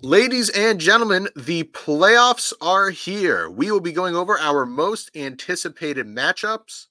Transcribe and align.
Ladies 0.00 0.48
and 0.50 0.78
gentlemen, 0.78 1.28
the 1.34 1.64
playoffs 1.64 2.52
are 2.60 2.90
here. 2.90 3.50
We 3.50 3.72
will 3.72 3.80
be 3.80 3.90
going 3.90 4.14
over 4.14 4.38
our 4.38 4.64
most 4.64 5.10
anticipated 5.16 6.06
matchups. 6.06 6.86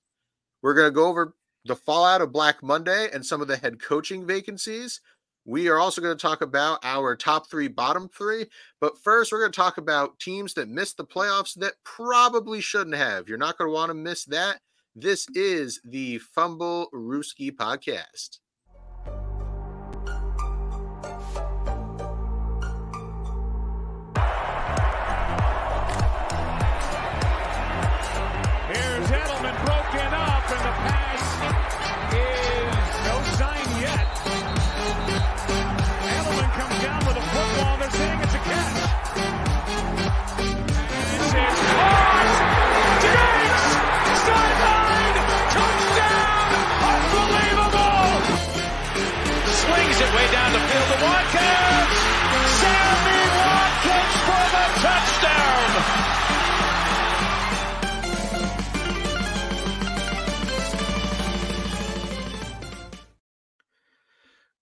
We're 0.61 0.73
going 0.73 0.89
to 0.89 0.95
go 0.95 1.07
over 1.07 1.33
the 1.63 1.75
fallout 1.75 2.21
of 2.21 2.33
Black 2.33 2.61
Monday 2.61 3.09
and 3.13 3.25
some 3.25 3.41
of 3.41 3.47
the 3.47 3.55
head 3.55 3.81
coaching 3.81 4.25
vacancies. 4.27 4.99
We 5.45 5.69
are 5.69 5.79
also 5.79 6.01
going 6.01 6.17
to 6.17 6.21
talk 6.21 6.41
about 6.41 6.79
our 6.83 7.15
top 7.15 7.49
three, 7.49 7.69
bottom 7.69 8.09
three. 8.09 8.47
But 8.81 8.97
first, 8.97 9.31
we're 9.31 9.39
going 9.39 9.53
to 9.53 9.55
talk 9.55 9.77
about 9.77 10.19
teams 10.19 10.53
that 10.55 10.67
missed 10.67 10.97
the 10.97 11.05
playoffs 11.05 11.57
that 11.59 11.75
probably 11.85 12.59
shouldn't 12.59 12.97
have. 12.97 13.29
You're 13.29 13.37
not 13.37 13.57
going 13.57 13.69
to 13.69 13.73
want 13.73 13.89
to 13.89 13.93
miss 13.93 14.25
that. 14.25 14.59
This 14.93 15.27
is 15.33 15.79
the 15.85 16.19
Fumblerooski 16.35 17.51
podcast. 17.51 18.39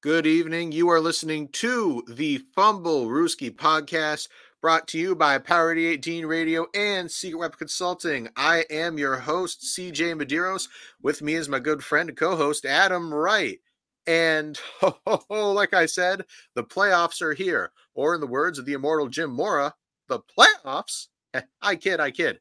Good 0.06 0.28
evening. 0.28 0.72
You 0.72 0.89
are 0.89 1.00
listening 1.00 1.48
to 1.53 2.03
the 2.08 2.38
Fumblerooski 2.56 3.50
podcast 3.50 4.28
brought 4.61 4.88
to 4.89 5.00
you 5.00 5.16
by 5.16 5.39
Power 5.39 5.73
18 5.73 6.28
Radio 6.28 6.67
and 6.75 7.09
Secret 7.09 7.39
Weapon 7.39 7.58
Consulting. 7.58 8.30
I 8.36 8.66
am 8.70 9.00
your 9.00 9.16
host, 9.16 9.64
CJ 9.64 10.14
Medeiros. 10.14 10.67
With 11.02 11.23
me 11.23 11.33
is 11.33 11.50
my 11.50 11.58
good 11.58 11.83
friend 11.83 12.09
and 12.09 12.17
co 12.20 12.36
host, 12.36 12.66
Adam 12.66 13.11
Wright. 13.11 13.58
And 14.06 14.59
oh, 15.08 15.52
like 15.53 15.73
I 15.73 15.88
said, 15.88 16.22
the 16.53 16.64
playoffs 16.64 17.23
are 17.23 17.33
here. 17.33 17.72
Or, 17.95 18.14
in 18.14 18.22
the 18.22 18.28
words 18.28 18.59
of 18.59 18.67
the 18.67 18.73
immortal 18.73 19.08
Jim 19.08 19.31
Mora, 19.31 19.73
the 20.08 20.20
playoffs. 20.38 21.08
Eh, 21.33 21.42
I 21.64 21.76
kid, 21.78 22.00
I 22.00 22.11
kid. 22.11 22.39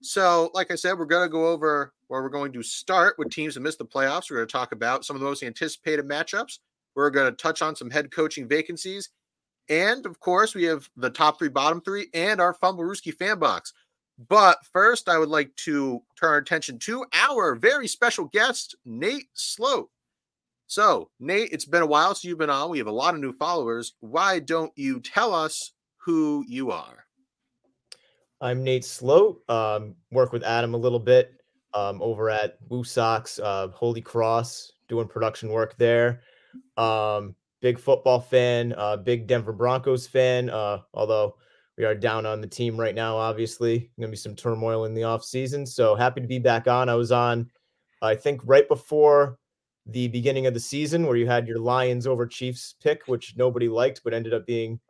So, 0.00 0.50
like 0.54 0.70
I 0.70 0.76
said, 0.76 0.98
we're 0.98 1.04
going 1.04 1.26
to 1.26 1.30
go 1.30 1.48
over 1.48 1.92
where 2.08 2.22
we're 2.22 2.30
going 2.30 2.54
to 2.54 2.62
start 2.62 3.16
with 3.18 3.30
teams 3.30 3.56
that 3.56 3.60
missed 3.60 3.76
the 3.76 3.84
playoffs. 3.84 4.30
We're 4.30 4.38
going 4.38 4.48
to 4.48 4.52
talk 4.52 4.72
about 4.72 5.04
some 5.04 5.16
of 5.16 5.20
the 5.20 5.28
most 5.28 5.42
anticipated 5.42 6.08
matchups. 6.08 6.60
We're 6.94 7.10
going 7.10 7.30
to 7.30 7.36
touch 7.36 7.62
on 7.62 7.76
some 7.76 7.90
head 7.90 8.10
coaching 8.10 8.48
vacancies. 8.48 9.10
And 9.68 10.04
of 10.06 10.20
course, 10.20 10.54
we 10.54 10.64
have 10.64 10.88
the 10.96 11.10
top 11.10 11.38
three, 11.38 11.48
bottom 11.48 11.80
three, 11.80 12.08
and 12.12 12.40
our 12.40 12.54
Fumblerooski 12.54 13.14
fan 13.14 13.38
box. 13.38 13.72
But 14.28 14.58
first, 14.72 15.08
I 15.08 15.18
would 15.18 15.28
like 15.28 15.54
to 15.56 16.00
turn 16.18 16.30
our 16.30 16.36
attention 16.36 16.78
to 16.80 17.04
our 17.12 17.54
very 17.54 17.88
special 17.88 18.26
guest, 18.26 18.76
Nate 18.84 19.28
Sloat. 19.34 19.90
So, 20.66 21.10
Nate, 21.18 21.50
it's 21.52 21.64
been 21.64 21.82
a 21.82 21.86
while 21.86 22.14
since 22.14 22.24
you've 22.24 22.38
been 22.38 22.50
on. 22.50 22.70
We 22.70 22.78
have 22.78 22.86
a 22.86 22.92
lot 22.92 23.14
of 23.14 23.20
new 23.20 23.32
followers. 23.32 23.94
Why 24.00 24.38
don't 24.38 24.72
you 24.76 25.00
tell 25.00 25.34
us 25.34 25.72
who 25.96 26.44
you 26.46 26.70
are? 26.70 27.04
I'm 28.40 28.62
Nate 28.62 28.84
Sloat. 28.84 29.42
Um, 29.48 29.94
work 30.10 30.32
with 30.32 30.44
Adam 30.44 30.74
a 30.74 30.78
little 30.78 30.98
bit 30.98 31.40
um, 31.72 32.00
over 32.00 32.30
at 32.30 32.58
Woo 32.68 32.84
Sox, 32.84 33.38
uh, 33.38 33.68
Holy 33.68 34.00
Cross, 34.00 34.72
doing 34.88 35.08
production 35.08 35.48
work 35.48 35.76
there. 35.76 36.20
Um, 36.76 37.34
big 37.60 37.78
football 37.78 38.20
fan, 38.20 38.74
uh, 38.76 38.96
big 38.96 39.26
Denver 39.26 39.52
Broncos 39.52 40.06
fan. 40.06 40.50
Uh, 40.50 40.80
although 40.92 41.36
we 41.78 41.84
are 41.84 41.94
down 41.94 42.26
on 42.26 42.40
the 42.40 42.46
team 42.46 42.78
right 42.78 42.94
now, 42.94 43.16
obviously, 43.16 43.90
going 43.98 44.08
to 44.08 44.12
be 44.12 44.16
some 44.16 44.36
turmoil 44.36 44.84
in 44.84 44.94
the 44.94 45.04
off 45.04 45.24
season. 45.24 45.66
So 45.66 45.94
happy 45.94 46.20
to 46.20 46.26
be 46.26 46.38
back 46.38 46.68
on. 46.68 46.88
I 46.88 46.94
was 46.94 47.12
on, 47.12 47.50
I 48.02 48.14
think, 48.14 48.40
right 48.44 48.68
before 48.68 49.38
the 49.86 50.08
beginning 50.08 50.46
of 50.46 50.54
the 50.54 50.60
season 50.60 51.06
where 51.06 51.16
you 51.16 51.26
had 51.26 51.46
your 51.46 51.58
Lions 51.58 52.06
over 52.06 52.26
Chiefs 52.26 52.74
pick, 52.82 53.02
which 53.06 53.36
nobody 53.36 53.68
liked, 53.68 54.02
but 54.02 54.14
ended 54.14 54.32
up 54.32 54.46
being 54.46 54.80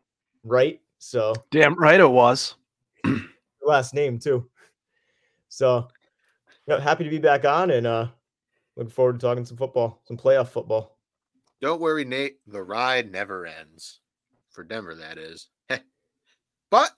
right. 0.45 0.81
So 0.99 1.35
damn 1.51 1.75
right 1.75 2.01
it 2.01 2.11
was. 2.11 2.55
last 3.65 3.95
name 3.95 4.19
too. 4.19 4.49
So 5.49 5.89
yeah, 6.67 6.81
happy 6.81 7.05
to 7.05 7.11
be 7.11 7.19
back 7.19 7.45
on 7.45 7.71
and 7.71 7.87
uh 7.87 8.09
looking 8.77 8.91
forward 8.91 9.21
to 9.21 9.27
talking 9.27 9.45
some 9.45 9.57
football, 9.57 10.03
some 10.07 10.17
playoff 10.17 10.49
football. 10.49 10.94
Don't 11.61 11.81
worry, 11.81 12.05
Nate. 12.05 12.39
The 12.47 12.63
ride 12.63 13.11
never 13.11 13.47
ends. 13.47 14.01
For 14.51 14.65
Denver, 14.65 14.95
that 14.95 15.19
is. 15.19 15.49
but 16.71 16.93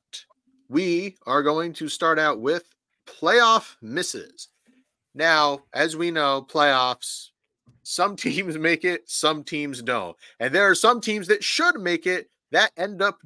we 0.68 1.16
are 1.26 1.42
going 1.42 1.72
to 1.74 1.88
start 1.88 2.18
out 2.18 2.40
with 2.40 2.64
playoff 3.06 3.76
misses. 3.80 4.48
Now, 5.14 5.60
as 5.72 5.96
we 5.96 6.10
know, 6.10 6.46
playoffs, 6.48 7.28
some 7.82 8.16
teams 8.16 8.58
make 8.58 8.84
it, 8.84 9.08
some 9.08 9.44
teams 9.44 9.82
don't. 9.82 10.16
And 10.40 10.54
there 10.54 10.68
are 10.68 10.74
some 10.74 11.00
teams 11.00 11.28
that 11.28 11.44
should 11.44 11.80
make 11.80 12.06
it 12.06 12.28
that 12.52 12.72
end 12.76 13.02
up 13.02 13.18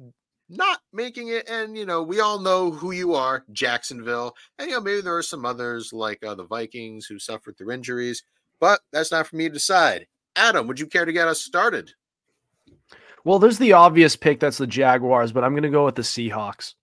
not 0.49 0.79
making 0.93 1.29
it. 1.29 1.49
And, 1.49 1.77
you 1.77 1.85
know, 1.85 2.03
we 2.03 2.19
all 2.19 2.39
know 2.39 2.71
who 2.71 2.91
you 2.91 3.13
are, 3.13 3.43
Jacksonville. 3.51 4.35
And, 4.59 4.69
you 4.69 4.75
know, 4.75 4.81
maybe 4.81 5.01
there 5.01 5.15
are 5.15 5.23
some 5.23 5.45
others 5.45 5.93
like 5.93 6.23
uh, 6.23 6.35
the 6.35 6.43
Vikings 6.43 7.05
who 7.05 7.19
suffered 7.19 7.57
through 7.57 7.71
injuries, 7.71 8.23
but 8.59 8.81
that's 8.91 9.11
not 9.11 9.27
for 9.27 9.35
me 9.35 9.47
to 9.47 9.53
decide. 9.53 10.07
Adam, 10.35 10.67
would 10.67 10.79
you 10.79 10.87
care 10.87 11.05
to 11.05 11.13
get 11.13 11.27
us 11.27 11.41
started? 11.41 11.91
Well, 13.23 13.39
there's 13.39 13.57
the 13.57 13.73
obvious 13.73 14.15
pick 14.15 14.39
that's 14.39 14.57
the 14.57 14.67
Jaguars, 14.67 15.31
but 15.31 15.43
I'm 15.43 15.53
going 15.53 15.63
to 15.63 15.69
go 15.69 15.85
with 15.85 15.95
the 15.95 16.01
Seahawks. 16.01 16.73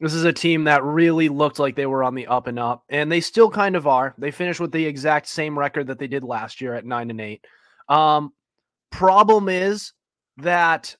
This 0.00 0.14
is 0.14 0.24
a 0.24 0.32
team 0.32 0.64
that 0.64 0.84
really 0.84 1.28
looked 1.28 1.58
like 1.58 1.74
they 1.74 1.86
were 1.86 2.04
on 2.04 2.14
the 2.14 2.28
up 2.28 2.46
and 2.46 2.58
up, 2.58 2.84
and 2.88 3.10
they 3.10 3.20
still 3.20 3.50
kind 3.50 3.74
of 3.74 3.88
are. 3.88 4.14
They 4.16 4.30
finished 4.30 4.60
with 4.60 4.70
the 4.70 4.86
exact 4.86 5.26
same 5.26 5.58
record 5.58 5.88
that 5.88 5.98
they 5.98 6.06
did 6.06 6.22
last 6.22 6.60
year 6.60 6.74
at 6.74 6.86
nine 6.86 7.10
and 7.10 7.20
eight. 7.20 7.44
Um, 7.88 8.32
problem 8.90 9.48
is 9.48 9.92
that 10.36 10.94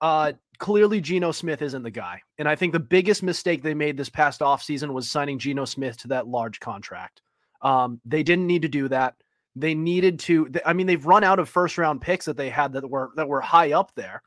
uh, 0.00 0.32
clearly 0.58 1.00
Geno 1.00 1.30
Smith 1.30 1.62
isn't 1.62 1.84
the 1.84 1.90
guy, 1.90 2.22
and 2.36 2.48
I 2.48 2.56
think 2.56 2.72
the 2.72 2.80
biggest 2.80 3.22
mistake 3.22 3.62
they 3.62 3.74
made 3.74 3.96
this 3.96 4.08
past 4.08 4.40
offseason 4.40 4.92
was 4.92 5.08
signing 5.08 5.38
Geno 5.38 5.64
Smith 5.64 5.98
to 5.98 6.08
that 6.08 6.26
large 6.26 6.58
contract. 6.58 7.22
Um, 7.60 8.00
they 8.04 8.24
didn't 8.24 8.48
need 8.48 8.62
to 8.62 8.68
do 8.68 8.88
that. 8.88 9.14
They 9.54 9.74
needed 9.74 10.18
to. 10.20 10.50
I 10.64 10.72
mean, 10.72 10.86
they've 10.86 11.04
run 11.04 11.24
out 11.24 11.38
of 11.38 11.48
first 11.48 11.76
round 11.76 12.00
picks 12.00 12.24
that 12.24 12.36
they 12.36 12.48
had 12.48 12.72
that 12.72 12.88
were 12.88 13.10
that 13.16 13.28
were 13.28 13.40
high 13.40 13.72
up 13.72 13.92
there, 13.94 14.22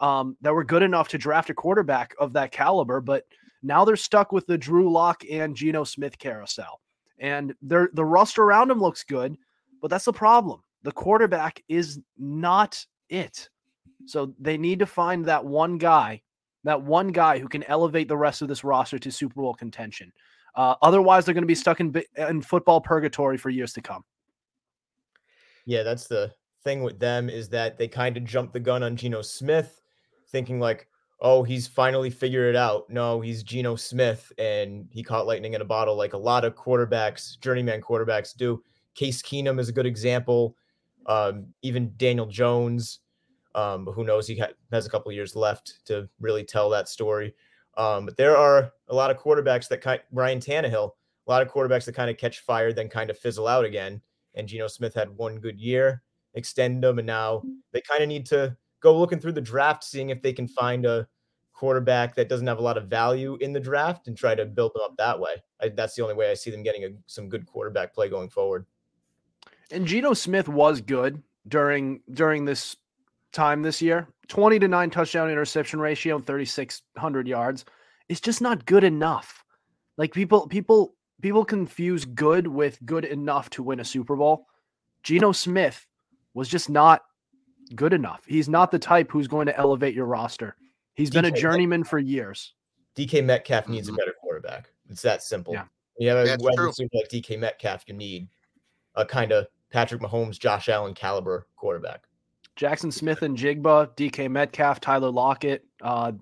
um, 0.00 0.36
that 0.42 0.52
were 0.52 0.64
good 0.64 0.82
enough 0.82 1.08
to 1.08 1.18
draft 1.18 1.50
a 1.50 1.54
quarterback 1.54 2.14
of 2.18 2.34
that 2.34 2.52
caliber. 2.52 3.00
But 3.00 3.24
now 3.62 3.84
they're 3.84 3.96
stuck 3.96 4.32
with 4.32 4.46
the 4.46 4.58
Drew 4.58 4.92
Lock 4.92 5.24
and 5.30 5.56
Geno 5.56 5.84
Smith 5.84 6.18
carousel, 6.18 6.80
and 7.18 7.54
they're 7.62 7.90
the 7.94 8.04
rust 8.04 8.38
around 8.38 8.68
them 8.68 8.80
looks 8.80 9.02
good, 9.02 9.36
but 9.80 9.88
that's 9.88 10.04
the 10.04 10.12
problem. 10.12 10.62
The 10.82 10.92
quarterback 10.92 11.62
is 11.68 12.00
not 12.18 12.84
it. 13.08 13.48
So 14.06 14.34
they 14.38 14.56
need 14.56 14.78
to 14.78 14.86
find 14.86 15.24
that 15.26 15.44
one 15.44 15.78
guy, 15.78 16.22
that 16.64 16.82
one 16.82 17.08
guy 17.08 17.38
who 17.38 17.48
can 17.48 17.62
elevate 17.64 18.08
the 18.08 18.16
rest 18.16 18.42
of 18.42 18.48
this 18.48 18.64
roster 18.64 18.98
to 18.98 19.10
Super 19.10 19.40
Bowl 19.40 19.54
contention. 19.54 20.12
Uh, 20.54 20.74
otherwise, 20.82 21.24
they're 21.24 21.34
going 21.34 21.42
to 21.42 21.46
be 21.46 21.54
stuck 21.54 21.80
in 21.80 21.94
in 22.16 22.42
football 22.42 22.80
purgatory 22.80 23.38
for 23.38 23.50
years 23.50 23.72
to 23.74 23.80
come. 23.80 24.04
Yeah, 25.66 25.82
that's 25.82 26.06
the 26.06 26.32
thing 26.62 26.82
with 26.82 26.98
them 26.98 27.30
is 27.30 27.48
that 27.50 27.78
they 27.78 27.88
kind 27.88 28.16
of 28.16 28.24
jumped 28.24 28.52
the 28.52 28.60
gun 28.60 28.82
on 28.82 28.96
Geno 28.96 29.22
Smith, 29.22 29.80
thinking 30.28 30.60
like, 30.60 30.86
oh, 31.20 31.42
he's 31.42 31.66
finally 31.66 32.10
figured 32.10 32.54
it 32.54 32.56
out. 32.56 32.88
No, 32.88 33.20
he's 33.20 33.42
Geno 33.42 33.76
Smith, 33.76 34.32
and 34.38 34.88
he 34.90 35.02
caught 35.02 35.26
lightning 35.26 35.54
in 35.54 35.60
a 35.60 35.66
bottle, 35.66 35.96
like 35.96 36.14
a 36.14 36.18
lot 36.18 36.44
of 36.44 36.54
quarterbacks, 36.54 37.38
journeyman 37.40 37.80
quarterbacks 37.82 38.34
do. 38.36 38.62
Case 38.94 39.22
Keenum 39.22 39.60
is 39.60 39.68
a 39.68 39.72
good 39.72 39.86
example. 39.86 40.56
Um, 41.06 41.46
even 41.62 41.92
Daniel 41.96 42.26
Jones, 42.26 43.00
um, 43.54 43.86
who 43.86 44.04
knows? 44.04 44.26
He 44.26 44.38
ha- 44.38 44.48
has 44.72 44.86
a 44.86 44.90
couple 44.90 45.12
years 45.12 45.36
left 45.36 45.84
to 45.86 46.08
really 46.20 46.44
tell 46.44 46.70
that 46.70 46.88
story. 46.88 47.34
Um, 47.76 48.06
but 48.06 48.16
there 48.16 48.36
are 48.36 48.72
a 48.88 48.94
lot 48.94 49.10
of 49.10 49.18
quarterbacks 49.18 49.68
that 49.68 49.80
kind 49.80 50.00
Ryan 50.12 50.40
Tannehill, 50.40 50.90
a 51.26 51.30
lot 51.30 51.42
of 51.42 51.48
quarterbacks 51.48 51.84
that 51.84 51.94
kind 51.94 52.10
of 52.10 52.16
catch 52.16 52.40
fire, 52.40 52.72
then 52.72 52.88
kind 52.88 53.10
of 53.10 53.18
fizzle 53.18 53.46
out 53.46 53.64
again 53.64 54.00
and 54.34 54.48
Geno 54.48 54.68
Smith 54.68 54.94
had 54.94 55.10
one 55.10 55.38
good 55.38 55.58
year, 55.58 56.02
extend 56.34 56.82
them, 56.82 56.98
and 56.98 57.06
now 57.06 57.42
they 57.72 57.80
kind 57.80 58.02
of 58.02 58.08
need 58.08 58.26
to 58.26 58.56
go 58.80 58.98
looking 58.98 59.20
through 59.20 59.32
the 59.32 59.40
draft, 59.40 59.84
seeing 59.84 60.10
if 60.10 60.22
they 60.22 60.32
can 60.32 60.48
find 60.48 60.86
a 60.86 61.06
quarterback 61.60 62.14
that 62.14 62.28
doesn't 62.28 62.46
have 62.46 62.58
a 62.58 62.62
lot 62.62 62.78
of 62.78 62.88
value 62.88 63.36
in 63.42 63.52
the 63.52 63.60
draft 63.60 64.08
and 64.08 64.16
try 64.16 64.34
to 64.34 64.46
build 64.46 64.72
them 64.74 64.82
up 64.82 64.96
that 64.96 65.20
way. 65.20 65.34
I, 65.60 65.68
that's 65.68 65.94
the 65.94 66.02
only 66.02 66.14
way 66.14 66.30
I 66.30 66.34
see 66.34 66.50
them 66.50 66.62
getting 66.62 66.84
a, 66.84 66.88
some 67.06 67.28
good 67.28 67.44
quarterback 67.44 67.92
play 67.92 68.08
going 68.08 68.30
forward. 68.30 68.64
And 69.70 69.86
Geno 69.86 70.14
Smith 70.14 70.48
was 70.48 70.80
good 70.80 71.22
during 71.46 72.00
during 72.12 72.44
this 72.44 72.76
time 73.32 73.62
this 73.62 73.82
year. 73.82 74.08
20 74.28 74.58
to 74.60 74.68
9 74.68 74.90
touchdown 74.90 75.28
interception 75.28 75.80
ratio 75.80 76.16
and 76.16 76.26
3600 76.26 77.28
yards. 77.28 77.64
It's 78.08 78.20
just 78.20 78.40
not 78.40 78.64
good 78.64 78.84
enough. 78.84 79.44
Like 79.98 80.14
people 80.14 80.48
people 80.48 80.94
people 81.20 81.44
confuse 81.44 82.04
good 82.04 82.46
with 82.46 82.84
good 82.84 83.04
enough 83.04 83.50
to 83.50 83.62
win 83.62 83.80
a 83.80 83.84
Super 83.84 84.16
Bowl. 84.16 84.46
Geno 85.02 85.32
Smith 85.32 85.86
was 86.34 86.48
just 86.48 86.68
not 86.68 87.02
good 87.74 87.92
enough. 87.92 88.22
He's 88.26 88.48
not 88.48 88.70
the 88.70 88.78
type 88.78 89.10
who's 89.10 89.28
going 89.28 89.46
to 89.46 89.56
elevate 89.56 89.94
your 89.94 90.06
roster. 90.06 90.56
He's 90.94 91.10
been 91.10 91.24
a 91.24 91.30
journeyman 91.30 91.84
for 91.84 91.98
years. 91.98 92.54
DK 92.96 93.24
Metcalf 93.24 93.68
needs 93.68 93.88
a 93.88 93.92
better 93.92 94.14
quarterback. 94.20 94.70
It's 94.88 95.02
that 95.02 95.22
simple. 95.22 95.54
Yeah. 95.54 95.64
You 95.98 96.08
have 96.08 96.18
a 96.18 96.24
That's 96.24 96.42
wide 96.42 96.56
true. 96.56 96.72
like 96.92 97.08
DK 97.08 97.38
Metcalf, 97.38 97.84
you 97.86 97.94
need 97.94 98.28
a 98.94 99.04
kind 99.04 99.32
of 99.32 99.46
Patrick 99.70 100.00
Mahomes, 100.00 100.38
Josh 100.38 100.68
Allen 100.68 100.94
caliber 100.94 101.46
quarterback. 101.56 102.04
Jaxon 102.56 102.92
Smith-Njigba, 102.92 103.96
DK 103.96 104.30
Metcalf, 104.30 104.80
Tyler 104.80 105.10
Lockett. 105.10 105.64
Uh, 105.80 106.12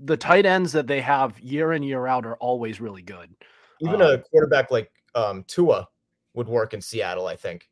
the 0.00 0.16
tight 0.16 0.44
ends 0.44 0.72
that 0.72 0.86
they 0.86 1.00
have 1.00 1.38
year 1.40 1.72
in 1.72 1.82
year 1.82 2.06
out 2.06 2.26
are 2.26 2.36
always 2.36 2.80
really 2.80 3.02
good. 3.02 3.34
Even 3.80 4.00
Um, 4.02 4.10
a 4.12 4.18
quarterback 4.18 4.70
like 4.70 4.90
um, 5.14 5.44
Tua 5.44 5.88
would 6.34 6.48
work 6.48 6.74
in 6.74 6.80
Seattle, 6.80 7.26
I 7.26 7.36
think. 7.36 7.68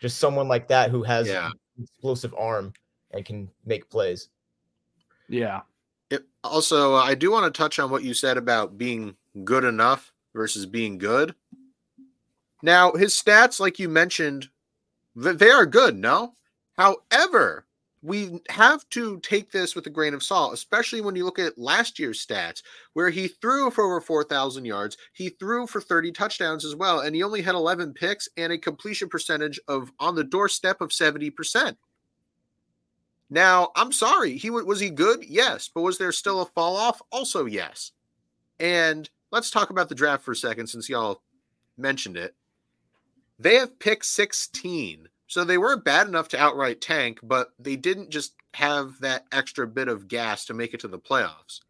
Just 0.00 0.18
someone 0.18 0.48
like 0.48 0.68
that 0.68 0.90
who 0.90 1.02
has 1.02 1.28
Yeah. 1.28 1.46
an 1.48 1.82
explosive 1.82 2.34
arm 2.34 2.72
and 3.12 3.24
can 3.24 3.50
make 3.64 3.88
plays. 3.90 4.28
Yeah. 5.28 5.62
It, 6.10 6.26
also, 6.42 6.94
uh, 6.96 7.02
I 7.02 7.14
do 7.14 7.30
want 7.30 7.52
to 7.52 7.56
touch 7.56 7.78
on 7.78 7.90
what 7.90 8.02
you 8.02 8.14
said 8.14 8.36
about 8.36 8.76
being 8.78 9.16
good 9.44 9.64
enough 9.64 10.12
versus 10.34 10.66
being 10.66 10.98
good. 10.98 11.34
Now, 12.62 12.92
his 12.92 13.14
stats, 13.14 13.60
like 13.60 13.78
you 13.78 13.88
mentioned, 13.88 14.48
they 15.14 15.50
are 15.50 15.66
good, 15.66 15.96
no? 15.96 16.34
However, 16.76 17.66
we 18.02 18.40
have 18.48 18.88
to 18.90 19.20
take 19.20 19.50
this 19.50 19.74
with 19.74 19.86
a 19.86 19.90
grain 19.90 20.14
of 20.14 20.22
salt, 20.22 20.54
especially 20.54 21.02
when 21.02 21.16
you 21.16 21.24
look 21.24 21.38
at 21.38 21.58
last 21.58 21.98
year's 21.98 22.24
stats, 22.24 22.62
where 22.94 23.10
he 23.10 23.28
threw 23.28 23.70
for 23.70 23.84
over 23.84 24.00
4,000 24.00 24.64
yards. 24.64 24.96
He 25.12 25.28
threw 25.28 25.66
for 25.66 25.80
30 25.80 26.12
touchdowns 26.12 26.64
as 26.64 26.74
well, 26.74 27.00
and 27.00 27.14
he 27.14 27.22
only 27.22 27.42
had 27.42 27.54
11 27.54 27.92
picks 27.92 28.28
and 28.38 28.52
a 28.52 28.58
completion 28.58 29.08
percentage 29.08 29.60
of 29.68 29.92
on 29.98 30.14
the 30.14 30.24
doorstep 30.24 30.80
of 30.80 30.90
70%. 30.90 31.76
Now, 33.28 33.70
I'm 33.76 33.92
sorry. 33.92 34.36
He 34.36 34.50
was 34.50 34.80
he 34.80 34.90
good? 34.90 35.22
Yes, 35.22 35.70
but 35.72 35.82
was 35.82 35.98
there 35.98 36.10
still 36.10 36.40
a 36.40 36.46
fall 36.46 36.76
off? 36.76 37.00
Also, 37.12 37.44
yes. 37.44 37.92
And 38.58 39.08
let's 39.30 39.50
talk 39.50 39.70
about 39.70 39.88
the 39.88 39.94
draft 39.94 40.24
for 40.24 40.32
a 40.32 40.36
second 40.36 40.66
since 40.66 40.88
y'all 40.88 41.22
mentioned 41.78 42.16
it. 42.16 42.34
They 43.38 43.54
have 43.56 43.78
pick 43.78 44.04
16. 44.04 45.08
So 45.30 45.44
they 45.44 45.58
weren't 45.58 45.84
bad 45.84 46.08
enough 46.08 46.26
to 46.30 46.42
outright 46.42 46.80
tank, 46.80 47.20
but 47.22 47.52
they 47.56 47.76
didn't 47.76 48.10
just 48.10 48.34
have 48.52 48.98
that 48.98 49.26
extra 49.30 49.64
bit 49.64 49.86
of 49.86 50.08
gas 50.08 50.44
to 50.46 50.54
make 50.54 50.74
it 50.74 50.80
to 50.80 50.88
the 50.88 50.98
playoffs. 50.98 51.60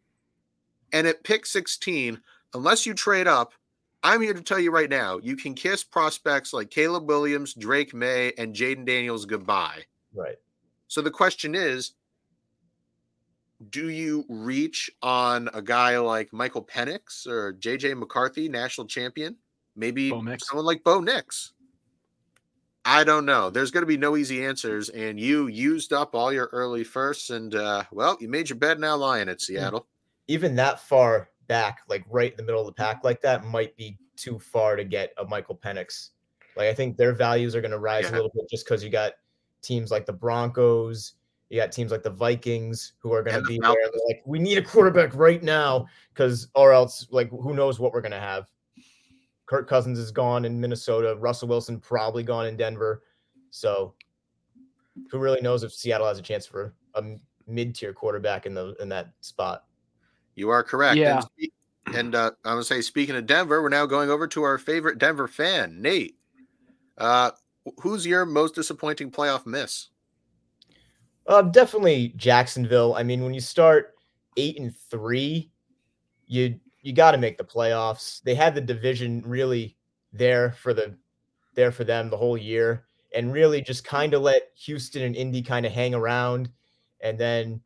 And 0.91 1.05
at 1.05 1.23
pick 1.23 1.45
16, 1.45 2.19
unless 2.55 2.87
you 2.87 2.95
trade 2.95 3.27
up, 3.27 3.53
I'm 4.01 4.19
here 4.19 4.33
to 4.33 4.41
tell 4.41 4.57
you 4.57 4.71
right 4.71 4.89
now, 4.89 5.19
you 5.21 5.35
can 5.35 5.53
kiss 5.53 5.83
prospects 5.83 6.53
like 6.53 6.71
Caleb 6.71 7.07
Williams, 7.07 7.53
Drake 7.53 7.93
Maye, 7.93 8.33
and 8.35 8.55
Jayden 8.55 8.83
Daniels 8.83 9.27
goodbye. 9.27 9.83
Right. 10.15 10.39
So 10.87 11.03
the 11.03 11.11
question 11.11 11.53
is 11.53 11.91
do 13.69 13.89
you 13.89 14.25
reach 14.27 14.89
on 15.03 15.51
a 15.53 15.61
guy 15.61 15.99
like 15.99 16.33
Michael 16.33 16.63
Penix 16.63 17.27
or 17.27 17.53
JJ 17.53 17.95
McCarthy, 17.95 18.49
national 18.49 18.87
champion? 18.87 19.35
Maybe 19.75 20.09
someone 20.09 20.65
like 20.65 20.83
Bo 20.83 20.99
Nix. 20.99 21.53
I 22.83 23.03
don't 23.03 23.25
know. 23.25 23.49
There's 23.49 23.71
going 23.71 23.83
to 23.83 23.87
be 23.87 23.97
no 23.97 24.17
easy 24.17 24.43
answers, 24.43 24.89
and 24.89 25.19
you 25.19 25.47
used 25.47 25.93
up 25.93 26.15
all 26.15 26.33
your 26.33 26.49
early 26.51 26.83
firsts, 26.83 27.29
and 27.29 27.53
uh, 27.53 27.83
well, 27.91 28.17
you 28.19 28.27
made 28.27 28.49
your 28.49 28.57
bed 28.57 28.79
now 28.79 28.95
lying 28.95 29.29
at 29.29 29.39
Seattle. 29.41 29.87
Even 30.27 30.55
that 30.55 30.79
far 30.79 31.29
back, 31.47 31.81
like 31.87 32.03
right 32.09 32.31
in 32.31 32.37
the 32.37 32.43
middle 32.43 32.61
of 32.61 32.65
the 32.67 32.73
pack, 32.73 33.03
like 33.03 33.21
that, 33.21 33.45
might 33.45 33.75
be 33.77 33.97
too 34.15 34.39
far 34.39 34.75
to 34.75 34.83
get 34.83 35.13
a 35.17 35.25
Michael 35.25 35.55
Penix. 35.55 36.09
Like 36.55 36.67
I 36.67 36.73
think 36.73 36.97
their 36.97 37.13
values 37.13 37.55
are 37.55 37.61
going 37.61 37.71
to 37.71 37.79
rise 37.79 38.05
Yeah. 38.05 38.11
a 38.11 38.15
little 38.15 38.31
bit 38.33 38.49
just 38.49 38.65
because 38.65 38.83
you 38.83 38.89
got 38.89 39.13
teams 39.61 39.91
like 39.91 40.05
the 40.05 40.13
Broncos, 40.13 41.13
you 41.49 41.59
got 41.59 41.71
teams 41.71 41.91
like 41.91 42.03
the 42.03 42.09
Vikings 42.09 42.93
who 42.99 43.13
are 43.13 43.21
going 43.21 43.41
to 43.41 43.47
be 43.47 43.59
there. 43.59 43.75
like, 44.07 44.21
we 44.25 44.39
need 44.39 44.57
a 44.57 44.61
quarterback 44.61 45.13
right 45.13 45.43
now 45.43 45.85
because, 46.13 46.47
or 46.55 46.71
else, 46.71 47.07
like, 47.11 47.29
who 47.29 47.53
knows 47.53 47.79
what 47.79 47.93
we're 47.93 48.01
going 48.01 48.11
to 48.11 48.19
have. 48.19 48.47
Kirk 49.51 49.67
Cousins 49.67 49.99
is 49.99 50.11
gone 50.11 50.45
in 50.45 50.61
Minnesota. 50.61 51.17
Russell 51.19 51.49
Wilson 51.49 51.77
probably 51.77 52.23
gone 52.23 52.45
in 52.45 52.55
Denver. 52.55 53.03
So, 53.49 53.95
who 55.09 55.19
really 55.19 55.41
knows 55.41 55.63
if 55.63 55.73
Seattle 55.73 56.07
has 56.07 56.17
a 56.17 56.21
chance 56.21 56.45
for 56.45 56.73
a 56.95 57.03
mid 57.47 57.75
tier 57.75 57.91
quarterback 57.91 58.45
in 58.45 58.53
the 58.53 58.73
in 58.79 58.87
that 58.87 59.11
spot? 59.19 59.65
You 60.35 60.51
are 60.51 60.63
correct. 60.63 60.95
Yeah. 60.95 61.21
And, 61.85 61.95
and 61.95 62.15
uh, 62.15 62.31
I'm 62.45 62.53
going 62.53 62.61
to 62.61 62.63
say, 62.63 62.79
speaking 62.79 63.17
of 63.17 63.25
Denver, 63.25 63.61
we're 63.61 63.67
now 63.67 63.85
going 63.85 64.09
over 64.09 64.25
to 64.25 64.43
our 64.43 64.57
favorite 64.57 64.99
Denver 64.99 65.27
fan, 65.27 65.81
Nate. 65.81 66.15
Uh, 66.97 67.31
who's 67.81 68.05
your 68.05 68.25
most 68.25 68.55
disappointing 68.55 69.11
playoff 69.11 69.45
miss? 69.45 69.89
Uh, 71.27 71.41
definitely 71.41 72.13
Jacksonville. 72.15 72.93
I 72.93 73.03
mean, 73.03 73.21
when 73.21 73.33
you 73.33 73.41
start 73.41 73.95
eight 74.37 74.57
and 74.57 74.73
three, 74.73 75.51
you 76.25 76.57
you 76.81 76.93
got 76.93 77.11
to 77.11 77.17
make 77.17 77.37
the 77.37 77.43
playoffs. 77.43 78.21
They 78.23 78.35
had 78.35 78.55
the 78.55 78.61
division 78.61 79.23
really 79.25 79.77
there 80.13 80.51
for 80.53 80.73
the 80.73 80.95
there 81.53 81.71
for 81.71 81.83
them 81.83 82.09
the 82.09 82.17
whole 82.17 82.37
year, 82.37 82.85
and 83.15 83.33
really 83.33 83.61
just 83.61 83.83
kind 83.83 84.13
of 84.13 84.21
let 84.21 84.51
Houston 84.55 85.03
and 85.03 85.15
Indy 85.15 85.41
kind 85.41 85.65
of 85.65 85.71
hang 85.71 85.93
around, 85.93 86.49
and 87.01 87.17
then 87.17 87.61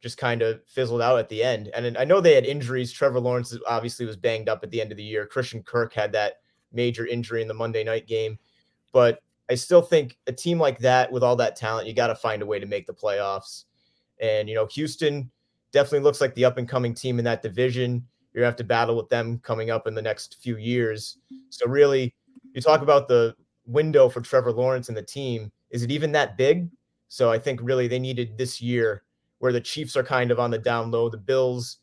just 0.00 0.16
kind 0.16 0.42
of 0.42 0.60
fizzled 0.66 1.02
out 1.02 1.18
at 1.18 1.28
the 1.28 1.42
end. 1.42 1.70
And 1.74 1.96
I 1.98 2.04
know 2.04 2.20
they 2.20 2.34
had 2.34 2.46
injuries. 2.46 2.92
Trevor 2.92 3.20
Lawrence 3.20 3.56
obviously 3.66 4.06
was 4.06 4.16
banged 4.16 4.48
up 4.48 4.62
at 4.62 4.70
the 4.70 4.80
end 4.80 4.92
of 4.92 4.96
the 4.96 5.02
year. 5.02 5.26
Christian 5.26 5.62
Kirk 5.62 5.92
had 5.92 6.12
that 6.12 6.34
major 6.72 7.06
injury 7.06 7.42
in 7.42 7.48
the 7.48 7.54
Monday 7.54 7.82
night 7.82 8.06
game, 8.06 8.38
but 8.92 9.22
I 9.50 9.54
still 9.54 9.82
think 9.82 10.18
a 10.26 10.32
team 10.32 10.58
like 10.58 10.78
that 10.80 11.10
with 11.10 11.22
all 11.22 11.36
that 11.36 11.56
talent, 11.56 11.88
you 11.88 11.94
got 11.94 12.08
to 12.08 12.14
find 12.14 12.42
a 12.42 12.46
way 12.46 12.58
to 12.58 12.66
make 12.66 12.86
the 12.86 12.94
playoffs. 12.94 13.64
And 14.20 14.48
you 14.48 14.54
know, 14.54 14.66
Houston 14.66 15.30
definitely 15.72 16.00
looks 16.00 16.20
like 16.20 16.34
the 16.34 16.44
up 16.44 16.58
and 16.58 16.68
coming 16.68 16.94
team 16.94 17.18
in 17.18 17.24
that 17.24 17.42
division. 17.42 18.06
You're 18.32 18.42
gonna 18.42 18.50
have 18.50 18.56
to 18.56 18.64
battle 18.64 18.96
with 18.96 19.08
them 19.08 19.38
coming 19.42 19.70
up 19.70 19.86
in 19.86 19.94
the 19.94 20.02
next 20.02 20.40
few 20.42 20.56
years. 20.56 21.18
So 21.50 21.66
really, 21.66 22.14
you 22.54 22.60
talk 22.60 22.82
about 22.82 23.08
the 23.08 23.34
window 23.66 24.08
for 24.08 24.20
Trevor 24.20 24.52
Lawrence 24.52 24.88
and 24.88 24.96
the 24.96 25.02
team. 25.02 25.50
Is 25.70 25.82
it 25.82 25.90
even 25.90 26.12
that 26.12 26.36
big? 26.36 26.68
So 27.08 27.30
I 27.30 27.38
think 27.38 27.60
really 27.62 27.88
they 27.88 27.98
needed 27.98 28.36
this 28.36 28.60
year 28.60 29.02
where 29.38 29.52
the 29.52 29.60
Chiefs 29.60 29.96
are 29.96 30.02
kind 30.02 30.30
of 30.30 30.38
on 30.38 30.50
the 30.50 30.58
down 30.58 30.90
low, 30.90 31.08
the 31.08 31.16
Bills 31.16 31.78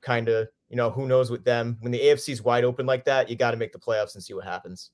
kind 0.00 0.28
of, 0.28 0.48
you 0.68 0.76
know, 0.76 0.90
who 0.90 1.06
knows 1.06 1.30
with 1.30 1.44
them. 1.44 1.76
When 1.80 1.92
the 1.92 2.00
AFC 2.00 2.30
is 2.30 2.42
wide 2.42 2.64
open 2.64 2.86
like 2.86 3.04
that, 3.04 3.28
you 3.28 3.36
got 3.36 3.52
to 3.52 3.56
make 3.56 3.72
the 3.72 3.78
playoffs 3.78 4.14
and 4.14 4.22
see 4.22 4.34
what 4.34 4.44
happens. 4.44 4.90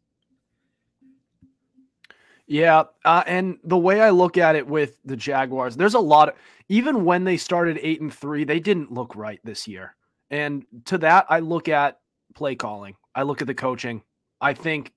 Yeah, 2.46 2.84
uh, 3.04 3.22
and 3.28 3.58
the 3.62 3.78
way 3.78 4.00
I 4.00 4.10
look 4.10 4.36
at 4.36 4.56
it 4.56 4.66
with 4.66 4.96
the 5.04 5.16
Jaguars, 5.16 5.76
there's 5.76 5.94
a 5.94 6.00
lot 6.00 6.30
of 6.30 6.34
even 6.68 7.04
when 7.04 7.22
they 7.22 7.36
started 7.36 7.78
eight 7.80 8.00
and 8.00 8.12
three, 8.12 8.42
they 8.42 8.58
didn't 8.58 8.92
look 8.92 9.14
right 9.14 9.38
this 9.44 9.68
year. 9.68 9.94
And 10.30 10.64
to 10.86 10.98
that, 10.98 11.26
I 11.28 11.40
look 11.40 11.68
at 11.68 11.98
play 12.34 12.54
calling. 12.54 12.96
I 13.14 13.22
look 13.22 13.40
at 13.40 13.46
the 13.46 13.54
coaching. 13.54 14.02
I 14.40 14.54
think 14.54 14.92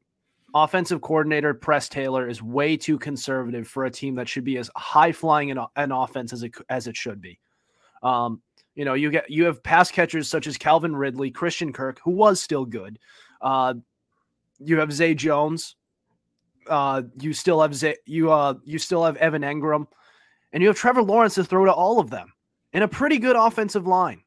offensive 0.54 1.02
coordinator 1.02 1.54
Press 1.54 1.90
Taylor 1.90 2.28
is 2.28 2.42
way 2.42 2.78
too 2.78 3.00
conservative 3.00 3.68
for 3.68 3.86
a 3.86 3.92
team 3.92 4.16
that 4.16 4.30
should 4.30 4.44
be 4.44 4.58
as 4.58 4.70
high 4.76 5.12
flying 5.12 5.52
an, 5.52 5.60
an 5.76 5.92
offense 5.92 6.32
as 6.34 6.44
it 6.44 6.54
as 6.70 6.88
it 6.88 6.96
should 6.96 7.20
be. 7.22 7.40
Um, 8.04 8.42
you 8.76 8.86
know, 8.86 8.94
you 8.94 9.12
get 9.12 9.30
you 9.30 9.46
have 9.46 9.64
pass 9.64 9.92
catchers 9.92 10.30
such 10.30 10.48
as 10.48 10.58
Calvin 10.58 10.96
Ridley, 10.96 11.32
Christian 11.32 11.74
Kirk, 11.74 12.00
who 12.04 12.12
was 12.12 12.42
still 12.42 12.66
good. 12.66 13.00
Uh, 13.42 13.76
you 14.60 14.80
have 14.80 14.94
Zay 14.94 15.14
Jones, 15.14 15.76
uh, 16.70 17.04
you 17.20 17.34
still 17.34 17.62
have 17.62 17.76
Z- 17.76 17.98
you 18.06 18.32
uh 18.32 18.56
you 18.64 18.80
still 18.80 19.04
have 19.04 19.18
Evan 19.18 19.42
Engram, 19.42 19.88
and 20.52 20.62
you 20.62 20.70
have 20.70 20.78
Trevor 20.78 21.04
Lawrence 21.04 21.36
to 21.36 21.44
throw 21.44 21.66
to 21.66 21.74
all 21.74 22.00
of 22.00 22.10
them, 22.10 22.32
and 22.74 22.84
a 22.84 22.88
pretty 22.88 23.18
good 23.18 23.36
offensive 23.36 23.88
line, 23.88 24.23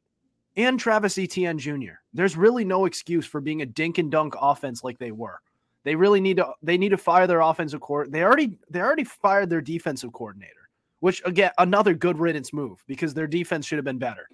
and 0.56 0.80
Travis 0.80 1.18
Etienne 1.18 1.58
Jr. 1.58 1.94
There's 2.12 2.36
really 2.36 2.64
no 2.64 2.86
excuse 2.86 3.26
for 3.26 3.40
being 3.40 3.62
a 3.62 3.66
dink 3.66 3.98
and 3.98 4.10
dunk 4.10 4.34
offense 4.40 4.82
like 4.82 4.98
they 4.98 5.12
were. 5.12 5.40
They 5.84 5.94
really 5.94 6.20
need 6.20 6.38
to 6.38 6.52
they 6.62 6.78
need 6.78 6.88
to 6.88 6.96
fire 6.96 7.26
their 7.26 7.40
offensive 7.40 7.80
court. 7.80 8.10
They 8.10 8.24
already 8.24 8.58
they 8.68 8.80
already 8.80 9.04
fired 9.04 9.50
their 9.50 9.60
defensive 9.60 10.12
coordinator, 10.12 10.68
which 11.00 11.22
again 11.24 11.52
another 11.58 11.94
good 11.94 12.18
riddance 12.18 12.52
move 12.52 12.82
because 12.88 13.14
their 13.14 13.28
defense 13.28 13.66
should 13.66 13.78
have 13.78 13.84
been 13.84 13.98
better. 13.98 14.28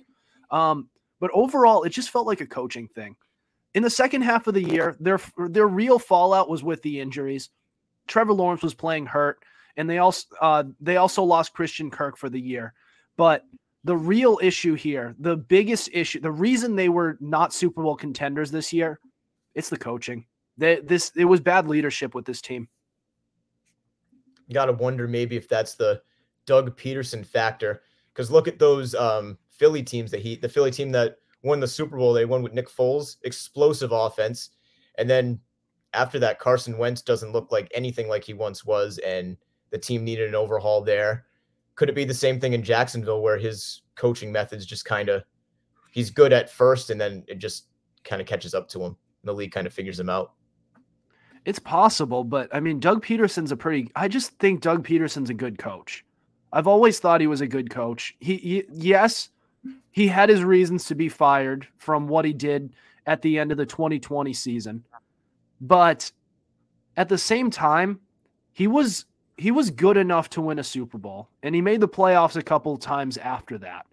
Um, 0.51 0.89
but 1.21 1.31
overall, 1.35 1.83
it 1.83 1.91
just 1.91 2.11
felt 2.11 2.27
like 2.27 2.41
a 2.41 2.47
coaching 2.47 2.89
thing. 2.89 3.17
In 3.75 3.83
the 3.83 3.91
second 3.91 4.23
half 4.23 4.47
of 4.47 4.55
the 4.55 4.63
year, 4.63 4.97
their 4.99 5.21
their 5.37 5.69
real 5.69 5.99
fallout 5.99 6.49
was 6.49 6.63
with 6.63 6.81
the 6.83 7.01
injuries. 7.01 7.51
Trevor 8.07 8.33
Lawrence 8.33 8.63
was 8.63 8.75
playing 8.75 9.07
hurt, 9.07 9.43
and 9.77 9.89
they 9.89 9.99
also 9.99 10.27
uh, 10.41 10.65
they 10.81 10.97
also 10.97 11.23
lost 11.23 11.53
Christian 11.53 11.91
Kirk 11.91 12.17
for 12.17 12.31
the 12.31 12.41
year. 12.41 12.73
But 13.17 13.45
the 13.85 13.97
real 13.97 14.39
issue 14.43 14.75
here, 14.75 15.15
the 15.19 15.37
biggest 15.37 15.91
issue, 15.93 16.21
the 16.21 16.31
reason 16.31 16.77
they 16.77 16.89
were 16.89 17.19
not 17.21 17.53
Super 17.53 17.83
Bowl 17.83 17.97
contenders 17.97 18.51
this 18.51 18.73
year, 18.73 19.01
it's 19.55 19.69
the 19.69 19.77
coaching. 19.77 20.25
They, 20.57 20.81
this 20.81 21.13
it 21.17 21.25
was 21.25 21.41
bad 21.41 21.67
leadership 21.67 22.15
with 22.15 22.25
this 22.25 22.41
team. 22.41 22.69
You 24.47 24.55
got 24.55 24.67
to 24.67 24.73
wonder 24.73 25.09
maybe 25.09 25.37
if 25.37 25.49
that's 25.49 25.75
the 25.75 26.03
Doug 26.47 26.77
Pederson 26.77 27.25
factor. 27.25 27.83
Because 28.13 28.31
look 28.31 28.47
at 28.47 28.59
those 28.59 28.95
um, 28.95 29.39
Philly 29.51 29.83
teams 29.83 30.11
that 30.11 30.21
he, 30.21 30.37
the 30.37 30.49
Philly 30.49 30.71
team 30.71 30.93
that 30.93 31.17
won 31.43 31.61
the 31.61 31.67
Super 31.67 31.97
Bowl, 31.97 32.13
they 32.13 32.27
won 32.27 32.43
with 32.43 32.53
Nick 32.53 32.69
Foles, 32.69 33.17
explosive 33.25 33.93
offense. 33.93 34.51
And 34.99 35.09
then 35.09 35.41
after 35.95 36.19
that, 36.19 36.39
Carson 36.39 36.77
Wentz 36.79 37.03
doesn't 37.03 37.33
look 37.33 37.51
like 37.51 37.71
anything 37.75 38.09
like 38.09 38.25
he 38.25 38.35
once 38.35 38.65
was, 38.65 38.99
and 38.99 39.37
the 39.71 39.79
team 39.79 40.05
needed 40.05 40.29
an 40.29 40.35
overhaul 40.35 40.83
there. 40.83 41.25
Could 41.75 41.89
it 41.89 41.95
be 41.95 42.05
the 42.05 42.15
same 42.15 42.39
thing 42.39 42.53
in 42.53 42.63
Jacksonville 42.63 43.23
where 43.23 43.39
his 43.39 43.83
coaching 43.95 44.33
methods 44.33 44.67
just 44.67 44.85
kind 44.85 45.09
of 45.09 45.25
he's 45.93 46.11
good 46.11 46.33
at 46.33 46.51
first 46.51 46.91
and 46.91 47.01
then 47.01 47.25
it 47.29 47.39
just 47.39 47.67
kind 48.05 48.21
of 48.21 48.27
catches 48.27 48.55
up 48.55 48.69
to 48.71 48.81
him. 48.81 48.97
And 49.23 49.29
The 49.29 49.33
league 49.33 49.53
kind 49.53 49.67
of 49.67 49.73
figures 49.73 50.01
him 50.01 50.11
out. 50.11 50.33
It's 51.45 51.59
possible, 51.59 52.25
but 52.25 52.49
I 52.55 52.61
mean, 52.61 52.79
Doug 52.79 53.05
Pederson's 53.05 53.53
a 53.53 53.57
pretty. 53.57 53.91
I 53.97 54.09
just 54.09 54.39
think 54.39 54.61
Doug 54.61 54.87
Pederson's 54.87 55.31
a 55.31 55.35
good 55.35 55.59
coach. 55.59 56.05
I've 56.53 56.69
always 56.69 57.01
thought 57.01 57.21
he 57.21 57.27
was 57.27 57.41
a 57.41 57.47
good 57.47 57.71
coach. 57.71 58.15
He, 58.21 58.37
he 58.37 58.65
yes, 58.73 59.31
he 59.91 60.07
had 60.07 60.29
his 60.29 60.45
reasons 60.45 60.85
to 60.87 60.95
be 60.95 61.09
fired 61.09 61.67
from 61.79 62.07
what 62.07 62.25
he 62.25 62.33
did 62.33 62.73
at 63.07 63.23
the 63.23 63.39
end 63.39 63.51
of 63.51 63.59
the 63.59 63.67
2020 63.67 64.33
season, 64.33 64.85
but 65.61 66.13
at 66.97 67.09
the 67.09 67.19
same 67.19 67.51
time, 67.51 68.01
he 68.53 68.69
was 68.69 69.07
he 69.43 69.51
was 69.51 69.71
good 69.71 69.97
enough 69.97 70.31
to 70.31 70.41
win 70.41 70.61
a 70.61 70.65
Super 70.65 70.99
Bowl, 70.99 71.29
and 71.43 71.53
he 71.53 71.61
made 71.61 71.81
the 71.81 71.89
playoffs 71.89 72.37
a 72.37 72.43
couple 72.43 72.77
times 72.77 73.17
after 73.17 73.59
that. 73.59 73.87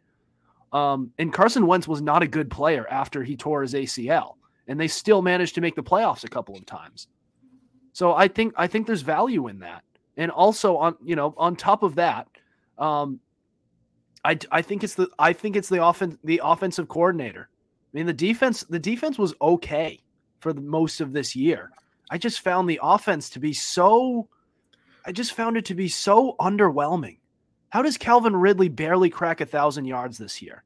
Um, 0.72 1.12
and 1.18 1.34
Carson 1.34 1.66
Wentz 1.66 1.88
was 1.88 2.04
not 2.04 2.22
a 2.22 2.28
good 2.28 2.52
player 2.52 2.86
after 2.88 3.24
he 3.24 3.36
tore 3.36 3.64
his 3.64 3.74
ACL, 3.74 4.36
and 4.68 4.80
they 4.80 4.88
still 4.88 5.24
managed 5.24 5.56
to 5.56 5.62
make 5.62 5.76
the 5.76 5.82
playoffs 5.82 6.24
a 6.24 6.28
couple 6.28 6.56
of 6.56 6.68
times. 6.68 7.08
So 7.94 8.14
I 8.14 8.28
think 8.28 8.54
I 8.58 8.68
think 8.68 8.86
there's 8.86 9.02
value 9.02 9.48
in 9.48 9.60
that, 9.62 9.84
and 10.18 10.30
also 10.30 10.78
on 10.78 10.96
you 11.04 11.16
know 11.16 11.34
on 11.36 11.56
top 11.56 11.82
of 11.82 11.96
that, 11.96 12.28
um, 12.78 13.20
I 14.24 14.38
I 14.52 14.62
think 14.62 14.84
it's 14.84 14.94
the 14.94 15.10
I 15.18 15.34
think 15.34 15.56
it's 15.56 15.70
the 15.70 15.84
offense 15.84 16.16
the 16.24 16.42
offensive 16.44 16.88
coordinator. 16.88 17.50
I 17.92 17.98
mean 17.98 18.06
the 18.06 18.14
defense 18.14 18.64
the 18.70 18.78
defense 18.78 19.18
was 19.18 19.34
okay 19.42 20.00
for 20.42 20.54
the 20.54 20.62
most 20.62 21.02
of 21.02 21.12
this 21.12 21.36
year. 21.36 21.72
I 22.12 22.20
just 22.20 22.42
found 22.42 22.70
the 22.70 22.80
offense 22.84 23.32
to 23.32 23.40
be 23.40 23.54
so 23.54 24.30
I 25.10 25.12
just 25.12 25.34
found 25.34 25.58
it 25.58 25.66
to 25.66 25.74
be 25.74 25.90
so 25.90 26.36
underwhelming. 26.40 27.18
How 27.70 27.82
does 27.82 27.98
Calvin 27.98 28.36
Ridley 28.36 28.70
barely 28.70 29.10
crack 29.10 29.42
a 29.42 29.46
thousand 29.48 29.86
yards 29.86 30.20
this 30.20 30.40
year? 30.40 30.64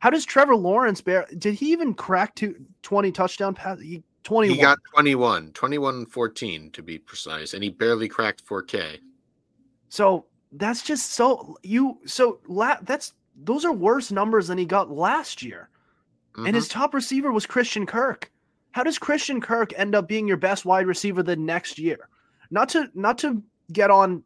How 0.00 0.10
does 0.10 0.26
Trevor 0.26 0.54
Lawrence 0.54 1.00
bear? 1.00 1.26
Did 1.38 1.54
he 1.54 1.72
even 1.72 1.94
crack 1.94 2.34
to 2.34 2.54
20 2.82 3.10
touchdown 3.10 3.54
pass? 3.54 3.80
He, 3.80 4.02
21. 4.24 4.54
He 4.54 4.60
got 4.60 4.76
21, 4.92 5.52
21 5.52 6.04
14 6.04 6.70
to 6.72 6.82
be 6.82 6.98
precise, 6.98 7.54
and 7.54 7.64
he 7.64 7.70
barely 7.70 8.06
cracked 8.06 8.44
4K. 8.46 8.98
So 9.88 10.26
that's 10.52 10.82
just 10.82 11.12
so 11.12 11.56
you 11.62 11.98
so 12.04 12.40
la, 12.48 12.76
that's 12.82 13.14
those 13.34 13.64
are 13.64 13.72
worse 13.72 14.12
numbers 14.12 14.48
than 14.48 14.58
he 14.58 14.66
got 14.66 14.90
last 14.90 15.42
year. 15.42 15.70
Mm-hmm. 16.34 16.48
And 16.48 16.54
his 16.54 16.68
top 16.68 16.92
receiver 16.92 17.32
was 17.32 17.46
Christian 17.46 17.86
Kirk. 17.86 18.30
How 18.72 18.82
does 18.82 18.98
Christian 18.98 19.40
Kirk 19.40 19.72
end 19.74 19.94
up 19.94 20.06
being 20.06 20.28
your 20.28 20.36
best 20.36 20.66
wide 20.66 20.86
receiver 20.86 21.22
the 21.22 21.36
next 21.36 21.78
year? 21.78 22.10
Not 22.50 22.68
to 22.70 22.90
not 22.94 23.16
to 23.18 23.42
get 23.72 23.90
on 23.90 24.22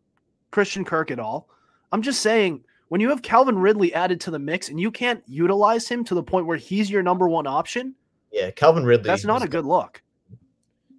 Christian 0.50 0.85
Kirk 0.85 1.11
at 1.11 1.18
all. 1.18 1.49
I'm 1.92 2.02
just 2.02 2.20
saying 2.20 2.64
when 2.88 3.00
you 3.00 3.09
have 3.11 3.23
Calvin 3.23 3.59
Ridley 3.59 3.94
added 3.94 4.20
to 4.23 4.30
the 4.30 4.38
mix 4.38 4.68
and 4.68 4.80
you 4.80 4.90
can't 4.90 5.23
utilize 5.26 5.88
him 5.88 6.04
to 6.04 6.14
the 6.14 6.23
point 6.23 6.47
where 6.47 6.56
he's 6.56 6.90
your 6.90 7.02
number 7.02 7.28
one 7.28 7.47
option. 7.47 7.94
Yeah, 8.32 8.50
Calvin 8.50 8.85
Ridley. 8.85 9.09
That's 9.09 9.25
not 9.25 9.42
a 9.42 9.49
good 9.49 9.64
look. 9.64 10.02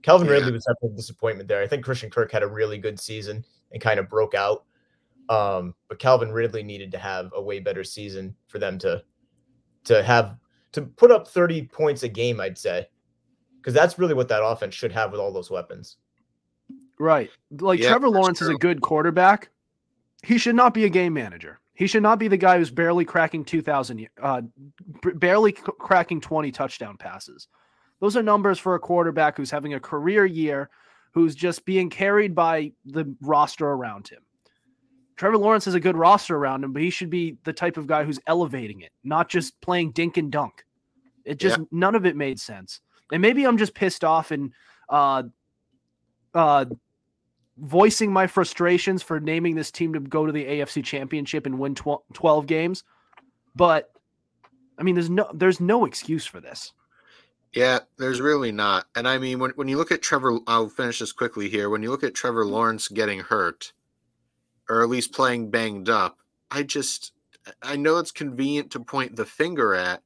Calvin 0.02 0.28
yeah. 0.28 0.34
Ridley 0.34 0.52
was 0.52 0.66
definitely 0.66 0.96
a 0.96 0.98
disappointment 0.98 1.48
there. 1.48 1.62
I 1.62 1.68
think 1.68 1.86
Christian 1.86 2.10
Kirk 2.10 2.32
had 2.32 2.44
a 2.44 2.48
really 2.48 2.78
good 2.78 3.00
season 3.00 3.46
and 3.72 3.82
kind 3.82 4.00
of 4.00 4.10
broke 4.10 4.34
out. 4.34 4.66
Um, 5.30 5.76
but 5.88 6.00
Calvin 6.00 6.32
Ridley 6.32 6.64
needed 6.64 6.92
to 6.92 6.98
have 6.98 7.32
a 7.36 7.42
way 7.42 7.60
better 7.60 7.84
season 7.84 8.36
for 8.48 8.60
them 8.60 8.78
to 8.80 9.04
to 9.86 10.04
have 10.04 10.38
to 10.74 10.82
put 10.84 11.12
up 11.12 11.28
30 11.28 11.64
points 11.68 12.04
a 12.04 12.10
game, 12.10 12.40
I'd 12.40 12.58
say. 12.58 12.88
Because 13.58 13.74
that's 13.74 14.00
really 14.00 14.14
what 14.14 14.28
that 14.30 14.44
offense 14.44 14.74
should 14.74 14.92
have 14.92 15.12
with 15.12 15.20
all 15.20 15.32
those 15.32 15.52
weapons. 15.52 15.98
Right. 17.02 17.32
Like 17.60 17.80
yeah, 17.80 17.90
Trevor 17.90 18.10
Lawrence 18.10 18.38
true. 18.38 18.50
is 18.50 18.56
a 18.56 18.58
good 18.58 18.82
quarterback. 18.82 19.50
He 20.24 20.38
should 20.38 20.56
not 20.56 20.74
be 20.76 20.86
a 20.86 20.90
game 20.90 21.14
manager. 21.14 21.60
He 21.74 21.88
should 21.88 22.04
not 22.04 22.20
be 22.20 22.28
the 22.28 22.38
guy 22.38 22.60
who's 22.60 22.70
barely 22.70 23.06
cracking 23.06 23.44
2000 23.44 24.08
uh 24.22 24.44
barely 25.16 25.56
c- 25.56 25.64
cracking 25.80 26.22
20 26.22 26.52
touchdown 26.52 26.98
passes. 26.98 27.48
Those 28.02 28.16
are 28.16 28.22
numbers 28.22 28.60
for 28.60 28.76
a 28.76 28.80
quarterback 28.80 29.36
who's 29.36 29.50
having 29.50 29.74
a 29.74 29.80
career 29.80 30.26
year 30.26 30.70
who's 31.14 31.34
just 31.34 31.66
being 31.66 31.90
carried 31.90 32.36
by 32.36 32.72
the 32.86 33.16
roster 33.20 33.68
around 33.68 34.08
him. 34.08 34.22
Trevor 35.18 35.40
Lawrence 35.40 35.66
has 35.66 35.74
a 35.74 35.80
good 35.80 35.98
roster 35.98 36.36
around 36.36 36.64
him, 36.64 36.72
but 36.72 36.84
he 36.84 36.92
should 36.92 37.10
be 37.10 37.38
the 37.46 37.54
type 37.54 37.78
of 37.78 37.88
guy 37.88 38.04
who's 38.04 38.20
elevating 38.28 38.82
it, 38.82 38.92
not 39.04 39.28
just 39.28 39.60
playing 39.60 39.92
dink 39.92 40.18
and 40.18 40.32
dunk. 40.32 40.64
It 41.26 41.40
just 41.40 41.58
yeah. 41.58 41.66
none 41.72 41.96
of 41.96 42.06
it 42.06 42.16
made 42.16 42.40
sense. 42.40 42.80
And 43.12 43.24
maybe 43.24 43.46
I'm 43.46 43.58
just 43.58 43.74
pissed 43.74 44.04
off 44.04 44.30
and 44.30 44.52
uh 44.88 45.24
uh 46.36 46.66
voicing 47.62 48.12
my 48.12 48.28
frustrations 48.28 49.04
for 49.04 49.20
naming 49.20 49.56
this 49.56 49.72
team 49.72 49.94
to 49.94 50.00
go 50.00 50.26
to 50.26 50.32
the 50.32 50.44
AFC 50.44 50.84
Championship 50.84 51.46
and 51.46 51.60
win 51.60 51.76
12, 51.76 52.02
12 52.14 52.48
games. 52.48 52.84
But 53.56 53.92
I 54.78 54.84
mean, 54.84 54.96
there's 54.96 55.10
no 55.10 55.30
there's 55.34 55.60
no 55.60 55.86
excuse 55.86 56.26
for 56.26 56.42
this. 56.42 56.74
Yeah, 57.54 57.80
there's 57.98 58.22
really 58.22 58.52
not. 58.52 58.86
And 58.96 59.08
I 59.08 59.18
mean, 59.18 59.40
when, 59.40 59.52
when 59.52 59.68
you 59.68 59.78
look 59.78 59.92
at 59.92 60.02
Trevor, 60.02 60.40
I'll 60.48 60.70
finish 60.70 61.00
this 61.00 61.12
quickly 61.12 61.50
here. 61.50 61.70
When 61.70 61.84
you 61.84 61.90
look 61.90 62.04
at 62.04 62.16
Trevor 62.16 62.46
Lawrence 62.46 62.88
getting 62.88 63.20
hurt, 63.20 63.74
or 64.70 64.82
at 64.82 64.90
least 64.90 65.14
playing 65.14 65.52
banged 65.52 65.90
up, 65.90 66.18
I 66.50 66.64
just, 66.64 67.12
I 67.62 67.76
know 67.76 67.98
it's 67.98 68.12
convenient 68.12 68.72
to 68.72 68.80
point 68.80 69.18
the 69.18 69.26
finger 69.26 69.74
at, 69.74 70.02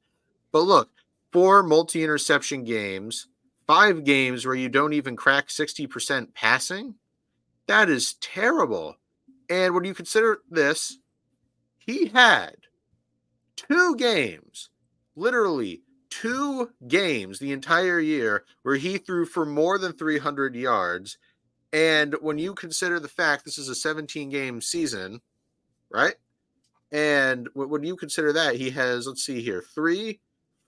but 0.52 0.62
look, 0.62 0.90
four 1.32 1.62
multi 1.62 2.04
interception 2.04 2.64
games, 2.64 3.28
five 3.68 4.04
games 4.04 4.44
where 4.44 4.56
you 4.56 4.68
don't 4.68 4.94
even 4.94 5.16
crack 5.16 5.50
60% 5.50 6.34
passing. 6.34 6.96
That 7.68 7.90
is 7.90 8.14
terrible. 8.16 8.98
And 9.50 9.74
when 9.74 9.84
you 9.84 9.94
consider 9.94 10.40
this, 10.50 10.98
he 11.78 12.08
had 12.08 12.56
two 13.56 13.96
games, 13.96 14.70
literally 15.16 15.82
two 16.10 16.72
games 16.88 17.40
the 17.40 17.52
entire 17.52 18.00
year 18.00 18.46
where 18.64 18.76
he 18.76 18.98
threw 18.98 19.26
for 19.26 19.46
more 19.46 19.78
than 19.78 19.94
300 19.94 20.56
yards. 20.56 21.18
And 21.74 22.16
when 22.22 22.38
you 22.38 22.54
consider 22.54 23.00
the 23.00 23.08
fact 23.08 23.44
this 23.44 23.58
is 23.58 23.70
a 23.70 23.76
17 23.76 24.30
game 24.30 24.62
season, 24.62 25.22
right? 25.90 26.16
And 26.92 27.50
when 27.54 27.84
you 27.84 27.96
consider 27.96 28.32
that, 28.34 28.56
he 28.56 28.70
has, 28.72 29.08
let's 29.08 29.26
see 29.26 29.42
here, 29.42 29.64
three, 29.74 30.20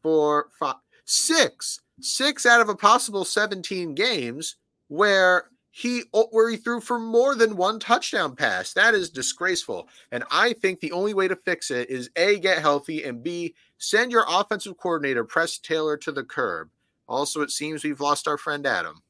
four, 0.02 0.50
five, 0.60 0.76
six, 1.06 1.80
six 2.02 2.46
out 2.46 2.60
of 2.60 2.70
a 2.70 2.76
possible 2.76 3.24
17 3.24 3.96
games 3.96 4.58
where 4.90 5.46
he 5.78 6.02
where 6.32 6.50
he 6.50 6.58
threw 6.58 6.82
for 6.82 6.98
more 6.98 7.36
than 7.36 7.56
one 7.56 7.80
touchdown 7.80 8.36
pass. 8.36 8.74
That 8.74 8.96
is 8.96 9.12
disgraceful. 9.12 9.88
And 10.12 10.24
I 10.32 10.54
think 10.54 10.80
the 10.80 10.92
only 10.92 11.14
way 11.14 11.28
to 11.28 11.36
fix 11.36 11.70
it 11.70 11.92
is 11.92 12.10
A, 12.16 12.40
get 12.40 12.58
healthy, 12.58 13.04
and 13.04 13.22
B, 13.22 13.54
send 13.78 14.12
your 14.12 14.26
offensive 14.28 14.76
coordinator, 14.78 15.24
Press 15.24 15.60
Taylor, 15.60 15.96
to 15.98 16.12
the 16.12 16.24
curb. 16.24 16.72
Also, 17.08 17.42
it 17.42 17.52
seems 17.52 17.84
we've 17.84 18.02
lost 18.02 18.28
our 18.28 18.40
friend 18.40 18.66
Adam. 18.66 19.04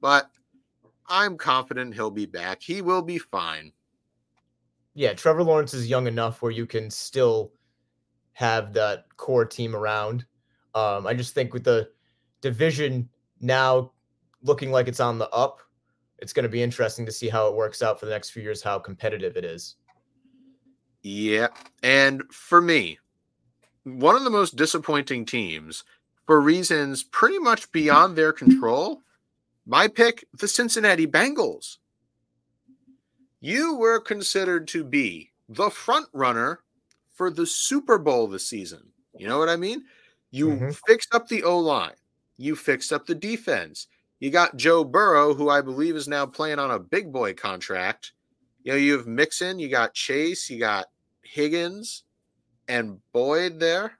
But 0.00 0.30
I'm 1.08 1.36
confident 1.36 1.94
he'll 1.94 2.12
be 2.12 2.26
back. 2.26 2.62
He 2.62 2.82
will 2.82 3.02
be 3.02 3.18
fine. 3.18 3.72
Yeah, 4.94 5.12
Trevor 5.12 5.42
Lawrence 5.42 5.74
is 5.74 5.88
young 5.88 6.06
enough 6.06 6.40
where 6.40 6.52
you 6.52 6.66
can 6.66 6.88
still 6.88 7.50
have 8.34 8.72
that 8.74 9.06
core 9.16 9.44
team 9.44 9.74
around. 9.74 10.24
Um, 10.72 11.04
I 11.04 11.14
just 11.14 11.34
think 11.34 11.52
with 11.52 11.64
the 11.64 11.90
division 12.42 13.08
now 13.40 13.90
looking 14.44 14.70
like 14.70 14.86
it's 14.86 15.00
on 15.00 15.18
the 15.18 15.28
up, 15.30 15.62
it's 16.18 16.32
going 16.32 16.44
to 16.44 16.48
be 16.48 16.62
interesting 16.62 17.06
to 17.06 17.12
see 17.12 17.28
how 17.28 17.48
it 17.48 17.54
works 17.54 17.82
out 17.82 18.00
for 18.00 18.06
the 18.06 18.12
next 18.12 18.30
few 18.30 18.42
years, 18.42 18.62
how 18.62 18.78
competitive 18.78 19.36
it 19.36 19.44
is. 19.44 19.76
Yeah. 21.02 21.48
And 21.82 22.22
for 22.32 22.60
me, 22.60 22.98
one 23.84 24.16
of 24.16 24.24
the 24.24 24.30
most 24.30 24.56
disappointing 24.56 25.24
teams 25.24 25.84
for 26.26 26.40
reasons 26.40 27.04
pretty 27.04 27.38
much 27.38 27.70
beyond 27.70 28.16
their 28.16 28.32
control, 28.32 29.02
my 29.64 29.86
pick, 29.88 30.24
the 30.38 30.48
Cincinnati 30.48 31.06
Bengals. 31.06 31.78
You 33.40 33.76
were 33.76 34.00
considered 34.00 34.66
to 34.68 34.82
be 34.82 35.30
the 35.48 35.70
front 35.70 36.08
runner 36.12 36.60
for 37.14 37.30
the 37.30 37.46
Super 37.46 37.98
Bowl 37.98 38.26
this 38.26 38.46
season. 38.46 38.88
You 39.16 39.28
know 39.28 39.38
what 39.38 39.48
I 39.48 39.56
mean? 39.56 39.84
You 40.30 40.48
mm-hmm. 40.48 40.70
fixed 40.86 41.14
up 41.14 41.28
the 41.28 41.44
O 41.44 41.58
line, 41.58 41.94
you 42.36 42.56
fixed 42.56 42.92
up 42.92 43.06
the 43.06 43.14
defense, 43.14 43.86
you 44.18 44.30
got 44.30 44.56
Joe 44.56 44.84
Burrow, 44.84 45.34
who 45.34 45.48
I 45.48 45.60
believe 45.60 45.96
is 45.96 46.08
now 46.08 46.26
playing 46.26 46.58
on 46.58 46.70
a 46.70 46.78
big 46.78 47.12
boy 47.12 47.34
contract. 47.34 48.12
You 48.62 48.72
know, 48.72 48.78
you 48.78 48.96
have 48.96 49.06
Mixon, 49.06 49.58
you 49.58 49.68
got 49.68 49.94
Chase, 49.94 50.48
you 50.50 50.58
got 50.58 50.86
Higgins 51.22 52.04
and 52.68 53.00
Boyd 53.12 53.60
there. 53.60 53.98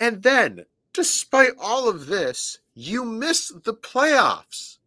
And 0.00 0.22
then, 0.22 0.64
despite 0.92 1.52
all 1.58 1.88
of 1.88 2.06
this, 2.06 2.58
you 2.74 3.04
miss 3.04 3.48
the 3.48 3.74
playoffs. 3.74 4.78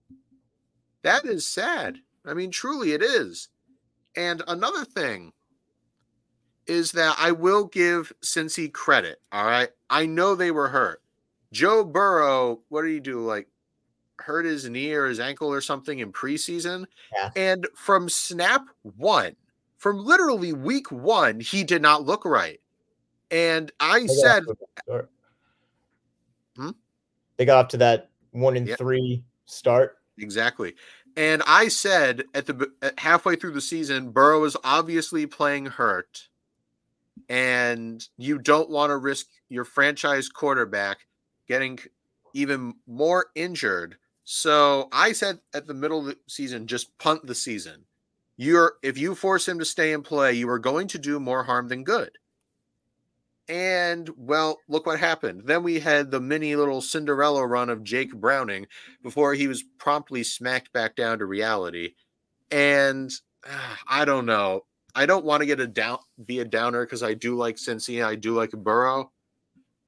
That 1.04 1.26
is 1.26 1.48
sad. 1.48 1.98
I 2.26 2.34
mean, 2.34 2.52
truly, 2.52 2.92
it 2.92 3.02
is. 3.02 3.50
And 4.16 4.44
another 4.48 4.86
thing 4.86 5.34
is 6.68 6.92
that 6.92 7.16
I 7.18 7.32
will 7.32 7.66
give 7.66 8.14
Cincy 8.22 8.72
credit. 8.72 9.20
All 9.32 9.46
right. 9.46 9.70
I 9.90 10.06
know 10.06 10.36
they 10.36 10.52
were 10.52 10.70
hurt. 10.70 11.02
Joe 11.52 11.84
Burrow, 11.84 12.62
what 12.70 12.84
did 12.84 12.92
he 12.92 13.00
do? 13.00 13.20
Like 13.26 13.48
hurt 14.22 14.46
his 14.46 14.70
knee 14.70 14.94
or 14.94 15.08
his 15.08 15.20
ankle 15.20 15.52
or 15.52 15.62
something 15.62 16.00
in 16.00 16.12
preseason. 16.12 16.86
Yeah. 17.14 17.30
And 17.36 17.68
from 17.76 18.10
snap 18.10 18.66
one, 18.82 19.36
from 19.78 20.04
literally 20.04 20.54
week 20.54 20.92
one, 20.92 21.40
he 21.40 21.64
did 21.64 21.82
not 21.82 22.06
look 22.06 22.26
right. 22.26 22.60
And 23.30 23.72
I 23.80 24.06
said, 24.08 24.44
off 24.44 24.46
to 24.46 24.52
a 24.52 24.56
good 24.56 24.68
start. 24.86 25.10
Hmm? 26.56 26.70
They 27.38 27.46
got 27.46 27.66
off 27.66 27.72
to 27.72 27.78
that 27.78 28.10
one 28.32 28.58
and 28.58 28.68
Yeah. 28.68 28.76
three 28.76 29.24
start. 29.46 29.98
Exactly. 30.18 30.76
And 31.16 31.42
I 31.46 31.68
said 31.68 32.24
at 32.34 32.46
the 32.46 32.72
at 32.82 33.00
halfway 33.00 33.36
through 33.36 33.52
the 33.52 33.62
season, 33.62 34.12
Burrow 34.12 34.44
is 34.46 34.56
obviously 34.64 35.26
playing 35.26 35.66
hurt, 35.66 36.30
and 37.28 38.08
you 38.18 38.38
don't 38.38 38.70
want 38.70 38.92
to 38.92 38.98
risk 38.98 39.28
your 39.50 39.66
franchise 39.66 40.30
quarterback 40.30 41.08
getting 41.48 41.80
even 42.34 42.76
more 42.88 43.28
injured. 43.36 43.98
So 44.34 44.88
I 44.94 45.12
said 45.12 45.42
at 45.54 45.68
the 45.68 45.74
middle 45.74 46.00
of 46.00 46.06
the 46.06 46.18
season, 46.26 46.66
just 46.66 46.98
punt 46.98 47.28
the 47.28 47.36
season. 47.36 47.84
You're 48.38 48.76
if 48.82 48.98
you 48.98 49.14
force 49.14 49.46
him 49.46 49.60
to 49.60 49.66
stay 49.66 49.92
and 49.92 50.06
play, 50.06 50.32
you 50.32 50.50
are 50.50 50.58
going 50.58 50.88
to 50.88 50.98
do 50.98 51.20
more 51.20 51.44
harm 51.44 51.68
than 51.68 51.84
good. 51.84 52.12
And 53.50 54.10
well, 54.16 54.60
look 54.70 54.86
what 54.86 55.02
happened. 55.02 55.42
Then 55.48 55.64
we 55.64 55.82
had 55.82 56.12
the 56.12 56.22
mini 56.22 56.56
little 56.56 56.80
Cinderella 56.80 57.46
run 57.46 57.70
of 57.70 57.84
Jake 57.84 58.14
Browning 58.14 58.68
before 59.04 59.34
he 59.34 59.50
was 59.50 59.66
promptly 59.78 60.24
smacked 60.24 60.72
back 60.72 60.96
down 60.96 61.20
to 61.20 61.26
reality. 61.26 61.96
And 62.50 63.12
uh, 63.46 63.76
I 63.86 64.06
don't 64.06 64.26
know. 64.26 64.62
I 64.96 65.08
don't 65.08 65.26
want 65.26 65.42
to 65.42 65.46
get 65.46 65.60
a 65.60 65.68
down 65.68 65.98
be 66.24 66.40
a 66.40 66.46
downer 66.46 66.86
because 66.86 67.04
I 67.04 67.16
do 67.16 67.36
like 67.36 67.58
Cincy, 67.58 68.02
I 68.02 68.16
do 68.16 68.34
like 68.34 68.52
Burrow, 68.52 69.12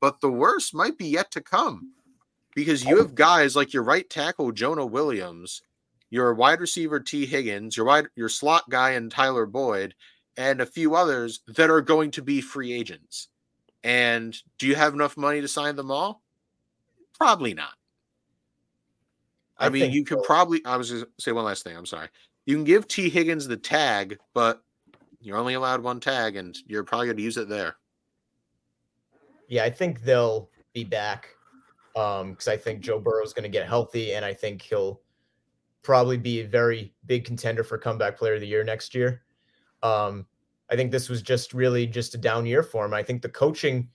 but 0.01 0.19
the 0.19 0.31
worst 0.31 0.75
might 0.75 0.97
be 0.97 1.07
yet 1.07 1.31
to 1.31 1.39
come 1.39 1.93
because 2.55 2.83
you 2.83 2.97
have 2.97 3.15
guys 3.15 3.55
like 3.55 3.73
your 3.73 3.83
right 3.83 4.09
tackle 4.09 4.51
Jonah 4.51 4.85
Williams, 4.85 5.61
your 6.09 6.33
wide 6.33 6.59
receiver 6.59 6.99
Tee 6.99 7.25
Higgins, 7.25 7.75
your 7.75 7.85
wide 7.85 8.07
your 8.15 8.29
slot 8.29 8.69
guy 8.69 8.91
and 8.91 9.11
Tyler 9.11 9.45
Boyd, 9.45 9.95
and 10.37 10.61
a 10.61 10.65
few 10.65 10.95
others 10.95 11.41
that 11.47 11.69
are 11.69 11.81
going 11.81 12.11
to 12.11 12.21
be 12.21 12.41
free 12.41 12.73
agents. 12.73 13.27
And 13.83 14.35
do 14.57 14.67
you 14.67 14.75
have 14.75 14.93
enough 14.93 15.17
money 15.17 15.41
to 15.41 15.47
sign 15.47 15.75
them 15.75 15.91
all? 15.91 16.21
Probably 17.17 17.53
not. 17.53 17.73
I, 19.57 19.69
mean, 19.69 19.91
you 19.91 20.03
can 20.03 20.17
so. 20.17 20.23
probably. 20.23 20.61
I 20.65 20.77
was 20.77 20.91
going 20.91 21.03
to 21.03 21.09
say 21.19 21.31
one 21.31 21.45
last 21.45 21.63
thing. 21.63 21.77
I'm 21.77 21.85
sorry. 21.85 22.09
You 22.45 22.55
can 22.55 22.63
give 22.63 22.87
Tee 22.87 23.09
Higgins 23.09 23.47
the 23.47 23.57
tag, 23.57 24.17
but 24.33 24.61
you're 25.21 25.37
only 25.37 25.53
allowed 25.53 25.81
one 25.81 25.99
tag, 25.99 26.35
and 26.35 26.57
you're 26.65 26.83
probably 26.83 27.07
going 27.07 27.17
to 27.17 27.23
use 27.23 27.37
it 27.37 27.47
there. 27.47 27.77
Yeah, 29.47 29.63
I 29.63 29.69
think 29.69 30.03
they'll 30.03 30.49
be 30.73 30.83
back. 30.83 31.29
Um, 31.95 32.31
because 32.31 32.47
I 32.47 32.57
think 32.57 32.81
Joe 32.81 32.99
Burrow 32.99 33.23
is 33.23 33.33
going 33.33 33.43
to 33.43 33.49
get 33.49 33.67
healthy, 33.67 34.13
and 34.13 34.25
I 34.25 34.33
think 34.33 34.61
he'll 34.63 35.01
probably 35.83 36.17
be 36.17 36.39
a 36.39 36.47
very 36.47 36.93
big 37.05 37.25
contender 37.25 37.63
for 37.63 37.77
comeback 37.77 38.17
player 38.17 38.35
of 38.35 38.41
the 38.41 38.47
year 38.47 38.63
next 38.63 38.95
year. 38.95 39.21
Um, 39.83 40.25
I 40.71 40.75
think 40.75 40.91
this 40.91 41.09
was 41.09 41.21
just 41.21 41.53
really 41.53 41.85
just 41.85 42.15
a 42.15 42.17
down 42.17 42.45
year 42.45 42.63
for 42.63 42.85
him. 42.85 42.93
I 42.93 43.03
think 43.03 43.21
the 43.21 43.29
coaching 43.29 43.89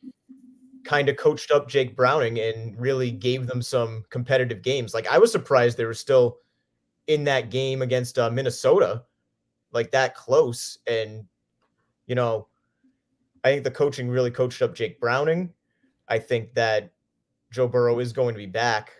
kind 0.84 1.08
of 1.08 1.16
coached 1.16 1.50
up 1.50 1.68
Jake 1.68 1.96
Browning 1.96 2.38
and 2.38 2.78
really 2.78 3.10
gave 3.10 3.46
them 3.46 3.62
some 3.62 4.04
competitive 4.10 4.62
games. 4.62 4.94
Like 4.94 5.06
I 5.08 5.18
was 5.18 5.32
surprised 5.32 5.76
they 5.76 5.84
were 5.84 5.94
still 5.94 6.38
in 7.08 7.24
that 7.24 7.50
game 7.50 7.82
against 7.82 8.18
uh, 8.18 8.30
Minnesota, 8.30 9.02
like 9.72 9.90
that 9.90 10.14
close. 10.14 10.78
And 10.86 11.24
you 12.06 12.14
know, 12.14 12.48
I 13.44 13.50
think 13.50 13.64
the 13.64 13.70
coaching 13.70 14.08
really 14.08 14.30
coached 14.30 14.62
up 14.62 14.74
Jake 14.74 15.00
Browning. 15.00 15.52
I 16.08 16.18
think 16.18 16.54
that 16.54 16.92
Joe 17.50 17.68
Burrow 17.68 17.98
is 17.98 18.12
going 18.12 18.34
to 18.34 18.38
be 18.38 18.46
back, 18.46 18.92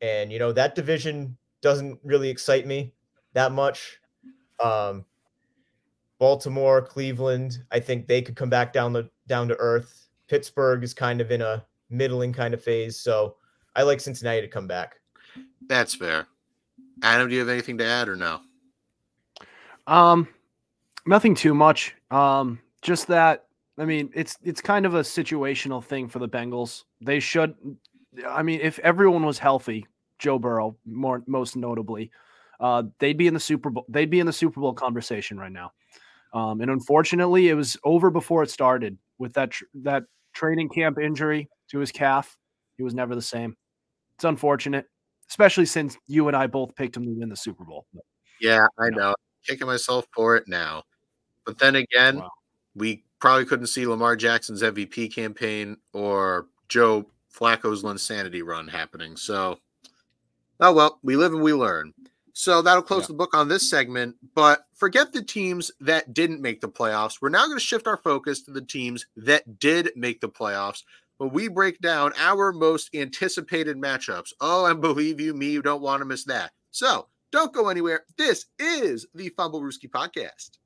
and 0.00 0.32
you 0.32 0.38
know 0.38 0.52
that 0.52 0.74
division 0.74 1.36
doesn't 1.60 1.98
really 2.02 2.28
excite 2.28 2.66
me 2.66 2.92
that 3.32 3.52
much. 3.52 3.98
Um, 4.62 5.04
Baltimore, 6.18 6.80
Cleveland, 6.82 7.58
I 7.70 7.80
think 7.80 8.06
they 8.06 8.22
could 8.22 8.36
come 8.36 8.50
back 8.50 8.72
down 8.72 8.92
the 8.92 9.10
down 9.26 9.48
to 9.48 9.56
earth. 9.56 10.08
Pittsburgh 10.28 10.82
is 10.82 10.94
kind 10.94 11.20
of 11.20 11.30
in 11.30 11.42
a 11.42 11.64
middling 11.90 12.32
kind 12.32 12.54
of 12.54 12.62
phase, 12.62 12.98
so 12.98 13.36
I 13.76 13.82
like 13.82 14.00
Cincinnati 14.00 14.40
to 14.40 14.48
come 14.48 14.66
back. 14.66 14.96
That's 15.66 15.94
fair. 15.94 16.26
Adam, 17.02 17.28
do 17.28 17.34
you 17.34 17.40
have 17.40 17.48
anything 17.48 17.78
to 17.78 17.84
add 17.84 18.08
or 18.08 18.16
no? 18.16 18.40
Um, 19.86 20.28
nothing 21.06 21.34
too 21.34 21.54
much. 21.54 21.94
Um, 22.10 22.60
just 22.82 23.08
that. 23.08 23.46
I 23.76 23.84
mean, 23.84 24.10
it's 24.14 24.38
it's 24.42 24.60
kind 24.60 24.86
of 24.86 24.94
a 24.94 25.00
situational 25.00 25.82
thing 25.82 26.08
for 26.08 26.20
the 26.20 26.28
Bengals. 26.28 26.84
They 27.00 27.20
should. 27.20 27.54
I 28.26 28.42
mean, 28.42 28.60
if 28.62 28.78
everyone 28.80 29.24
was 29.24 29.38
healthy, 29.38 29.86
Joe 30.18 30.38
Burrow, 30.38 30.76
more 30.86 31.22
most 31.26 31.56
notably, 31.56 32.10
uh, 32.60 32.84
they'd 32.98 33.16
be 33.18 33.26
in 33.26 33.34
the 33.34 33.40
Super 33.40 33.70
Bowl. 33.70 33.84
They'd 33.88 34.10
be 34.10 34.20
in 34.20 34.26
the 34.26 34.32
Super 34.32 34.60
Bowl 34.60 34.72
conversation 34.72 35.38
right 35.38 35.52
now. 35.52 35.72
Um, 36.32 36.60
and 36.60 36.70
unfortunately, 36.70 37.48
it 37.48 37.54
was 37.54 37.76
over 37.84 38.10
before 38.10 38.42
it 38.42 38.50
started 38.50 38.98
with 39.18 39.32
that 39.34 39.50
tr- 39.52 39.64
that 39.82 40.04
training 40.34 40.68
camp 40.68 40.98
injury 40.98 41.48
to 41.70 41.78
his 41.78 41.92
calf. 41.92 42.36
He 42.76 42.82
was 42.82 42.94
never 42.94 43.14
the 43.14 43.22
same. 43.22 43.56
It's 44.16 44.24
unfortunate, 44.24 44.86
especially 45.28 45.66
since 45.66 45.96
you 46.06 46.26
and 46.28 46.36
I 46.36 46.46
both 46.46 46.74
picked 46.76 46.96
him 46.96 47.04
to 47.04 47.10
win 47.10 47.28
the 47.28 47.36
Super 47.36 47.64
Bowl. 47.64 47.86
Yeah, 48.40 48.66
I 48.78 48.90
No. 48.90 48.96
know. 48.96 49.14
Kicking 49.46 49.66
myself 49.66 50.06
for 50.14 50.36
it 50.36 50.44
now. 50.48 50.82
But 51.44 51.58
then 51.58 51.76
again, 51.76 52.18
Wow. 52.18 52.30
we 52.74 53.04
probably 53.20 53.44
couldn't 53.44 53.66
see 53.66 53.86
Lamar 53.86 54.16
Jackson's 54.16 54.62
MVP 54.62 55.08
campaign 55.08 55.76
or 55.92 56.48
Joe 56.68 57.06
Flacco's 57.34 57.82
insanity 57.84 58.42
run 58.42 58.68
happening. 58.68 59.16
So, 59.16 59.58
oh 60.60 60.72
well, 60.72 60.98
we 61.02 61.16
live 61.16 61.32
and 61.32 61.42
we 61.42 61.52
learn. 61.52 61.92
So 62.32 62.62
that'll 62.62 62.82
close 62.82 63.02
Yeah. 63.02 63.08
the 63.08 63.14
book 63.14 63.34
on 63.34 63.48
this 63.48 63.68
segment. 63.70 64.16
But 64.34 64.66
forget 64.74 65.12
the 65.12 65.22
teams 65.22 65.70
that 65.80 66.14
didn't 66.14 66.40
make 66.40 66.60
the 66.60 66.68
playoffs. 66.68 67.18
We're 67.22 67.28
now 67.28 67.46
going 67.46 67.58
to 67.58 67.64
shift 67.64 67.86
our 67.86 67.96
focus 67.96 68.42
to 68.42 68.50
the 68.50 68.60
teams 68.60 69.06
that 69.16 69.58
did 69.60 69.90
make 69.96 70.20
the 70.20 70.28
playoffs. 70.28 70.82
When 71.18 71.30
we 71.30 71.46
break 71.46 71.78
down 71.78 72.12
our 72.18 72.52
most 72.52 72.92
anticipated 72.94 73.76
matchups. 73.76 74.32
Oh, 74.40 74.66
and 74.66 74.80
believe 74.80 75.20
you 75.20 75.32
me, 75.32 75.50
you 75.50 75.62
don't 75.62 75.80
want 75.82 76.00
to 76.00 76.04
miss 76.06 76.24
that. 76.24 76.50
So 76.72 77.06
don't 77.30 77.52
go 77.52 77.68
anywhere. 77.68 78.04
This 78.18 78.46
is 78.58 79.06
the 79.14 79.30
Fumblerooski 79.30 79.88
podcast. 79.90 80.58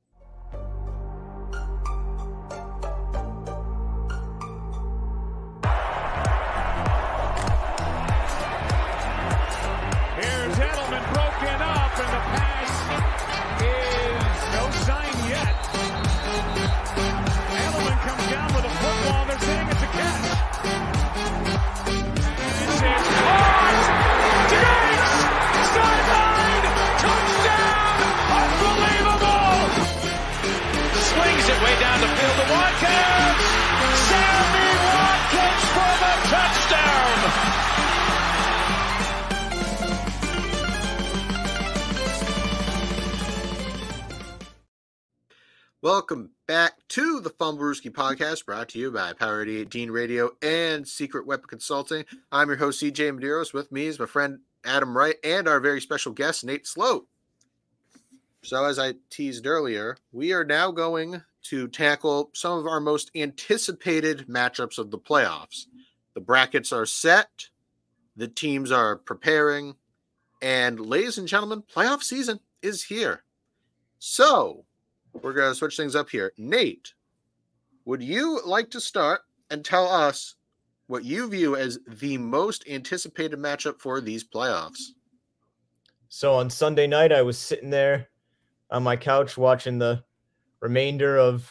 Welcome 45.81 46.31
back 46.49 46.73
to 46.89 47.21
the 47.21 47.31
Fumblerooski 47.31 47.93
podcast, 47.93 48.45
brought 48.45 48.71
to 48.71 48.81
you 48.81 48.91
by 48.91 49.13
Power 49.13 49.47
18 49.47 49.93
Radio 49.93 50.33
and 50.43 50.89
Secret 50.89 51.25
Weapon 51.25 51.47
Consulting. 51.47 52.05
I'm 52.33 52.49
your 52.49 52.57
host, 52.57 52.83
CJ 52.83 53.17
Medeiros. 53.17 53.55
With 53.55 53.71
me 53.71 53.87
is 53.87 54.01
my 54.01 54.07
friend 54.07 54.41
Adam 54.65 54.99
Wright 54.99 55.15
and 55.23 55.47
our 55.47 55.61
very 55.61 55.81
special 55.81 56.11
guest, 56.11 56.45
Nate 56.45 56.67
Sloat. 56.67 57.07
So, 58.43 58.65
as 58.65 58.81
I 58.81 58.95
teased 59.09 59.47
earlier, 59.47 59.97
we 60.11 60.33
are 60.33 60.43
now 60.43 60.73
going 60.73 61.23
to 61.45 61.69
tackle 61.69 62.31
some 62.35 62.59
of 62.59 62.67
our 62.67 62.81
most 62.81 63.13
anticipated 63.15 64.27
matchups 64.29 64.79
of 64.79 64.91
the 64.91 64.99
playoffs. 64.99 65.67
The 66.15 66.21
brackets 66.21 66.73
are 66.73 66.87
set, 66.87 67.51
the 68.17 68.27
teams 68.27 68.73
are 68.73 68.97
preparing, 68.97 69.77
and 70.43 70.81
ladies 70.81 71.19
and 71.19 71.29
gentlemen, 71.29 71.63
playoff 71.63 72.03
season 72.03 72.41
is 72.63 72.83
here. 72.83 73.23
So, 74.01 74.65
we're 75.23 75.33
going 75.33 75.51
to 75.51 75.55
switch 75.55 75.77
things 75.77 75.97
up 75.97 76.11
here. 76.11 76.33
Nate, 76.39 76.95
would 77.85 78.03
you 78.03 78.41
like 78.45 78.71
to 78.71 78.81
start 78.81 79.23
and 79.51 79.65
tell 79.65 79.89
us 79.89 80.35
what 80.87 81.05
you 81.05 81.29
view 81.29 81.57
as 81.57 81.79
the 81.87 82.19
most 82.19 82.65
anticipated 82.69 83.39
matchup 83.39 83.81
for 83.81 84.01
these 84.01 84.25
playoffs? 84.25 84.81
So 86.09 86.35
on 86.35 86.51
Sunday 86.51 86.87
night, 86.87 87.13
I 87.13 87.23
was 87.23 87.39
sitting 87.39 87.71
there 87.71 88.09
on 88.71 88.83
my 88.83 88.97
couch 88.97 89.37
watching 89.37 89.79
the 89.79 90.03
remainder 90.61 91.17
of 91.19 91.51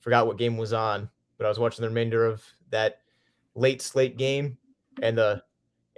forgot 0.00 0.26
what 0.26 0.38
game 0.38 0.56
was 0.56 0.72
on, 0.72 1.10
but 1.38 1.44
I 1.44 1.48
was 1.48 1.58
watching 1.58 1.82
the 1.82 1.88
remainder 1.88 2.24
of 2.24 2.42
that 2.70 2.98
late 3.54 3.82
slate 3.82 4.16
game, 4.16 4.56
and 5.02 5.18
the 5.18 5.42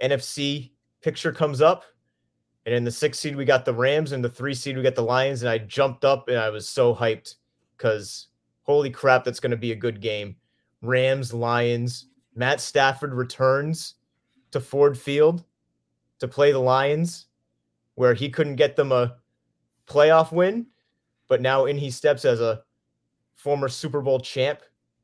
NFC 0.01 0.71
picture 1.01 1.31
comes 1.31 1.61
up. 1.61 1.83
And 2.65 2.73
in 2.73 2.83
the 2.83 2.91
six 2.91 3.19
seed, 3.19 3.35
we 3.35 3.45
got 3.45 3.65
the 3.65 3.73
Rams, 3.73 4.13
and 4.13 4.23
the 4.23 4.29
three 4.29 4.53
seed, 4.53 4.77
we 4.77 4.83
got 4.83 4.95
the 4.95 5.01
Lions. 5.01 5.41
And 5.41 5.49
I 5.49 5.57
jumped 5.57 6.05
up 6.05 6.29
and 6.29 6.37
I 6.37 6.49
was 6.49 6.67
so 6.67 6.95
hyped 6.95 7.35
because 7.77 8.27
holy 8.63 8.89
crap, 8.89 9.23
that's 9.23 9.39
going 9.39 9.51
to 9.51 9.57
be 9.57 9.73
a 9.73 9.75
good 9.75 10.01
game. 10.01 10.35
Rams, 10.81 11.33
Lions, 11.33 12.07
Matt 12.35 12.61
Stafford 12.61 13.13
returns 13.13 13.95
to 14.51 14.59
Ford 14.59 14.97
Field 14.97 15.43
to 16.19 16.27
play 16.27 16.51
the 16.51 16.59
Lions, 16.59 17.27
where 17.95 18.13
he 18.13 18.29
couldn't 18.29 18.55
get 18.55 18.75
them 18.75 18.91
a 18.91 19.17
playoff 19.87 20.31
win, 20.31 20.65
but 21.27 21.41
now 21.41 21.65
in 21.65 21.77
he 21.77 21.91
steps 21.91 22.25
as 22.25 22.39
a 22.39 22.63
former 23.35 23.67
Super 23.67 24.01
Bowl 24.01 24.19
champ 24.19 24.61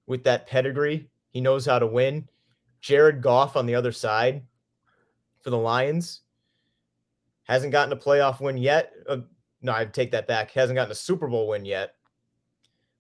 with 0.07 0.23
that 0.23 0.47
pedigree. 0.47 1.09
He 1.31 1.41
knows 1.41 1.65
how 1.65 1.79
to 1.79 1.87
win. 1.87 2.27
Jared 2.81 3.21
Goff 3.21 3.57
on 3.57 3.65
the 3.65 3.75
other 3.75 3.91
side 3.91 4.43
for 5.41 5.49
the 5.49 5.57
Lions 5.57 6.21
hasn't 7.49 7.71
gotten 7.71 7.91
a 7.91 7.97
playoff 7.97 8.39
win 8.39 8.57
yet. 8.57 8.93
Uh, 9.07 9.17
no, 9.61 9.73
I 9.73 9.83
take 9.85 10.11
that 10.11 10.27
back. 10.27 10.51
Hasn't 10.51 10.75
gotten 10.75 10.91
a 10.91 10.95
Super 10.95 11.27
Bowl 11.27 11.47
win 11.47 11.65
yet, 11.65 11.95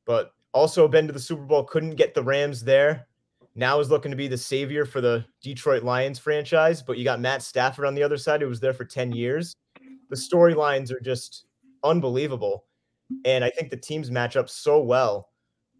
but 0.05 0.33
also 0.53 0.87
been 0.87 1.07
to 1.07 1.13
the 1.13 1.19
Super 1.19 1.43
Bowl. 1.43 1.63
Couldn't 1.63 1.95
get 1.95 2.15
the 2.15 2.23
Rams 2.23 2.63
there. 2.63 3.07
Now 3.55 3.79
is 3.79 3.91
looking 3.91 4.11
to 4.11 4.17
be 4.17 4.27
the 4.27 4.37
savior 4.37 4.85
for 4.85 5.01
the 5.01 5.23
Detroit 5.41 5.83
Lions 5.83 6.17
franchise. 6.17 6.81
But 6.81 6.97
you 6.97 7.03
got 7.03 7.21
Matt 7.21 7.43
Stafford 7.43 7.85
on 7.85 7.93
the 7.93 8.03
other 8.03 8.17
side, 8.17 8.41
who 8.41 8.47
was 8.47 8.59
there 8.59 8.73
for 8.73 8.85
10 8.85 9.11
years. 9.11 9.55
The 10.09 10.15
storylines 10.15 10.91
are 10.91 10.99
just 10.99 11.45
unbelievable. 11.83 12.65
And 13.25 13.43
I 13.43 13.51
think 13.51 13.69
the 13.69 13.77
teams 13.77 14.09
match 14.09 14.35
up 14.35 14.49
so 14.49 14.81
well. 14.81 15.29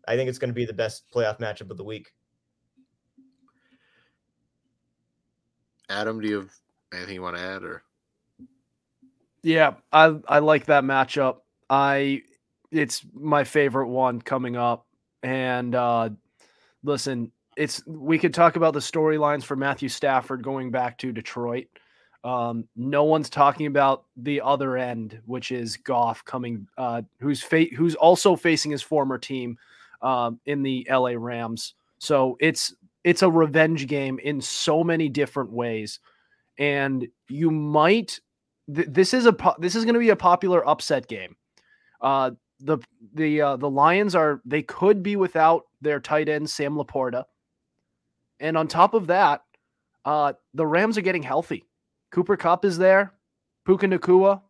I 0.08 0.16
think 0.16 0.30
it's 0.30 0.40
going 0.40 0.50
to 0.50 0.56
be 0.56 0.66
the 0.66 0.74
best 0.74 1.06
playoff 1.14 1.40
matchup 1.40 1.72
of 1.72 1.78
the 1.78 1.84
week. 1.84 2.12
Adam, 5.90 6.22
do 6.22 6.28
you 6.28 6.36
have 6.36 6.52
anything 6.94 7.16
you 7.16 7.22
want 7.22 7.36
to 7.36 7.42
add 7.42 7.64
or? 7.64 7.84
Yeah, 9.44 9.76
I 9.92 10.16
I 10.28 10.40
like 10.40 10.66
that 10.66 10.84
matchup. 10.84 11.38
I 11.70 12.24
it's 12.72 13.06
my 13.14 13.44
favorite 13.44 13.88
one 13.88 14.22
coming 14.22 14.56
up. 14.56 14.86
And 15.24 15.76
uh 15.76 16.10
listen, 16.84 17.32
it's 17.58 17.84
we 17.88 18.20
could 18.20 18.34
talk 18.34 18.56
about 18.56 18.74
the 18.74 18.80
storylines 18.80 19.44
for 19.44 19.56
Matthew 19.56 19.90
Stafford 19.90 20.44
going 20.44 20.72
back 20.72 20.98
to 21.00 21.12
Detroit. 21.12 21.68
Um, 22.24 22.68
no 22.76 23.06
one's 23.06 23.30
talking 23.30 23.68
about 23.68 24.06
the 24.18 24.42
other 24.42 24.78
end, 24.78 25.22
which 25.26 25.52
is 25.52 25.78
Goff 25.78 26.26
coming, 26.26 26.68
uh, 26.78 27.04
who's 27.22 27.42
fa- 27.44 27.74
who's 27.78 27.96
also 27.96 28.36
facing 28.36 28.72
his 28.72 28.82
former 28.82 29.18
team 29.18 29.58
um, 30.02 30.40
in 30.46 30.64
the 30.64 30.88
LA 30.90 31.14
Rams. 31.18 31.76
So 32.00 32.38
it's 32.42 32.74
it's 33.04 33.24
a 33.24 33.32
revenge 33.32 33.88
game 33.88 34.20
in 34.20 34.42
so 34.42 34.84
many 34.84 35.10
different 35.10 35.52
ways, 35.52 36.00
and 36.58 37.08
you 37.30 37.52
might. 37.52 38.20
Th- 38.74 38.88
this 38.90 39.14
is 39.14 39.26
a 39.26 39.34
po- 39.34 39.56
this 39.60 39.76
is 39.76 39.86
going 39.86 39.94
to 39.94 40.00
be 40.00 40.10
a 40.10 40.16
popular 40.16 40.68
upset 40.68 41.08
game. 41.08 41.36
Uh, 42.02 42.32
the 42.60 42.78
the 43.14 43.42
uh, 43.42 43.56
the 43.58 43.70
Lions 43.70 44.16
are 44.16 44.42
they 44.46 44.62
could 44.62 45.02
be 45.04 45.16
without 45.16 45.64
their 45.82 46.00
tight 46.00 46.30
end 46.30 46.50
Sam 46.50 46.76
Laporta, 46.76 47.26
and 48.40 48.58
on 48.58 48.68
top 48.68 48.94
of 48.94 49.08
that, 49.08 49.44
uh, 50.06 50.34
the 50.54 50.66
Rams 50.66 50.98
are 50.98 51.02
getting 51.02 51.24
healthy. 51.24 51.66
Cooper 52.12 52.38
Kupp 52.38 52.66
is 52.66 52.78
there, 52.78 53.14
Puka 53.66 53.88
Nacua. 53.88 54.42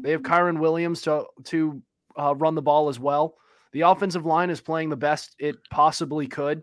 They 0.00 0.10
have 0.10 0.22
Kyren 0.22 0.58
Williams 0.58 1.02
to 1.02 1.26
to 1.44 1.82
uh, 2.18 2.34
run 2.34 2.54
the 2.54 2.62
ball 2.62 2.88
as 2.88 2.98
well. 2.98 3.36
The 3.72 3.82
offensive 3.82 4.26
line 4.26 4.50
is 4.50 4.60
playing 4.60 4.90
the 4.90 4.96
best 4.96 5.34
it 5.38 5.56
possibly 5.70 6.26
could. 6.26 6.62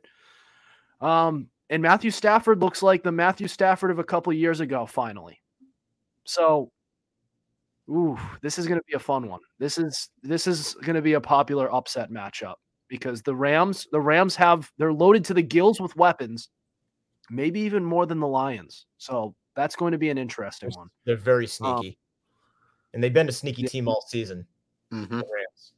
Um, 1.01 1.47
and 1.69 1.81
Matthew 1.81 2.11
Stafford 2.11 2.61
looks 2.61 2.83
like 2.83 3.03
the 3.03 3.11
Matthew 3.11 3.47
Stafford 3.47 3.91
of 3.91 3.99
a 3.99 4.03
couple 4.03 4.33
years 4.33 4.59
ago, 4.59 4.85
finally. 4.85 5.41
So, 6.23 6.71
ooh, 7.89 8.17
this 8.41 8.57
is 8.57 8.67
going 8.67 8.79
to 8.79 8.85
be 8.87 8.93
a 8.93 8.99
fun 8.99 9.27
one. 9.27 9.39
This 9.57 9.77
is 9.77 10.09
this 10.21 10.47
is 10.47 10.75
going 10.83 10.95
to 10.95 11.01
be 11.01 11.13
a 11.13 11.21
popular 11.21 11.73
upset 11.73 12.11
matchup 12.11 12.55
because 12.87 13.21
the 13.21 13.35
Rams, 13.35 13.87
the 13.91 14.01
Rams 14.01 14.35
have 14.35 14.71
they're 14.77 14.93
loaded 14.93 15.25
to 15.25 15.33
the 15.33 15.41
gills 15.41 15.79
with 15.79 15.95
weapons, 15.95 16.49
maybe 17.29 17.59
even 17.61 17.83
more 17.83 18.05
than 18.05 18.19
the 18.19 18.27
Lions. 18.27 18.85
So 18.97 19.35
that's 19.55 19.75
going 19.75 19.91
to 19.91 19.97
be 19.97 20.09
an 20.09 20.17
interesting 20.17 20.69
one. 20.73 20.89
They're 21.05 21.17
very 21.17 21.47
sneaky, 21.47 21.89
um, 21.89 21.95
and 22.93 23.03
they've 23.03 23.13
been 23.13 23.29
a 23.29 23.33
sneaky 23.33 23.63
team 23.63 23.87
all 23.87 24.05
season. 24.07 24.45
Mm-hmm. 24.93 25.19
The 25.19 25.25
Rams. 25.25 25.73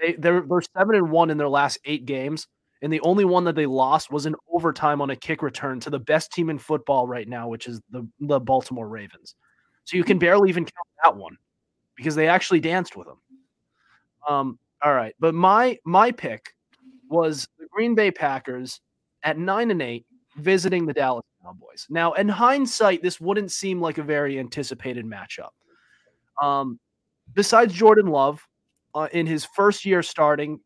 They 0.00 0.12
they're 0.12 0.42
they're 0.42 0.62
seven 0.76 0.96
and 0.96 1.10
one 1.10 1.30
in 1.30 1.38
their 1.38 1.48
last 1.48 1.78
eight 1.84 2.04
games, 2.04 2.46
and 2.82 2.92
the 2.92 3.00
only 3.00 3.24
one 3.24 3.44
that 3.44 3.54
they 3.54 3.66
lost 3.66 4.10
was 4.10 4.26
in 4.26 4.34
overtime 4.52 5.00
on 5.00 5.10
a 5.10 5.16
kick 5.16 5.42
return 5.42 5.80
to 5.80 5.90
the 5.90 5.98
best 5.98 6.32
team 6.32 6.50
in 6.50 6.58
football 6.58 7.06
right 7.06 7.28
now, 7.28 7.48
which 7.48 7.66
is 7.66 7.80
the 7.90 8.06
the 8.20 8.40
Baltimore 8.40 8.88
Ravens. 8.88 9.34
So 9.86 9.96
you 9.96 10.04
can 10.04 10.18
barely 10.18 10.48
even 10.50 10.64
count 10.64 10.86
that 11.04 11.16
one 11.16 11.36
because 11.96 12.14
they 12.14 12.28
actually 12.28 12.60
danced 12.60 12.96
with 12.96 13.06
them. 13.06 13.18
Um, 14.28 14.58
all 14.84 14.92
right, 14.92 15.14
but 15.18 15.34
my 15.34 15.78
my 15.84 16.12
pick 16.12 16.52
was 17.08 17.48
the 17.58 17.66
Green 17.72 17.94
Bay 17.94 18.10
Packers 18.10 18.80
at 19.22 19.38
nine 19.38 19.70
and 19.70 19.80
eight 19.80 20.04
visiting 20.36 20.86
the 20.86 20.92
Dallas 20.92 21.24
Cowboys. 21.42 21.86
Now, 21.88 22.12
in 22.12 22.28
hindsight, 22.28 23.02
this 23.02 23.20
wouldn't 23.20 23.52
seem 23.52 23.80
like 23.80 23.98
a 23.98 24.02
very 24.02 24.38
anticipated 24.38 25.06
matchup. 25.06 25.50
Um, 26.42 26.78
besides 27.32 27.72
Jordan 27.72 28.08
Love, 28.08 28.46
uh, 28.94 29.08
in 29.12 29.26
his 29.26 29.44
first 29.44 29.84
year 29.84 30.02
starting, 30.02 30.60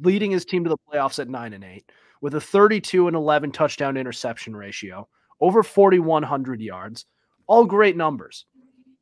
leading 0.00 0.30
his 0.30 0.44
team 0.44 0.64
to 0.64 0.70
the 0.70 0.78
playoffs 0.90 1.18
at 1.18 1.28
nine 1.28 1.52
and 1.52 1.64
eight 1.64 1.84
with 2.20 2.34
a 2.34 2.40
32 2.40 3.08
and 3.08 3.16
11 3.16 3.52
touchdown 3.52 3.96
interception 3.96 4.56
ratio, 4.56 5.06
over 5.40 5.62
4,100 5.62 6.60
yards, 6.60 7.04
all 7.48 7.64
great 7.64 7.96
numbers. 7.96 8.46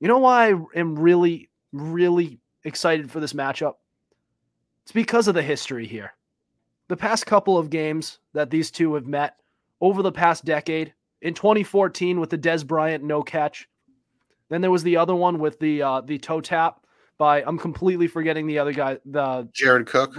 You 0.00 0.08
know 0.08 0.18
why 0.18 0.50
I 0.50 0.54
am 0.74 0.98
really, 0.98 1.50
really 1.72 2.40
excited 2.64 3.10
for 3.10 3.20
this 3.20 3.34
matchup? 3.34 3.74
It's 4.82 4.92
because 4.92 5.28
of 5.28 5.34
the 5.34 5.42
history 5.42 5.86
here. 5.86 6.14
The 6.88 6.96
past 6.96 7.26
couple 7.26 7.56
of 7.56 7.70
games 7.70 8.18
that 8.32 8.50
these 8.50 8.70
two 8.70 8.94
have 8.94 9.06
met 9.06 9.36
over 9.80 10.02
the 10.02 10.12
past 10.12 10.44
decade, 10.44 10.94
in 11.22 11.34
2014 11.34 12.18
with 12.20 12.30
the 12.30 12.38
Dez 12.38 12.66
Bryant 12.66 13.04
no 13.04 13.22
catch. 13.22 13.68
Then 14.48 14.60
there 14.60 14.70
was 14.70 14.82
the 14.82 14.96
other 14.96 15.14
one 15.14 15.38
with 15.38 15.58
the 15.60 15.82
uh, 15.82 16.00
the 16.00 16.18
toe 16.18 16.40
tap 16.40 16.84
by 17.18 17.42
I'm 17.42 17.58
completely 17.58 18.06
forgetting 18.06 18.46
the 18.46 18.58
other 18.58 18.72
guy. 18.72 18.98
The 19.04 19.48
Jared 19.52 19.86
Cook. 19.86 20.16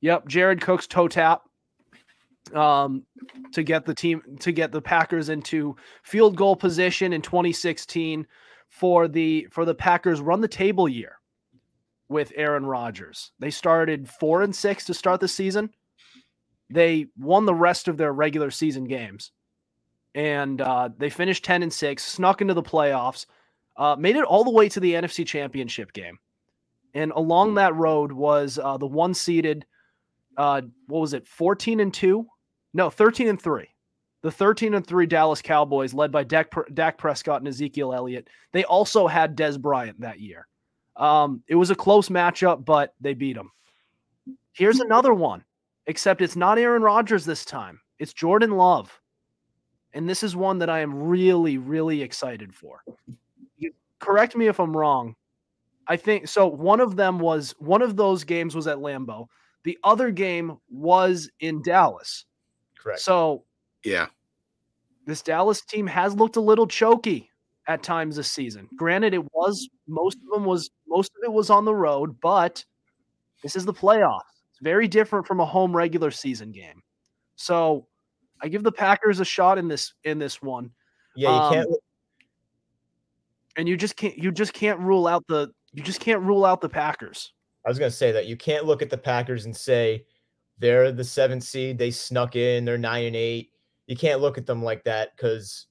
Yep, 0.00 0.26
Jared 0.26 0.60
Cook's 0.60 0.86
toe 0.86 1.08
tap 1.08 1.42
um, 2.52 3.04
to 3.52 3.62
get 3.62 3.86
the 3.86 3.94
team 3.94 4.22
to 4.40 4.52
get 4.52 4.72
the 4.72 4.82
Packers 4.82 5.28
into 5.28 5.76
field 6.02 6.36
goal 6.36 6.56
position 6.56 7.12
in 7.12 7.22
2016 7.22 8.26
for 8.72 9.06
the 9.06 9.46
for 9.50 9.66
the 9.66 9.74
Packers 9.74 10.22
run 10.22 10.40
the 10.40 10.48
table 10.48 10.88
year 10.88 11.18
with 12.08 12.32
Aaron 12.34 12.64
Rodgers. 12.64 13.30
They 13.38 13.50
started 13.50 14.08
4 14.08 14.42
and 14.42 14.56
6 14.56 14.84
to 14.86 14.94
start 14.94 15.20
the 15.20 15.28
season. 15.28 15.70
They 16.70 17.06
won 17.18 17.44
the 17.44 17.54
rest 17.54 17.86
of 17.86 17.98
their 17.98 18.12
regular 18.12 18.50
season 18.50 18.84
games. 18.84 19.30
And 20.14 20.60
uh, 20.60 20.88
they 20.96 21.10
finished 21.10 21.44
10 21.44 21.62
and 21.62 21.72
6, 21.72 22.02
snuck 22.02 22.40
into 22.40 22.54
the 22.54 22.62
playoffs, 22.62 23.26
uh, 23.76 23.96
made 23.98 24.16
it 24.16 24.24
all 24.24 24.42
the 24.42 24.50
way 24.50 24.70
to 24.70 24.80
the 24.80 24.94
NFC 24.94 25.26
Championship 25.26 25.92
game. 25.92 26.18
And 26.94 27.12
along 27.12 27.54
that 27.54 27.74
road 27.76 28.10
was 28.10 28.58
uh, 28.58 28.78
the 28.78 28.86
one 28.86 29.12
seeded, 29.12 29.66
uh, 30.38 30.62
what 30.86 31.00
was 31.00 31.12
it, 31.12 31.26
14 31.26 31.80
and 31.80 31.92
2? 31.92 32.26
No, 32.72 32.88
13 32.88 33.28
and 33.28 33.40
3. 33.40 33.68
The 34.22 34.30
13 34.30 34.74
and 34.74 34.86
3 34.86 35.06
Dallas 35.06 35.42
Cowboys, 35.42 35.94
led 35.94 36.12
by 36.12 36.24
Dak, 36.24 36.52
Dak 36.74 36.96
Prescott 36.96 37.40
and 37.40 37.48
Ezekiel 37.48 37.92
Elliott. 37.92 38.28
They 38.52 38.64
also 38.64 39.06
had 39.06 39.36
Dez 39.36 39.60
Bryant 39.60 40.00
that 40.00 40.20
year. 40.20 40.46
Um, 40.96 41.42
it 41.48 41.54
was 41.54 41.70
a 41.70 41.74
close 41.74 42.08
matchup, 42.08 42.64
but 42.64 42.94
they 43.00 43.14
beat 43.14 43.36
him. 43.36 43.50
Here's 44.52 44.80
another 44.80 45.14
one, 45.14 45.44
except 45.86 46.20
it's 46.20 46.36
not 46.36 46.58
Aaron 46.58 46.82
Rodgers 46.82 47.24
this 47.24 47.44
time. 47.44 47.80
It's 47.98 48.12
Jordan 48.12 48.52
Love. 48.52 49.00
And 49.94 50.08
this 50.08 50.22
is 50.22 50.36
one 50.36 50.58
that 50.58 50.70
I 50.70 50.80
am 50.80 50.94
really, 50.94 51.58
really 51.58 52.02
excited 52.02 52.54
for. 52.54 52.82
You, 53.56 53.72
correct 53.98 54.36
me 54.36 54.46
if 54.46 54.58
I'm 54.58 54.76
wrong. 54.76 55.16
I 55.86 55.96
think 55.96 56.28
so. 56.28 56.46
One 56.46 56.80
of 56.80 56.96
them 56.96 57.18
was 57.18 57.54
one 57.58 57.82
of 57.82 57.96
those 57.96 58.24
games 58.24 58.54
was 58.54 58.66
at 58.66 58.78
Lambeau. 58.78 59.26
The 59.64 59.78
other 59.84 60.10
game 60.10 60.58
was 60.70 61.30
in 61.40 61.62
Dallas. 61.62 62.24
Correct. 62.78 63.00
So, 63.00 63.44
yeah, 63.84 64.06
this 65.06 65.22
Dallas 65.22 65.62
team 65.62 65.86
has 65.86 66.14
looked 66.14 66.36
a 66.36 66.40
little 66.40 66.66
choky 66.66 67.30
at 67.68 67.82
times 67.82 68.16
this 68.16 68.30
season. 68.30 68.68
Granted, 68.76 69.14
it 69.14 69.32
was 69.32 69.68
most 69.88 70.18
of 70.18 70.32
them 70.32 70.44
was 70.44 70.70
most 70.86 71.12
of 71.16 71.24
it 71.24 71.32
was 71.32 71.50
on 71.50 71.64
the 71.64 71.74
road, 71.74 72.20
but 72.20 72.64
this 73.42 73.56
is 73.56 73.64
the 73.64 73.74
playoffs. 73.74 74.20
It's 74.50 74.60
very 74.60 74.88
different 74.88 75.26
from 75.26 75.40
a 75.40 75.44
home 75.44 75.74
regular 75.74 76.10
season 76.10 76.52
game. 76.52 76.82
So 77.36 77.86
I 78.42 78.48
give 78.48 78.62
the 78.62 78.72
Packers 78.72 79.20
a 79.20 79.24
shot 79.24 79.58
in 79.58 79.68
this 79.68 79.94
in 80.04 80.18
this 80.18 80.42
one. 80.42 80.70
Yeah, 81.16 81.30
you 81.30 81.34
um, 81.34 81.54
can't. 81.54 81.68
And 83.56 83.68
you 83.68 83.76
just 83.76 83.96
can't 83.96 84.16
you 84.16 84.32
just 84.32 84.52
can't 84.52 84.78
rule 84.80 85.06
out 85.06 85.24
the 85.28 85.50
you 85.72 85.82
just 85.82 86.00
can't 86.00 86.22
rule 86.22 86.44
out 86.44 86.60
the 86.60 86.68
Packers. 86.68 87.32
I 87.64 87.68
was 87.68 87.78
gonna 87.78 87.90
say 87.90 88.12
that 88.12 88.26
you 88.26 88.36
can't 88.36 88.64
look 88.64 88.82
at 88.82 88.90
the 88.90 88.98
Packers 88.98 89.44
and 89.44 89.56
say 89.56 90.04
they're 90.58 90.92
the 90.92 91.04
seventh 91.04 91.44
seed, 91.44 91.78
they 91.78 91.90
snuck 91.90 92.36
in, 92.36 92.64
they're 92.64 92.78
nine 92.78 93.06
and 93.06 93.16
eight. 93.16 93.51
You 93.86 93.96
can't 93.96 94.20
look 94.20 94.38
at 94.38 94.46
them 94.46 94.62
like 94.62 94.84
that 94.84 95.16
because 95.16 95.66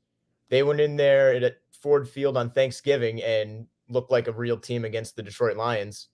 they 0.50 0.63
went 0.63 0.82
in 0.82 0.97
there 0.97 1.34
at 1.34 1.56
Ford 1.82 2.08
Field 2.08 2.38
on 2.38 2.52
Thanksgiving 2.52 3.21
and 3.24 3.67
looked 3.89 4.12
like 4.12 4.28
a 4.28 4.34
real 4.34 4.58
team 4.58 4.86
against 4.86 5.15
the 5.15 5.24
Detroit 5.24 5.58
Lions. 5.58 6.10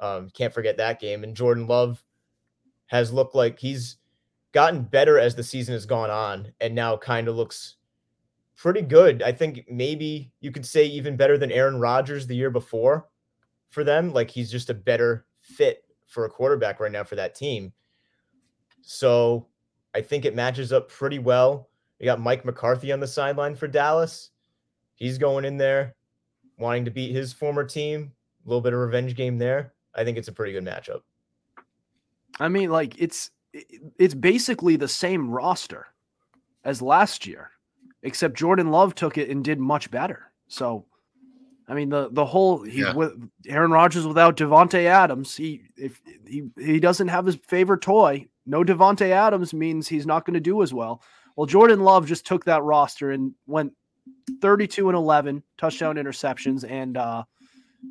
Um, 0.00 0.30
can't 0.30 0.52
forget 0.52 0.76
that 0.76 1.00
game. 1.00 1.24
And 1.24 1.36
Jordan 1.36 1.66
Love 1.66 2.04
has 2.86 3.12
looked 3.12 3.34
like 3.34 3.58
he's 3.58 3.96
gotten 4.52 4.82
better 4.82 5.18
as 5.18 5.34
the 5.34 5.42
season 5.42 5.72
has 5.72 5.86
gone 5.86 6.10
on 6.10 6.52
and 6.60 6.74
now 6.74 6.96
kind 6.96 7.28
of 7.28 7.36
looks 7.36 7.76
pretty 8.56 8.82
good. 8.82 9.22
I 9.22 9.32
think 9.32 9.64
maybe 9.68 10.32
you 10.40 10.52
could 10.52 10.66
say 10.66 10.86
even 10.86 11.16
better 11.16 11.36
than 11.36 11.50
Aaron 11.50 11.80
Rodgers 11.80 12.26
the 12.26 12.36
year 12.36 12.50
before 12.50 13.08
for 13.70 13.82
them. 13.82 14.12
Like 14.12 14.30
he's 14.30 14.50
just 14.50 14.70
a 14.70 14.74
better 14.74 15.26
fit 15.40 15.84
for 16.06 16.24
a 16.24 16.30
quarterback 16.30 16.80
right 16.80 16.92
now 16.92 17.04
for 17.04 17.16
that 17.16 17.34
team. 17.34 17.72
So 18.82 19.48
I 19.94 20.00
think 20.00 20.24
it 20.24 20.34
matches 20.34 20.72
up 20.72 20.88
pretty 20.88 21.18
well. 21.18 21.68
You 21.98 22.06
got 22.06 22.20
Mike 22.20 22.44
McCarthy 22.44 22.92
on 22.92 23.00
the 23.00 23.06
sideline 23.06 23.54
for 23.54 23.68
Dallas. 23.68 24.30
He's 24.96 25.18
going 25.18 25.44
in 25.44 25.56
there 25.56 25.94
wanting 26.58 26.84
to 26.84 26.90
beat 26.90 27.14
his 27.14 27.32
former 27.32 27.64
team. 27.64 28.12
A 28.44 28.48
little 28.48 28.60
bit 28.60 28.72
of 28.72 28.80
revenge 28.80 29.14
game 29.14 29.38
there. 29.38 29.72
I 29.94 30.04
think 30.04 30.18
it's 30.18 30.28
a 30.28 30.32
pretty 30.32 30.52
good 30.52 30.64
matchup. 30.64 31.00
I 32.40 32.48
mean, 32.48 32.70
like 32.70 33.00
it's 33.00 33.30
it's 33.98 34.14
basically 34.14 34.76
the 34.76 34.88
same 34.88 35.30
roster 35.30 35.86
as 36.64 36.82
last 36.82 37.26
year, 37.26 37.50
except 38.02 38.34
Jordan 38.36 38.70
Love 38.70 38.94
took 38.94 39.16
it 39.16 39.30
and 39.30 39.44
did 39.44 39.60
much 39.60 39.90
better. 39.90 40.32
So, 40.48 40.84
I 41.68 41.74
mean, 41.74 41.88
the 41.88 42.08
the 42.10 42.24
whole 42.26 42.62
he 42.62 42.80
Yeah. 42.80 42.94
with 42.94 43.12
Aaron 43.46 43.70
Rodgers 43.70 44.06
without 44.06 44.36
Davante 44.36 44.84
Adams, 44.84 45.36
he 45.36 45.62
if 45.76 46.02
he 46.26 46.50
he 46.58 46.80
doesn't 46.80 47.08
have 47.08 47.24
his 47.26 47.36
favorite 47.36 47.80
toy, 47.82 48.28
no 48.46 48.62
Davante 48.62 49.10
Adams 49.10 49.54
means 49.54 49.88
he's 49.88 50.06
not 50.06 50.24
going 50.24 50.34
to 50.34 50.40
do 50.40 50.62
as 50.62 50.72
well. 50.72 51.02
Well, 51.36 51.46
Jordan 51.46 51.80
Love 51.80 52.06
just 52.06 52.26
took 52.26 52.44
that 52.44 52.62
roster 52.62 53.10
and 53.10 53.32
went 53.46 53.72
32 54.40 54.88
and 54.88 54.96
11 54.96 55.42
touchdown 55.58 55.96
interceptions 55.96 56.68
and 56.68 56.96
uh 56.96 57.24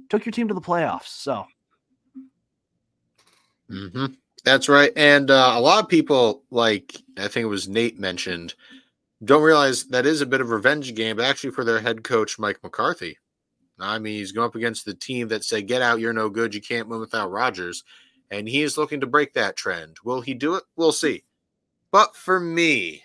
took 0.09 0.25
your 0.25 0.31
team 0.31 0.47
to 0.47 0.53
the 0.53 0.61
playoffs. 0.61 1.07
So, 1.07 1.45
mm-hmm. 3.69 4.05
That's 4.43 4.67
right. 4.67 4.91
And 4.95 5.31
uh, 5.31 5.53
a 5.55 5.61
lot 5.61 5.83
of 5.83 5.89
people, 5.89 6.43
like 6.51 7.01
I 7.17 7.27
think 7.27 7.45
it 7.45 7.49
was 7.49 7.69
Nate 7.69 7.99
mentioned, 7.99 8.55
don't 9.23 9.43
realize 9.43 9.85
that 9.85 10.05
is 10.05 10.21
a 10.21 10.25
bit 10.25 10.41
of 10.41 10.49
revenge 10.49 10.93
game, 10.95 11.15
but 11.15 11.25
actually 11.25 11.51
for 11.51 11.63
their 11.63 11.79
head 11.79 12.03
coach, 12.03 12.37
Mike 12.37 12.59
McCarthy. 12.61 13.17
I 13.79 13.99
mean, 13.99 14.15
he's 14.15 14.33
going 14.33 14.47
up 14.47 14.55
against 14.55 14.85
the 14.85 14.93
team 14.93 15.29
that 15.29 15.43
said, 15.43 15.67
get 15.67 15.81
out, 15.81 15.99
you're 15.99 16.13
no 16.13 16.29
good, 16.29 16.53
you 16.53 16.61
can't 16.61 16.87
win 16.87 16.99
without 16.99 17.31
Rodgers. 17.31 17.83
And 18.33 18.49
he 18.49 18.63
is 18.63 18.77
looking 18.77 18.99
to 19.01 19.07
break 19.07 19.33
that 19.33 19.55
trend. 19.55 19.97
Will 20.03 20.21
he 20.21 20.33
do 20.33 20.55
it? 20.55 20.63
We'll 20.75 20.91
see. 20.91 21.23
But 21.91 22.15
for 22.15 22.39
me, 22.39 23.03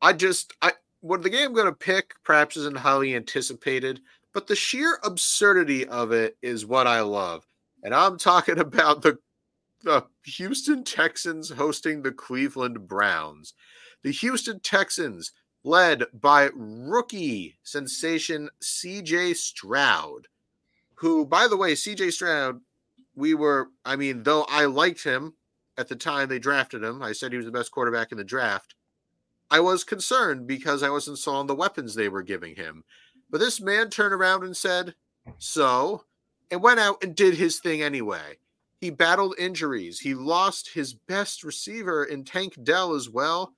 I 0.00 0.12
just, 0.12 0.54
I, 0.62 0.72
what 1.00 1.22
the 1.22 1.30
game 1.30 1.48
I'm 1.48 1.54
going 1.54 1.66
to 1.66 1.72
pick 1.72 2.14
perhaps 2.22 2.56
isn't 2.56 2.76
highly 2.76 3.16
anticipated, 3.16 4.00
but 4.32 4.46
the 4.46 4.54
sheer 4.54 4.98
absurdity 5.02 5.86
of 5.88 6.12
it 6.12 6.36
is 6.40 6.64
what 6.64 6.86
I 6.86 7.00
love. 7.00 7.44
And 7.82 7.92
I'm 7.92 8.16
talking 8.16 8.58
about 8.60 9.02
the 9.02 9.18
the 9.82 10.06
Houston 10.24 10.82
Texans 10.82 11.50
hosting 11.50 12.00
the 12.00 12.12
Cleveland 12.12 12.88
Browns. 12.88 13.52
The 14.02 14.12
Houston 14.12 14.60
Texans, 14.60 15.32
led 15.62 16.04
by 16.14 16.48
rookie 16.54 17.56
sensation 17.64 18.48
CJ 18.62 19.36
Stroud, 19.36 20.28
who, 20.94 21.26
by 21.26 21.48
the 21.48 21.56
way, 21.56 21.74
CJ 21.74 22.12
Stroud, 22.12 22.60
we 23.14 23.34
were, 23.34 23.68
I 23.84 23.96
mean, 23.96 24.22
though 24.22 24.44
I 24.48 24.64
liked 24.64 25.04
him 25.04 25.34
at 25.76 25.88
the 25.88 25.96
time 25.96 26.28
they 26.28 26.38
drafted 26.38 26.82
him, 26.82 27.02
I 27.02 27.12
said 27.12 27.32
he 27.32 27.36
was 27.36 27.46
the 27.46 27.52
best 27.52 27.70
quarterback 27.70 28.12
in 28.12 28.18
the 28.18 28.24
draft. 28.24 28.74
I 29.50 29.60
was 29.60 29.84
concerned 29.84 30.46
because 30.46 30.82
I 30.82 30.90
wasn't 30.90 31.18
sold 31.18 31.48
the 31.48 31.54
weapons 31.54 31.94
they 31.94 32.08
were 32.08 32.22
giving 32.22 32.56
him. 32.56 32.84
But 33.30 33.38
this 33.38 33.60
man 33.60 33.90
turned 33.90 34.14
around 34.14 34.42
and 34.42 34.56
said, 34.56 34.94
So, 35.38 36.04
and 36.50 36.62
went 36.62 36.80
out 36.80 37.02
and 37.02 37.14
did 37.14 37.34
his 37.34 37.60
thing 37.60 37.82
anyway. 37.82 38.38
He 38.80 38.90
battled 38.90 39.34
injuries. 39.38 40.00
He 40.00 40.14
lost 40.14 40.74
his 40.74 40.92
best 40.92 41.42
receiver 41.42 42.04
in 42.04 42.24
Tank 42.24 42.62
Dell 42.62 42.94
as 42.94 43.08
well. 43.08 43.54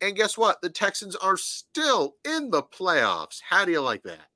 And 0.00 0.16
guess 0.16 0.38
what? 0.38 0.62
The 0.62 0.70
Texans 0.70 1.16
are 1.16 1.36
still 1.36 2.16
in 2.24 2.50
the 2.50 2.62
playoffs. 2.62 3.40
How 3.48 3.64
do 3.64 3.72
you 3.72 3.80
like 3.80 4.02
that? 4.04 4.29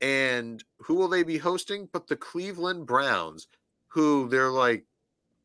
And 0.00 0.64
who 0.78 0.94
will 0.94 1.08
they 1.08 1.22
be 1.22 1.38
hosting? 1.38 1.88
But 1.92 2.06
the 2.06 2.16
Cleveland 2.16 2.86
Browns, 2.86 3.48
who 3.88 4.28
they're 4.28 4.50
like 4.50 4.84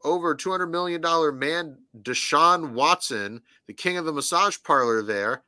over 0.04 0.36
$200 0.36 0.70
million 0.70 1.02
man, 1.38 1.78
Deshaun 2.02 2.72
Watson, 2.72 3.42
the 3.68 3.74
king 3.74 3.98
of 3.98 4.06
the 4.06 4.14
massage 4.14 4.58
parlor 4.64 5.02
there. 5.02 5.44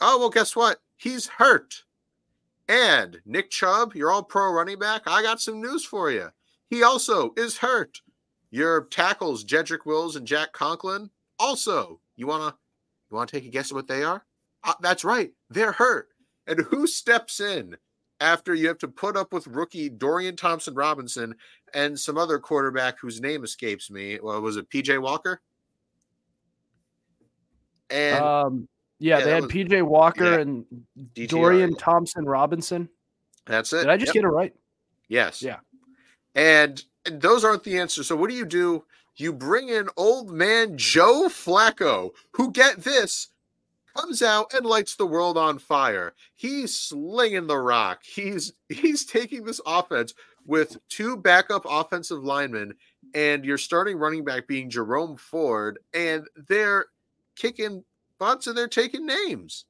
Oh, 0.00 0.18
well, 0.18 0.30
guess 0.30 0.54
what? 0.54 0.80
He's 0.96 1.26
hurt. 1.26 1.84
And 2.68 3.20
Nick 3.24 3.50
Chubb, 3.50 3.94
your 3.94 4.10
all 4.10 4.22
pro 4.22 4.52
running 4.52 4.78
back, 4.78 5.02
I 5.06 5.22
got 5.22 5.40
some 5.40 5.60
news 5.60 5.84
for 5.84 6.10
you. 6.10 6.28
He 6.68 6.82
also 6.82 7.32
is 7.36 7.58
hurt. 7.58 8.00
Your 8.50 8.84
tackles, 8.84 9.44
Jedrick 9.44 9.84
Wills 9.84 10.16
and 10.16 10.26
Jack 10.26 10.52
Conklin, 10.52 11.10
also. 11.38 12.00
You 12.16 12.26
wanna 12.26 12.56
you 13.10 13.16
wanna 13.16 13.26
take 13.26 13.46
a 13.46 13.48
guess 13.48 13.70
at 13.70 13.74
what 13.74 13.88
they 13.88 14.02
are? 14.02 14.24
Uh, 14.64 14.74
that's 14.80 15.04
right, 15.04 15.32
they're 15.48 15.72
hurt. 15.72 16.08
And 16.46 16.60
who 16.60 16.86
steps 16.86 17.40
in 17.40 17.76
after 18.20 18.54
you 18.54 18.68
have 18.68 18.78
to 18.78 18.88
put 18.88 19.16
up 19.16 19.32
with 19.32 19.46
rookie 19.46 19.88
Dorian 19.88 20.36
Thompson 20.36 20.74
Robinson 20.74 21.34
and 21.74 21.98
some 21.98 22.18
other 22.18 22.38
quarterback 22.38 22.98
whose 22.98 23.20
name 23.20 23.44
escapes 23.44 23.90
me? 23.90 24.18
Well, 24.22 24.40
was 24.40 24.56
it 24.56 24.68
PJ 24.70 25.00
Walker? 25.00 25.40
And 27.90 28.22
um, 28.22 28.68
yeah, 28.98 29.18
yeah, 29.18 29.24
they 29.24 29.30
had 29.32 29.42
was- 29.44 29.52
PJ 29.52 29.82
Walker 29.82 30.24
yeah. 30.34 30.40
and 30.40 30.64
DTR, 31.14 31.28
Dorian. 31.28 31.76
Thompson 31.76 32.24
Robinson. 32.24 32.88
that's 33.46 33.72
it. 33.72 33.78
Did 33.80 33.88
I 33.90 33.96
just 33.96 34.08
Yep. 34.08 34.14
get 34.14 34.24
it 34.24 34.28
right? 34.32 34.54
Yes. 35.08 35.42
Yeah. 35.42 35.58
And, 36.34 36.82
and 37.06 37.20
those 37.20 37.44
aren't 37.44 37.64
the 37.64 37.78
answers. 37.78 38.06
So 38.06 38.16
what 38.16 38.28
do 38.30 38.36
you 38.36 38.44
do? 38.44 38.84
You 39.16 39.32
bring 39.32 39.68
in 39.68 39.88
old 39.96 40.30
man 40.30 40.76
Joe 40.76 41.28
Flacco, 41.28 42.10
who 42.32 42.52
get 42.52 42.82
this 42.84 43.28
comes 43.98 44.22
out 44.22 44.52
and 44.54 44.64
lights 44.64 44.96
the 44.96 45.06
world 45.06 45.36
on 45.36 45.58
fire. 45.58 46.14
He's 46.34 46.74
slinging 46.74 47.46
the 47.46 47.58
rock. 47.58 48.02
He's 48.04 48.52
he's 48.68 49.04
taking 49.04 49.44
this 49.44 49.60
offense 49.66 50.14
with 50.46 50.78
two 50.88 51.16
backup 51.16 51.62
offensive 51.68 52.24
linemen 52.24 52.74
and 53.14 53.44
your 53.44 53.58
starting 53.58 53.98
running 53.98 54.24
back 54.24 54.46
being 54.46 54.70
Jerome 54.70 55.16
Ford 55.16 55.78
and 55.92 56.26
they're 56.48 56.86
kicking 57.36 57.84
butts 58.18 58.46
and 58.46 58.56
they're 58.56 58.68
taking 58.68 59.06
names. 59.06 59.66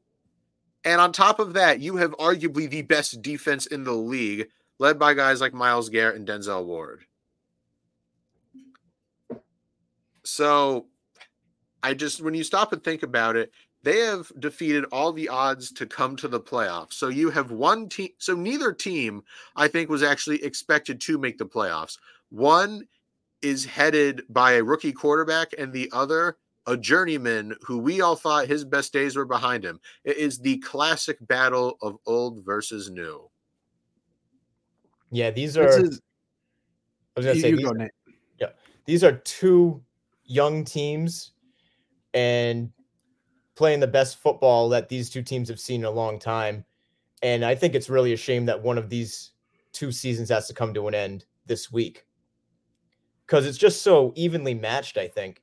And 0.84 1.00
on 1.00 1.12
top 1.12 1.40
of 1.40 1.54
that, 1.54 1.80
you 1.80 1.96
have 1.96 2.12
arguably 2.12 2.70
the 2.70 2.82
best 2.82 3.20
defense 3.20 3.66
in 3.66 3.84
the 3.84 3.92
league 3.92 4.48
led 4.78 4.98
by 4.98 5.14
guys 5.14 5.40
like 5.40 5.52
Myles 5.52 5.88
Garrett 5.88 6.16
and 6.16 6.26
Denzel 6.26 6.64
Ward. 6.64 7.04
So 10.22 10.86
I 11.82 11.94
just, 11.94 12.22
when 12.22 12.34
you 12.34 12.44
stop 12.44 12.72
and 12.72 12.82
think 12.82 13.02
about 13.02 13.36
it, 13.36 13.50
they 13.88 14.00
have 14.00 14.30
defeated 14.38 14.84
all 14.92 15.14
the 15.14 15.30
odds 15.30 15.72
to 15.72 15.86
come 15.86 16.14
to 16.16 16.28
the 16.28 16.38
playoffs. 16.38 16.92
So 16.92 17.08
you 17.08 17.30
have 17.30 17.50
one 17.50 17.88
team, 17.88 18.10
so 18.18 18.34
neither 18.34 18.70
team, 18.70 19.22
I 19.56 19.66
think, 19.66 19.88
was 19.88 20.02
actually 20.02 20.44
expected 20.44 21.00
to 21.00 21.16
make 21.16 21.38
the 21.38 21.46
playoffs. 21.46 21.96
One 22.28 22.86
is 23.40 23.64
headed 23.64 24.24
by 24.28 24.52
a 24.52 24.62
rookie 24.62 24.92
quarterback, 24.92 25.54
and 25.56 25.72
the 25.72 25.88
other, 25.94 26.36
a 26.66 26.76
journeyman 26.76 27.54
who 27.62 27.78
we 27.78 28.02
all 28.02 28.14
thought 28.14 28.46
his 28.46 28.62
best 28.62 28.92
days 28.92 29.16
were 29.16 29.24
behind 29.24 29.64
him. 29.64 29.80
It 30.04 30.18
is 30.18 30.38
the 30.38 30.58
classic 30.58 31.16
battle 31.26 31.78
of 31.80 31.96
old 32.04 32.44
versus 32.44 32.90
new. 32.90 33.30
Yeah, 35.10 35.30
these 35.30 35.54
This 35.54 35.76
are. 35.76 35.80
is 35.80 36.02
I 37.16 37.20
was 37.20 37.26
gonna 37.26 37.40
say 37.40 37.52
these, 37.52 37.64
go, 37.64 37.72
Nate. 37.72 37.90
these 38.84 39.02
are 39.02 39.12
two 39.12 39.82
young 40.26 40.62
teams, 40.66 41.32
and 42.12 42.70
playing 43.58 43.80
the 43.80 43.86
best 43.88 44.18
football 44.18 44.68
that 44.68 44.88
these 44.88 45.10
two 45.10 45.20
teams 45.20 45.48
have 45.48 45.58
seen 45.58 45.80
in 45.80 45.86
a 45.86 45.90
long 45.90 46.18
time. 46.18 46.64
And 47.22 47.44
I 47.44 47.56
think 47.56 47.74
it's 47.74 47.90
really 47.90 48.12
a 48.12 48.16
shame 48.16 48.46
that 48.46 48.62
one 48.62 48.78
of 48.78 48.88
these 48.88 49.32
two 49.72 49.90
seasons 49.90 50.28
has 50.28 50.46
to 50.46 50.54
come 50.54 50.72
to 50.74 50.86
an 50.86 50.94
end 50.94 51.24
this 51.46 51.72
week 51.72 52.06
because 53.26 53.46
it's 53.46 53.58
just 53.58 53.82
so 53.82 54.12
evenly 54.14 54.54
matched. 54.54 54.96
I 54.96 55.08
think 55.08 55.42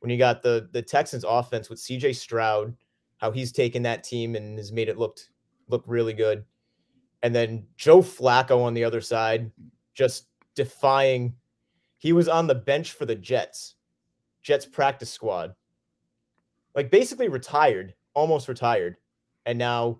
when 0.00 0.10
you 0.10 0.18
got 0.18 0.42
the 0.42 0.68
the 0.72 0.82
Texans 0.82 1.24
offense 1.26 1.70
with 1.70 1.78
C.J. 1.78 2.14
Stroud, 2.14 2.74
how 3.18 3.30
he's 3.30 3.52
taken 3.52 3.82
that 3.84 4.02
team 4.02 4.34
and 4.34 4.58
has 4.58 4.72
made 4.72 4.88
it 4.88 4.98
looked 4.98 5.30
look 5.68 5.84
really 5.86 6.14
good, 6.14 6.44
and 7.22 7.32
then 7.32 7.64
Joe 7.76 8.02
Flacco 8.02 8.64
on 8.64 8.74
the 8.74 8.82
other 8.82 9.00
side, 9.00 9.52
just 9.94 10.26
defying. 10.56 11.34
He 11.98 12.12
was 12.12 12.26
on 12.26 12.48
the 12.48 12.56
bench 12.56 12.90
for 12.90 13.06
the 13.06 13.14
Jets, 13.14 13.76
Jets 14.42 14.66
practice 14.66 15.12
squad, 15.12 15.54
like 16.74 16.90
basically 16.90 17.28
retired, 17.28 17.94
almost 18.14 18.48
retired, 18.48 18.96
and 19.46 19.58
now 19.58 19.98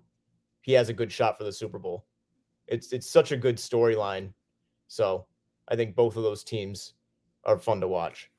he 0.61 0.73
has 0.73 0.89
a 0.89 0.93
good 0.93 1.11
shot 1.11 1.37
for 1.37 1.43
the 1.43 1.51
Super 1.51 1.79
Bowl. 1.79 2.05
It's 2.67 2.93
it's 2.93 3.09
such 3.09 3.31
a 3.31 3.37
good 3.37 3.57
storyline. 3.57 4.33
So 4.87 5.25
I 5.67 5.75
think 5.75 5.95
both 5.95 6.17
of 6.17 6.23
those 6.23 6.43
teams 6.43 6.93
are 7.45 7.57
fun 7.57 7.81
to 7.81 7.87
watch. 7.87 8.29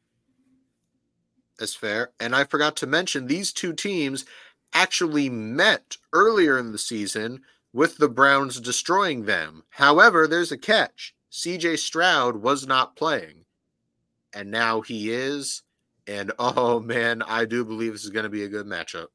That's 1.58 1.74
fair. 1.74 2.10
And 2.18 2.34
I 2.34 2.44
forgot 2.44 2.76
to 2.76 2.86
mention 2.86 3.26
these 3.26 3.52
two 3.52 3.72
teams 3.72 4.24
actually 4.72 5.30
met 5.30 5.96
earlier 6.12 6.58
in 6.58 6.72
the 6.72 6.78
season 6.78 7.42
with 7.72 7.98
the 7.98 8.08
Browns 8.08 8.60
destroying 8.60 9.24
them. 9.24 9.64
However, 9.70 10.26
there's 10.26 10.52
a 10.52 10.58
catch. 10.58 11.14
CJ 11.30 11.78
Stroud 11.78 12.36
was 12.36 12.66
not 12.66 12.96
playing, 12.96 13.44
and 14.32 14.50
now 14.50 14.80
he 14.80 15.10
is. 15.10 15.62
And 16.06 16.32
oh 16.38 16.80
man, 16.80 17.22
I 17.22 17.44
do 17.44 17.64
believe 17.64 17.92
this 17.92 18.04
is 18.04 18.10
going 18.10 18.24
to 18.24 18.30
be 18.30 18.44
a 18.44 18.48
good 18.48 18.66
matchup. 18.66 19.06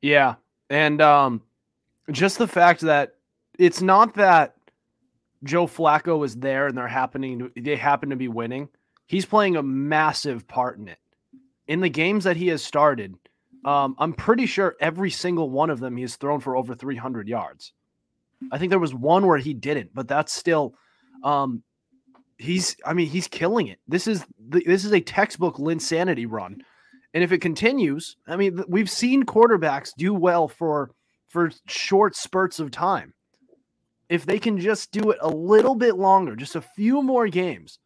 Yeah. 0.00 0.36
And 0.70 1.00
um 1.00 1.42
just 2.10 2.38
the 2.38 2.48
fact 2.48 2.80
that 2.82 3.14
it's 3.58 3.82
not 3.82 4.14
that 4.14 4.54
Joe 5.44 5.66
Flacco 5.66 6.24
is 6.24 6.36
there 6.36 6.66
and 6.66 6.76
they're 6.76 6.88
happening 6.88 7.38
to, 7.38 7.60
they 7.60 7.76
happen 7.76 8.10
to 8.10 8.16
be 8.16 8.28
winning. 8.28 8.68
He's 9.06 9.26
playing 9.26 9.56
a 9.56 9.62
massive 9.62 10.46
part 10.48 10.78
in 10.78 10.88
it. 10.88 10.98
In 11.66 11.80
the 11.80 11.88
games 11.88 12.24
that 12.24 12.36
he 12.36 12.48
has 12.48 12.62
started, 12.62 13.14
um, 13.64 13.94
I'm 13.98 14.14
pretty 14.14 14.46
sure 14.46 14.76
every 14.80 15.10
single 15.10 15.50
one 15.50 15.70
of 15.70 15.80
them 15.80 15.96
he 15.96 16.02
has 16.02 16.16
thrown 16.16 16.40
for 16.40 16.56
over 16.56 16.74
300 16.74 17.28
yards. 17.28 17.72
I 18.52 18.58
think 18.58 18.70
there 18.70 18.78
was 18.78 18.94
one 18.94 19.26
where 19.26 19.38
he 19.38 19.52
didn't, 19.54 19.90
but 19.94 20.08
that's 20.08 20.32
still 20.32 20.74
um 21.24 21.62
he's 22.38 22.76
I 22.84 22.94
mean 22.94 23.08
he's 23.08 23.28
killing 23.28 23.66
it. 23.66 23.78
This 23.86 24.06
is 24.06 24.24
the, 24.48 24.62
this 24.64 24.84
is 24.84 24.92
a 24.92 25.00
textbook 25.00 25.56
Linsanity 25.56 26.26
run. 26.28 26.62
And 27.14 27.24
if 27.24 27.32
it 27.32 27.38
continues, 27.38 28.16
I 28.26 28.36
mean 28.36 28.62
we've 28.68 28.90
seen 28.90 29.24
quarterbacks 29.24 29.92
do 29.96 30.14
well 30.14 30.48
for 30.48 30.90
for 31.28 31.50
short 31.66 32.16
spurts 32.16 32.58
of 32.58 32.70
time. 32.70 33.12
If 34.08 34.24
they 34.24 34.38
can 34.38 34.58
just 34.58 34.90
do 34.90 35.10
it 35.10 35.18
a 35.20 35.28
little 35.28 35.74
bit 35.74 35.96
longer, 35.96 36.34
just 36.34 36.56
a 36.56 36.62
few 36.62 37.02
more 37.02 37.28
games, 37.28 37.78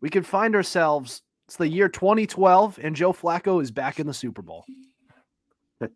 we 0.00 0.08
could 0.08 0.26
find 0.26 0.54
ourselves 0.54 1.22
it's 1.46 1.56
the 1.56 1.68
year 1.68 1.88
2012 1.88 2.78
and 2.80 2.94
Joe 2.94 3.12
Flacco 3.12 3.60
is 3.60 3.70
back 3.70 3.98
in 3.98 4.06
the 4.06 4.14
Super 4.14 4.42
Bowl. 4.42 4.64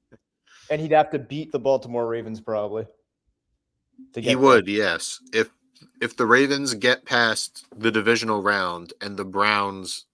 And 0.70 0.80
he'd 0.80 0.92
have 0.92 1.10
to 1.10 1.18
beat 1.18 1.52
the 1.52 1.58
Baltimore 1.58 2.06
Ravens 2.06 2.40
probably. 2.40 2.86
to 4.14 4.20
He 4.20 4.28
get 4.28 4.38
would, 4.38 4.66
yes. 4.66 5.20
If 5.32 5.50
if 6.00 6.16
the 6.16 6.26
Ravens 6.26 6.74
get 6.74 7.04
past 7.04 7.66
the 7.76 7.90
divisional 7.90 8.42
round 8.42 8.92
and 9.00 9.16
the 9.16 9.24
Browns, 9.24 10.06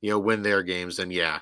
you 0.00 0.10
know, 0.10 0.18
win 0.18 0.42
their 0.42 0.62
games, 0.62 0.96
then 0.96 1.10
yeah, 1.10 1.40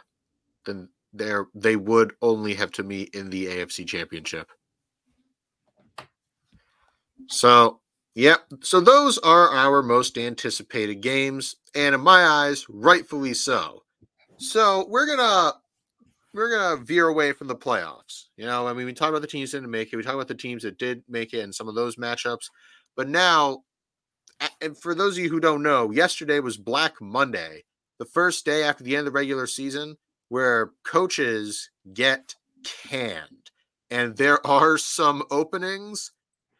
then 0.66 0.88
they're 1.12 1.46
they 1.54 1.76
would 1.76 2.12
only 2.22 2.54
have 2.54 2.72
to 2.72 2.82
meet 2.82 3.14
in 3.14 3.30
the 3.30 3.46
AFC 3.46 3.86
Championship. 3.86 4.48
So, 7.28 7.80
yep. 8.14 8.40
So 8.62 8.80
those 8.80 9.18
are 9.18 9.50
our 9.50 9.82
most 9.82 10.16
anticipated 10.16 10.96
games, 10.96 11.56
and 11.74 11.94
in 11.94 12.00
my 12.00 12.24
eyes, 12.24 12.66
rightfully 12.68 13.34
so. 13.34 13.82
So 14.38 14.86
we're 14.88 15.06
gonna 15.06 15.54
we're 16.32 16.50
gonna 16.50 16.82
veer 16.82 17.08
away 17.08 17.32
from 17.32 17.48
the 17.48 17.56
playoffs. 17.56 18.26
You 18.36 18.46
know, 18.46 18.66
I 18.66 18.72
mean, 18.72 18.86
we 18.86 18.92
talked 18.92 19.10
about 19.10 19.22
the 19.22 19.28
teams 19.28 19.52
that 19.52 19.58
didn't 19.58 19.70
make 19.70 19.92
it. 19.92 19.96
We 19.96 20.02
talked 20.02 20.14
about 20.14 20.28
the 20.28 20.34
teams 20.34 20.62
that 20.62 20.78
did 20.78 21.02
make 21.08 21.34
it 21.34 21.40
and 21.40 21.54
some 21.54 21.68
of 21.68 21.74
those 21.74 21.96
matchups. 21.96 22.50
But 22.98 23.08
now, 23.08 23.62
and 24.60 24.76
for 24.76 24.92
those 24.92 25.16
of 25.16 25.22
you 25.22 25.30
who 25.30 25.38
don't 25.38 25.62
know, 25.62 25.92
yesterday 25.92 26.40
was 26.40 26.56
Black 26.56 27.00
Monday, 27.00 27.62
the 28.00 28.04
first 28.04 28.44
day 28.44 28.64
after 28.64 28.82
the 28.82 28.96
end 28.96 29.06
of 29.06 29.12
the 29.12 29.16
regular 29.16 29.46
season 29.46 29.96
where 30.30 30.72
coaches 30.84 31.70
get 31.94 32.34
canned. 32.64 33.52
And 33.88 34.16
there 34.16 34.44
are 34.46 34.76
some 34.76 35.22
openings 35.30 36.10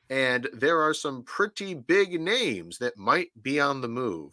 and 0.09 0.49
there 0.53 0.81
are 0.81 0.95
some 0.95 1.25
pretty 1.25 1.75
big 1.75 2.21
names 2.21 2.79
that 2.79 2.97
might 2.97 3.31
be 3.43 3.59
on 3.59 3.81
the 3.81 3.89
move. 3.89 4.33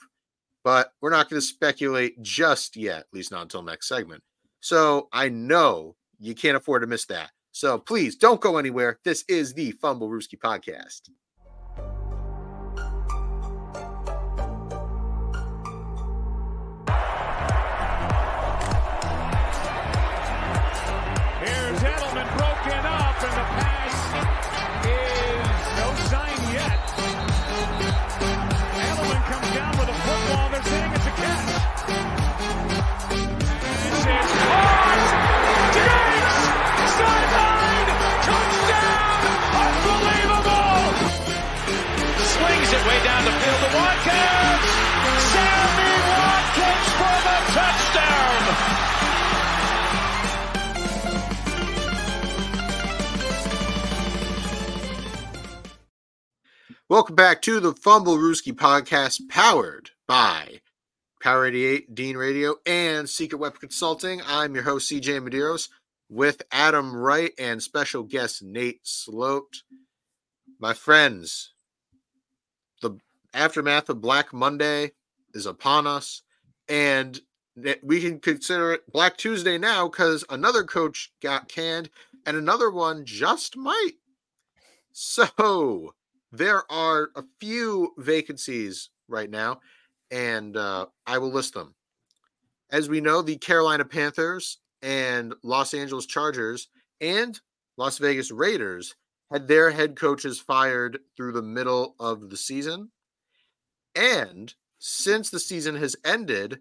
But 0.63 0.91
we're 1.01 1.09
not 1.09 1.27
going 1.27 1.41
to 1.41 1.45
speculate 1.45 2.21
just 2.21 2.77
yet, 2.77 2.99
at 2.99 3.13
least 3.13 3.31
not 3.31 3.41
until 3.41 3.63
next 3.63 3.87
segment. 3.87 4.21
So 4.61 5.09
I 5.11 5.29
know 5.29 5.95
you 6.19 6.35
can't 6.35 6.55
afford 6.55 6.83
to 6.83 6.87
miss 6.87 7.05
that. 7.07 7.31
So 7.51 7.79
please 7.79 8.15
don't 8.15 8.41
go 8.41 8.57
anywhere. 8.57 8.99
This 9.03 9.25
is 9.27 9.55
the 9.55 9.73
Fumblerooski 9.73 10.37
podcast. 10.37 11.09
Welcome 56.95 57.17
back 57.17 57.41
to 57.41 57.59
the 57.59 57.73
Fumblerooski 57.73 58.53
podcast, 58.53 59.27
powered 59.27 59.89
by 60.07 60.61
Power 61.21 61.45
88, 61.47 61.93
Dean 61.93 62.15
Radio, 62.15 62.55
and 62.65 63.09
Secret 63.09 63.37
Weapon 63.37 63.59
Consulting. 63.59 64.21
I'm 64.25 64.55
your 64.55 64.63
host, 64.63 64.89
CJ 64.89 65.19
Medeiros, 65.19 65.67
with 66.07 66.43
Adam 66.53 66.95
Wright 66.95 67.33
and 67.37 67.61
special 67.61 68.03
guest 68.03 68.41
Nate 68.41 68.79
Sloat. 68.83 69.63
My 70.57 70.73
friends, 70.73 71.51
the 72.81 72.91
aftermath 73.33 73.89
of 73.89 73.99
Black 73.99 74.31
Monday 74.31 74.93
is 75.33 75.45
upon 75.45 75.87
us, 75.87 76.21
and 76.69 77.19
we 77.83 77.99
can 77.99 78.21
consider 78.21 78.71
it 78.71 78.89
Black 78.89 79.17
Tuesday 79.17 79.57
now 79.57 79.89
because 79.89 80.23
another 80.29 80.63
coach 80.63 81.11
got 81.21 81.49
canned 81.49 81.89
and 82.25 82.37
another 82.37 82.71
one 82.71 83.03
just 83.03 83.57
might. 83.57 83.95
So, 84.93 85.93
there 86.37 86.69
are 86.71 87.09
a 87.15 87.23
few 87.39 87.93
vacancies 87.97 88.89
right 89.07 89.29
now, 89.29 89.59
and 90.11 90.55
uh, 90.57 90.87
I 91.05 91.17
will 91.17 91.31
list 91.31 91.53
them. 91.53 91.75
As 92.69 92.89
we 92.89 93.01
know, 93.01 93.21
the 93.21 93.37
Carolina 93.37 93.85
Panthers 93.85 94.59
and 94.81 95.33
Los 95.43 95.73
Angeles 95.73 96.05
Chargers 96.05 96.67
and 96.99 97.39
Las 97.77 97.97
Vegas 97.97 98.31
Raiders 98.31 98.95
had 99.31 99.47
their 99.47 99.71
head 99.71 99.95
coaches 99.95 100.39
fired 100.39 100.99
through 101.15 101.31
the 101.31 101.41
middle 101.41 101.95
of 101.99 102.29
the 102.29 102.37
season. 102.37 102.91
And 103.95 104.53
since 104.79 105.29
the 105.29 105.39
season 105.39 105.75
has 105.75 105.95
ended, 106.03 106.59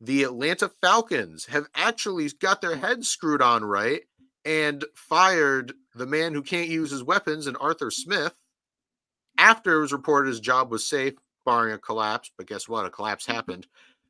the 0.00 0.22
Atlanta 0.22 0.70
Falcons 0.80 1.46
have 1.46 1.66
actually 1.74 2.28
got 2.40 2.60
their 2.60 2.76
heads 2.76 3.08
screwed 3.08 3.42
on 3.42 3.64
right 3.64 4.02
and 4.44 4.84
fired 4.94 5.74
the 5.94 6.06
man 6.06 6.32
who 6.32 6.42
can't 6.42 6.68
use 6.68 6.90
his 6.90 7.02
weapons 7.02 7.46
and 7.46 7.56
Arthur 7.60 7.90
Smith 7.90 8.34
after 9.38 9.78
it 9.78 9.80
was 9.80 9.92
reported 9.92 10.28
his 10.28 10.40
job 10.40 10.70
was 10.70 10.86
safe, 10.86 11.14
barring 11.44 11.72
a 11.72 11.78
collapse. 11.78 12.30
But 12.36 12.46
guess 12.46 12.68
what? 12.68 12.86
A 12.86 12.90
collapse 12.90 13.24
mm-hmm. 13.24 13.34
happened. 13.34 13.66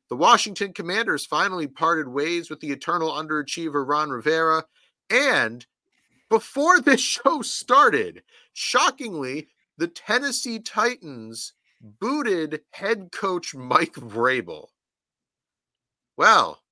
The 0.09 0.15
Washington 0.15 0.73
Commanders 0.73 1.25
finally 1.25 1.67
parted 1.67 2.07
ways 2.07 2.49
with 2.49 2.59
the 2.59 2.71
eternal 2.71 3.11
underachiever 3.11 3.87
Ron 3.87 4.09
Rivera. 4.09 4.63
And 5.09 5.65
before 6.29 6.79
this 6.79 7.01
show 7.23 7.41
started, 7.41 8.23
shockingly, 8.53 9.49
the 9.77 9.87
Tennessee 9.87 10.59
Titans 10.59 11.53
booted 11.81 12.61
head 12.71 13.11
coach 13.11 13.53
Mike 13.53 13.93
Vrabel. 13.93 14.67
Well, 16.15 16.63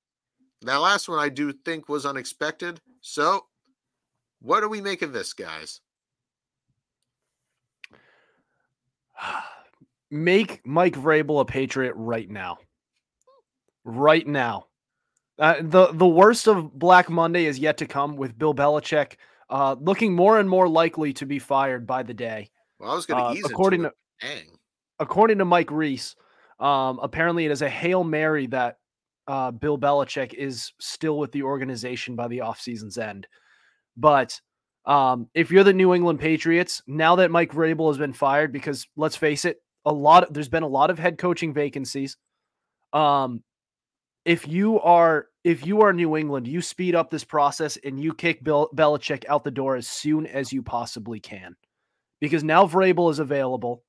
that 0.61 0.77
last 0.77 1.07
one 1.07 1.19
I 1.19 1.29
do 1.29 1.53
think 1.53 1.87
was 1.87 2.05
unexpected. 2.05 2.81
So, 3.01 3.45
what 4.41 4.61
do 4.61 4.69
we 4.69 4.81
make 4.81 5.03
of 5.03 5.13
this, 5.13 5.33
guys? 5.33 5.81
Make 10.11 10.65
Mike 10.65 10.95
Vrabel 10.95 11.41
a 11.41 11.45
Patriot 11.45 11.93
right 11.95 12.29
now. 12.29 12.57
Right 13.83 14.25
now. 14.25 14.67
Uh, 15.37 15.55
the 15.61 15.87
the 15.91 16.07
worst 16.07 16.47
of 16.47 16.71
Black 16.77 17.09
Monday 17.09 17.45
is 17.45 17.59
yet 17.59 17.77
to 17.77 17.85
come 17.85 18.15
with 18.15 18.37
Bill 18.37 18.53
Belichick 18.53 19.15
uh, 19.49 19.75
looking 19.79 20.13
more 20.15 20.39
and 20.39 20.49
more 20.49 20.67
likely 20.69 21.11
to 21.13 21.25
be 21.25 21.39
fired 21.39 21.85
by 21.85 22.03
the 22.03 22.13
day. 22.13 22.49
Well, 22.79 22.91
I 22.91 22.95
was 22.95 23.05
going 23.05 23.19
to 23.19 23.29
Uh, 23.29 23.33
ease 23.33 23.45
according 23.45 23.81
to. 23.83 23.91
Dang. 24.21 24.57
according 24.99 25.39
to 25.39 25.45
Mike 25.45 25.71
Reiss, 25.71 26.15
um, 26.59 26.99
apparently 27.01 27.45
it 27.45 27.51
is 27.51 27.61
a 27.61 27.69
hail 27.69 28.03
mary 28.05 28.47
that 28.47 28.77
uh, 29.27 29.51
Bill 29.51 29.77
Belichick 29.77 30.33
is 30.33 30.71
still 30.79 31.17
with 31.19 31.33
the 31.33 31.43
organization 31.43 32.15
by 32.15 32.29
the 32.29 32.37
offseason's 32.37 32.97
end. 32.97 33.27
But 33.97 34.39
Um, 34.85 35.29
if 35.33 35.51
you're 35.51 35.63
the 35.63 35.73
New 35.73 35.93
England 35.93 36.19
Patriots, 36.19 36.83
now 36.85 37.15
that 37.15 37.31
Mike 37.31 37.51
Vrabel 37.51 37.89
has 37.89 37.97
been 37.97 38.13
fired, 38.13 38.51
because 38.51 38.87
let's 38.95 39.15
face 39.15 39.45
it, 39.45 39.57
a 39.83 39.91
lot 39.91 40.23
of, 40.23 40.33
there's 40.33 40.49
been 40.49 40.63
a 40.63 40.67
lot 40.67 40.89
of 40.89 40.99
head 40.99 41.17
coaching 41.17 41.53
vacancies. 41.53 42.17
Um, 42.93 43.43
if 44.25 44.47
you 44.47 44.79
are 44.79 45.27
if 45.43 45.65
you 45.65 45.81
are 45.81 45.93
New 45.93 46.17
England, 46.17 46.47
you 46.47 46.61
speed 46.61 46.95
up 46.95 47.09
this 47.09 47.23
process 47.23 47.77
and 47.83 47.99
you 47.99 48.13
kick 48.13 48.43
Bill 48.43 48.69
Belichick 48.75 49.25
out 49.29 49.43
the 49.43 49.51
door 49.51 49.75
as 49.75 49.87
soon 49.87 50.25
as 50.25 50.51
you 50.51 50.63
possibly 50.63 51.19
can, 51.19 51.55
because 52.19 52.43
now 52.43 52.65
Vrabel 52.65 53.11
is 53.11 53.19
available. 53.19 53.83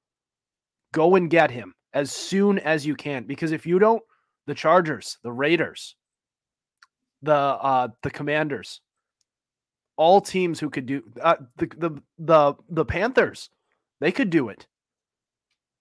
Go 0.93 1.15
and 1.17 1.31
get 1.31 1.51
him 1.51 1.75
as 1.95 2.11
soon 2.11 2.59
as 2.59 2.87
you 2.87 2.95
can, 2.95 3.25
because 3.25 3.53
if 3.53 3.67
you 3.67 3.79
don't, 3.79 4.03
the 4.47 4.55
Chargers, 4.55 5.19
the 5.23 5.33
Raiders, 5.33 5.97
the 7.23 7.33
uh, 7.33 7.89
the 8.03 8.11
Commanders, 8.11 8.81
all 9.97 10.21
teams 10.21 10.61
who 10.61 10.71
could 10.71 10.87
do 10.87 11.03
uh, 11.21 11.37
the 11.57 11.67
the 11.77 12.03
the 12.19 12.55
the 12.69 12.85
Panthers, 12.85 13.51
they 14.01 14.13
could 14.13 14.31
do 14.31 14.49
it. 14.49 14.67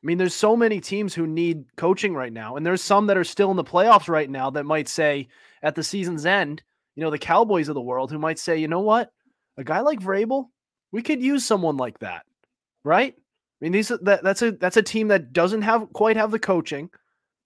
I 0.03 0.05
mean, 0.05 0.17
there's 0.17 0.35
so 0.35 0.55
many 0.55 0.79
teams 0.79 1.15
who 1.15 1.25
need 1.25 1.65
coaching 1.77 2.13
right 2.13 2.31
now, 2.31 2.55
and 2.55 2.65
there's 2.65 2.81
some 2.81 3.07
that 3.07 3.17
are 3.17 3.23
still 3.23 3.51
in 3.51 3.57
the 3.57 3.63
playoffs 3.63 4.07
right 4.07 4.29
now 4.29 4.51
that 4.51 4.65
might 4.65 4.87
say 4.87 5.27
at 5.63 5.75
the 5.75 5.83
season's 5.83 6.25
end, 6.25 6.61
you 6.95 7.03
know, 7.03 7.09
the 7.09 7.17
Cowboys 7.17 7.69
of 7.69 7.75
the 7.75 7.81
world 7.81 8.11
who 8.11 8.19
might 8.19 8.37
say, 8.37 8.57
you 8.57 8.67
know 8.67 8.81
what, 8.81 9.11
a 9.57 9.63
guy 9.63 9.79
like 9.79 9.99
Vrabel, 9.99 10.45
we 10.91 11.01
could 11.01 11.21
use 11.21 11.43
someone 11.43 11.77
like 11.77 11.99
that, 11.99 12.23
right? 12.83 13.15
I 13.17 13.65
mean, 13.65 13.71
these 13.71 13.87
that 13.87 14.23
that's 14.23 14.41
a 14.41 14.51
that's 14.51 14.77
a 14.77 14.83
team 14.83 15.07
that 15.07 15.33
doesn't 15.33 15.63
have 15.63 15.91
quite 15.93 16.17
have 16.17 16.31
the 16.31 16.39
coaching, 16.39 16.89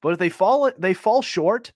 but 0.01 0.13
if 0.13 0.19
they 0.19 0.29
fall 0.29 0.69
they 0.77 0.93
fall 0.93 1.21
short, 1.21 1.71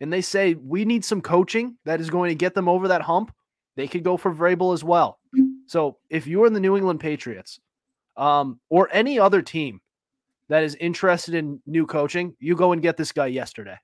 and 0.00 0.12
they 0.12 0.20
say 0.20 0.54
we 0.54 0.84
need 0.84 1.04
some 1.04 1.20
coaching 1.20 1.76
that 1.84 2.00
is 2.00 2.10
going 2.10 2.30
to 2.30 2.34
get 2.34 2.54
them 2.54 2.68
over 2.68 2.88
that 2.88 3.02
hump, 3.02 3.32
they 3.78 3.86
could 3.86 4.02
go 4.02 4.16
for 4.16 4.34
Vrabel 4.34 4.74
as 4.74 4.82
well. 4.82 5.20
So 5.66 5.98
if 6.10 6.26
you 6.26 6.42
are 6.42 6.48
in 6.48 6.52
the 6.52 6.58
New 6.58 6.76
England 6.76 6.98
Patriots, 6.98 7.60
um, 8.16 8.58
or 8.70 8.88
any 8.92 9.20
other 9.20 9.40
team 9.40 9.80
that 10.48 10.64
is 10.64 10.74
interested 10.74 11.36
in 11.36 11.62
new 11.64 11.86
coaching, 11.86 12.34
you 12.40 12.56
go 12.56 12.72
and 12.72 12.82
get 12.82 12.96
this 12.96 13.12
guy 13.12 13.26
yesterday. 13.26 13.76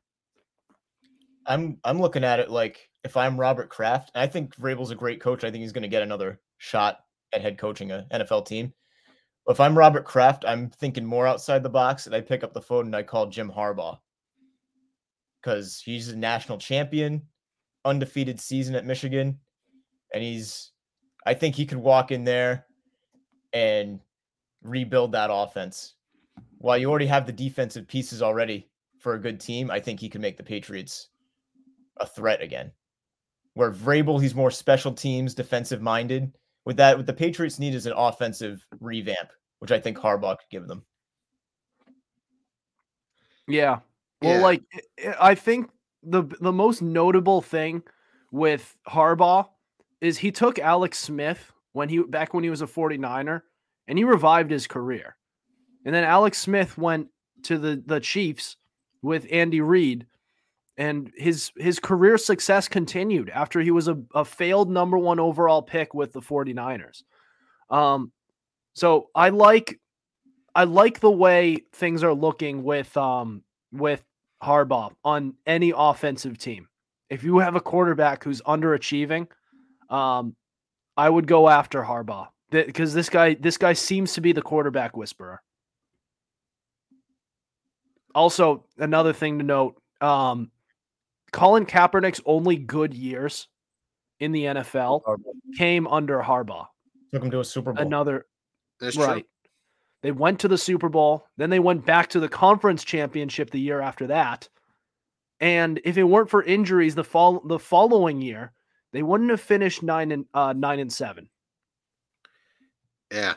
I'm 1.46 1.78
I'm 1.84 2.00
looking 2.00 2.24
at 2.24 2.40
it 2.40 2.50
like 2.50 2.90
if 3.04 3.16
I'm 3.16 3.38
Robert 3.38 3.68
Kraft, 3.70 4.10
I 4.16 4.26
think 4.26 4.56
Vrabel's 4.56 4.90
a 4.90 4.96
great 4.96 5.20
coach. 5.20 5.44
I 5.44 5.50
think 5.52 5.62
he's 5.62 5.72
going 5.72 5.82
to 5.82 5.88
get 5.88 6.02
another 6.02 6.40
shot 6.58 6.98
at 7.32 7.42
head 7.42 7.56
coaching 7.56 7.92
a 7.92 8.04
NFL 8.12 8.46
team. 8.46 8.72
If 9.46 9.60
I'm 9.60 9.78
Robert 9.78 10.04
Kraft, 10.04 10.44
I'm 10.44 10.70
thinking 10.70 11.04
more 11.04 11.28
outside 11.28 11.62
the 11.62 11.68
box, 11.68 12.06
and 12.06 12.16
I 12.16 12.20
pick 12.20 12.42
up 12.42 12.52
the 12.52 12.62
phone 12.62 12.86
and 12.86 12.96
I 12.96 13.04
call 13.04 13.26
Jim 13.26 13.52
Harbaugh 13.54 13.98
because 15.40 15.80
he's 15.80 16.08
a 16.08 16.16
national 16.16 16.58
champion, 16.58 17.22
undefeated 17.84 18.40
season 18.40 18.74
at 18.74 18.86
Michigan, 18.86 19.38
and 20.14 20.22
he's. 20.22 20.70
I 21.26 21.34
think 21.34 21.54
he 21.54 21.66
could 21.66 21.78
walk 21.78 22.10
in 22.10 22.24
there 22.24 22.64
and 23.52 24.00
rebuild 24.62 25.12
that 25.12 25.28
offense 25.32 25.94
while 26.64 26.78
you 26.78 26.88
already 26.88 27.04
have 27.04 27.26
the 27.26 27.32
defensive 27.32 27.86
pieces 27.86 28.22
already 28.22 28.70
for 28.98 29.12
a 29.12 29.20
good 29.20 29.38
team, 29.38 29.70
I 29.70 29.78
think 29.78 30.00
he 30.00 30.08
can 30.08 30.22
make 30.22 30.38
the 30.38 30.42
Patriots 30.42 31.08
a 31.98 32.06
threat 32.06 32.40
again. 32.40 32.72
Where 33.52 33.70
Vrabel, 33.70 34.20
he's 34.20 34.34
more 34.34 34.50
special 34.50 34.90
teams, 34.90 35.34
defensive 35.34 35.82
minded. 35.82 36.32
With 36.64 36.78
that, 36.78 36.96
what 36.96 37.04
the 37.04 37.12
Patriots 37.12 37.58
need 37.58 37.74
is 37.74 37.84
an 37.84 37.92
offensive 37.94 38.66
revamp, 38.80 39.28
which 39.58 39.72
I 39.72 39.78
think 39.78 39.98
Harbaugh 39.98 40.38
could 40.38 40.48
give 40.50 40.66
them. 40.66 40.86
Yeah. 43.46 43.80
Well, 44.22 44.36
Yeah. 44.36 44.42
like 44.42 44.62
I 45.20 45.34
think 45.34 45.68
the 46.02 46.22
the 46.40 46.52
most 46.52 46.80
notable 46.80 47.42
thing 47.42 47.82
with 48.32 48.74
Harbaugh 48.88 49.48
is 50.04 50.18
he 50.18 50.30
took 50.30 50.58
Alex 50.58 50.98
Smith 50.98 51.52
when 51.72 51.88
he 51.88 52.02
back 52.02 52.34
when 52.34 52.44
he 52.44 52.50
was 52.50 52.62
a 52.62 52.66
49er 52.66 53.42
and 53.88 53.98
he 53.98 54.04
revived 54.04 54.50
his 54.50 54.66
career. 54.66 55.16
And 55.84 55.94
then 55.94 56.04
Alex 56.04 56.38
Smith 56.38 56.78
went 56.78 57.08
to 57.44 57.58
the 57.58 57.82
the 57.84 58.00
Chiefs 58.00 58.56
with 59.02 59.26
Andy 59.30 59.60
Reid 59.60 60.06
and 60.76 61.12
his 61.16 61.52
his 61.56 61.78
career 61.78 62.18
success 62.18 62.68
continued 62.68 63.30
after 63.30 63.60
he 63.60 63.70
was 63.70 63.88
a, 63.88 64.00
a 64.14 64.24
failed 64.24 64.70
number 64.70 64.98
1 64.98 65.20
overall 65.20 65.62
pick 65.62 65.94
with 65.94 66.12
the 66.12 66.20
49ers. 66.20 67.02
Um 67.70 68.12
so 68.72 69.10
I 69.14 69.28
like 69.28 69.80
I 70.54 70.64
like 70.64 71.00
the 71.00 71.10
way 71.10 71.58
things 71.72 72.02
are 72.02 72.14
looking 72.14 72.62
with 72.62 72.96
um 72.96 73.42
with 73.72 74.04
Harbaugh 74.42 74.92
on 75.04 75.34
any 75.46 75.72
offensive 75.76 76.38
team. 76.38 76.68
If 77.10 77.22
you 77.24 77.38
have 77.38 77.56
a 77.56 77.60
quarterback 77.60 78.24
who's 78.24 78.42
underachieving, 78.42 79.28
um, 79.90 80.34
I 80.96 81.08
would 81.08 81.26
go 81.26 81.48
after 81.48 81.82
Harbaugh 81.82 82.28
because 82.50 82.94
this 82.94 83.08
guy 83.08 83.34
this 83.34 83.58
guy 83.58 83.72
seems 83.72 84.14
to 84.14 84.20
be 84.20 84.32
the 84.32 84.42
quarterback 84.42 84.96
whisperer. 84.96 85.42
Also, 88.14 88.64
another 88.78 89.12
thing 89.12 89.38
to 89.38 89.44
note: 89.44 89.80
um, 90.00 90.50
Colin 91.32 91.66
Kaepernick's 91.66 92.20
only 92.24 92.56
good 92.56 92.94
years 92.94 93.48
in 94.20 94.32
the 94.32 94.44
NFL 94.44 95.02
came 95.56 95.86
under 95.88 96.20
Harbaugh. 96.20 96.66
Took 97.12 97.24
him 97.24 97.30
to 97.30 97.40
a 97.40 97.44
Super 97.44 97.72
Bowl. 97.72 97.84
Another 97.84 98.26
That's 98.80 98.96
right. 98.96 99.22
true. 99.22 99.50
They 100.02 100.12
went 100.12 100.40
to 100.40 100.48
the 100.48 100.58
Super 100.58 100.90
Bowl, 100.90 101.26
then 101.38 101.48
they 101.48 101.58
went 101.58 101.86
back 101.86 102.10
to 102.10 102.20
the 102.20 102.28
conference 102.28 102.84
championship 102.84 103.50
the 103.50 103.58
year 103.58 103.80
after 103.80 104.06
that. 104.08 104.48
And 105.40 105.80
if 105.82 105.96
it 105.96 106.04
weren't 106.04 106.28
for 106.28 106.42
injuries 106.42 106.94
the 106.94 107.04
fall 107.04 107.40
the 107.40 107.58
following 107.58 108.20
year, 108.20 108.52
they 108.94 109.02
wouldn't 109.02 109.30
have 109.30 109.40
finished 109.40 109.82
nine 109.82 110.12
and 110.12 110.24
uh, 110.32 110.54
nine 110.56 110.78
and 110.78 110.92
seven. 110.92 111.28
Yeah. 113.12 113.34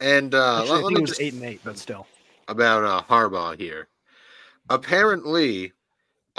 And 0.00 0.34
uh, 0.34 0.60
Actually, 0.62 0.70
let, 0.70 0.78
I 0.78 0.86
think 0.88 0.98
it 0.98 1.00
was 1.02 1.10
just 1.10 1.20
eight 1.20 1.34
and 1.34 1.44
eight, 1.44 1.60
but 1.62 1.76
still. 1.76 2.06
about 2.48 2.84
uh, 2.84 3.02
Harbaugh 3.06 3.58
here. 3.58 3.88
Apparently, 4.70 5.72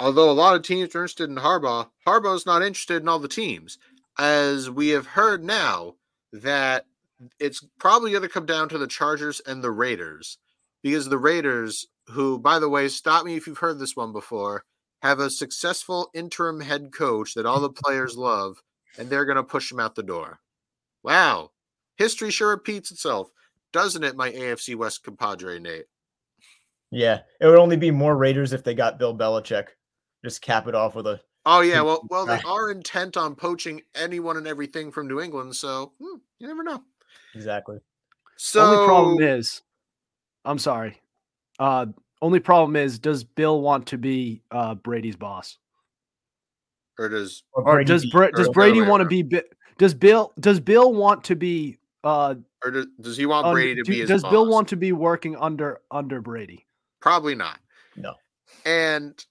although 0.00 0.28
a 0.28 0.32
lot 0.32 0.56
of 0.56 0.62
teams 0.62 0.94
are 0.96 0.98
interested 0.98 1.30
in 1.30 1.36
Harbaugh, 1.36 1.88
Harbaugh's 2.04 2.44
not 2.44 2.62
interested 2.62 3.00
in 3.00 3.08
all 3.08 3.20
the 3.20 3.28
teams. 3.28 3.78
As 4.18 4.68
we 4.68 4.88
have 4.88 5.06
heard 5.06 5.44
now 5.44 5.94
that 6.32 6.86
it's 7.38 7.64
probably 7.78 8.10
going 8.10 8.22
to 8.24 8.28
come 8.28 8.46
down 8.46 8.68
to 8.70 8.78
the 8.78 8.88
Chargers 8.88 9.40
and 9.46 9.62
the 9.62 9.70
Raiders 9.70 10.38
because 10.82 11.08
the 11.08 11.18
Raiders, 11.18 11.86
who, 12.08 12.36
by 12.36 12.58
the 12.58 12.68
way, 12.68 12.88
stop 12.88 13.24
me 13.24 13.36
if 13.36 13.46
you've 13.46 13.58
heard 13.58 13.78
this 13.78 13.94
one 13.94 14.12
before, 14.12 14.64
have 15.02 15.18
a 15.18 15.30
successful 15.30 16.10
interim 16.14 16.60
head 16.60 16.92
coach 16.92 17.34
that 17.34 17.46
all 17.46 17.60
the 17.60 17.70
players 17.70 18.16
love, 18.16 18.62
and 18.98 19.08
they're 19.08 19.24
going 19.24 19.36
to 19.36 19.42
push 19.42 19.70
him 19.72 19.80
out 19.80 19.94
the 19.94 20.02
door. 20.02 20.40
Wow. 21.02 21.50
History 21.96 22.30
sure 22.30 22.50
repeats 22.50 22.90
itself, 22.90 23.30
doesn't 23.72 24.04
it, 24.04 24.16
my 24.16 24.30
AFC 24.30 24.76
West 24.76 25.02
compadre, 25.02 25.58
Nate? 25.58 25.86
Yeah, 26.90 27.20
it 27.40 27.46
would 27.46 27.58
only 27.58 27.76
be 27.76 27.90
more 27.90 28.16
Raiders 28.16 28.52
if 28.52 28.64
they 28.64 28.74
got 28.74 28.98
Bill 28.98 29.16
Belichick. 29.16 29.68
Just 30.24 30.42
cap 30.42 30.66
it 30.66 30.74
off 30.74 30.94
with 30.94 31.06
a. 31.06 31.20
Oh 31.46 31.60
yeah, 31.60 31.80
well, 31.80 32.06
well, 32.10 32.26
they 32.26 32.40
are 32.46 32.70
intent 32.70 33.16
on 33.16 33.34
poaching 33.34 33.80
anyone 33.94 34.36
and 34.36 34.46
everything 34.46 34.92
from 34.92 35.08
New 35.08 35.20
England, 35.20 35.56
so 35.56 35.92
hmm, 35.98 36.18
you 36.38 36.46
never 36.46 36.62
know. 36.62 36.82
Exactly. 37.34 37.78
So 38.36 38.62
only 38.62 38.86
problem 38.86 39.22
is, 39.22 39.62
I'm 40.44 40.58
sorry. 40.58 41.00
Uh, 41.58 41.86
only 42.22 42.40
problem 42.40 42.76
is, 42.76 42.98
does 42.98 43.24
Bill 43.24 43.60
want 43.60 43.86
to 43.88 43.98
be 43.98 44.42
uh, 44.50 44.74
Brady's 44.74 45.16
boss, 45.16 45.58
or 46.98 47.08
does 47.08 47.42
or 47.52 47.64
Brady 47.64 47.88
does 47.88 48.06
Bra- 48.10 48.30
does 48.30 48.48
Brady 48.50 48.74
Delaware. 48.74 48.90
want 48.90 49.00
to 49.02 49.08
be? 49.08 49.22
Bi- 49.22 49.42
Does 49.78 49.94
Bill 49.94 50.32
does 50.38 50.60
Bill 50.60 50.92
want 50.92 51.24
to 51.24 51.36
be? 51.36 51.78
Uh, 52.04 52.34
or 52.64 52.70
does, 52.70 52.86
does 53.00 53.16
he 53.16 53.26
want 53.26 53.46
un- 53.46 53.52
Brady 53.54 53.74
to 53.76 53.82
do- 53.82 53.92
be 53.92 54.00
his 54.00 54.08
does 54.08 54.22
Bill 54.24 54.46
want 54.46 54.68
to 54.68 54.76
be 54.76 54.92
working 54.92 55.36
under 55.36 55.80
under 55.90 56.20
Brady? 56.20 56.66
Probably 57.00 57.34
not. 57.34 57.58
No. 57.96 58.14
And 58.66 59.22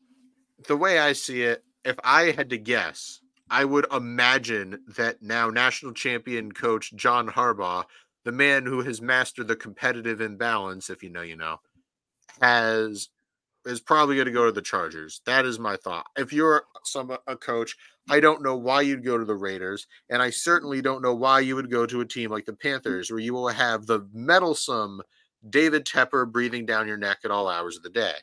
the 0.68 0.76
way 0.76 0.98
I 1.00 1.14
see 1.14 1.44
it, 1.44 1.64
if 1.86 1.96
I 2.04 2.32
had 2.32 2.50
to 2.50 2.58
guess, 2.58 3.22
I 3.50 3.66
would 3.66 3.86
imagine 3.94 4.82
that 4.98 5.22
now 5.22 5.50
national 5.50 5.94
champion 5.94 6.52
coach 6.52 6.94
John 6.96 7.28
Harbaugh, 7.28 7.86
the 8.26 8.32
man 8.32 8.66
who 8.66 8.82
has 8.82 9.02
mastered 9.02 9.48
the 9.48 9.56
competitive 9.56 10.22
imbalance, 10.22 10.90
if 10.90 11.04
you 11.04 11.10
know, 11.10 11.22
you 11.22 11.36
know, 11.36 11.60
has 12.42 13.10
is 13.66 13.82
probably 13.82 14.16
going 14.16 14.26
to 14.26 14.32
go 14.32 14.46
to 14.46 14.52
the 14.52 14.62
Chargers. 14.62 15.22
That 15.26 15.46
is 15.46 15.60
my 15.60 15.76
thought. 15.76 16.06
If 16.18 16.32
you're 16.32 16.64
some 16.84 17.16
a 17.28 17.36
coach, 17.36 17.76
I 18.10 18.20
don't 18.20 18.42
know 18.42 18.56
why 18.56 18.82
you'd 18.82 19.04
go 19.04 19.18
to 19.18 19.26
the 19.26 19.36
Raiders, 19.36 19.86
and 20.10 20.22
I 20.22 20.30
certainly 20.30 20.82
don't 20.82 21.02
know 21.02 21.14
why 21.14 21.42
you 21.42 21.56
would 21.56 21.70
go 21.70 21.86
to 21.86 22.02
a 22.02 22.06
team 22.06 22.32
like 22.32 22.46
the 22.46 22.54
Panthers, 22.54 23.12
where 23.12 23.20
you 23.20 23.34
will 23.34 23.50
have 23.50 23.86
the 23.86 24.08
meddlesome 24.14 25.02
David 25.50 25.86
Tepper 25.86 26.30
breathing 26.30 26.66
down 26.66 26.88
your 26.88 26.98
neck 26.98 27.20
at 27.24 27.32
all 27.32 27.48
hours 27.48 27.78
of 27.78 27.84
the 27.84 27.90
day. 27.90 28.16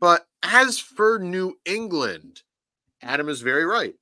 But 0.00 0.26
as 0.42 0.78
for 0.78 1.18
New 1.18 1.56
England, 1.64 2.42
Adam 3.02 3.28
is 3.28 3.40
very 3.40 3.64
right. 3.64 3.94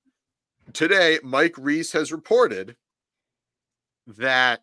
Today, 0.72 1.18
Mike 1.22 1.54
Reiss 1.58 1.92
has 1.92 2.10
reported 2.10 2.76
that 4.06 4.62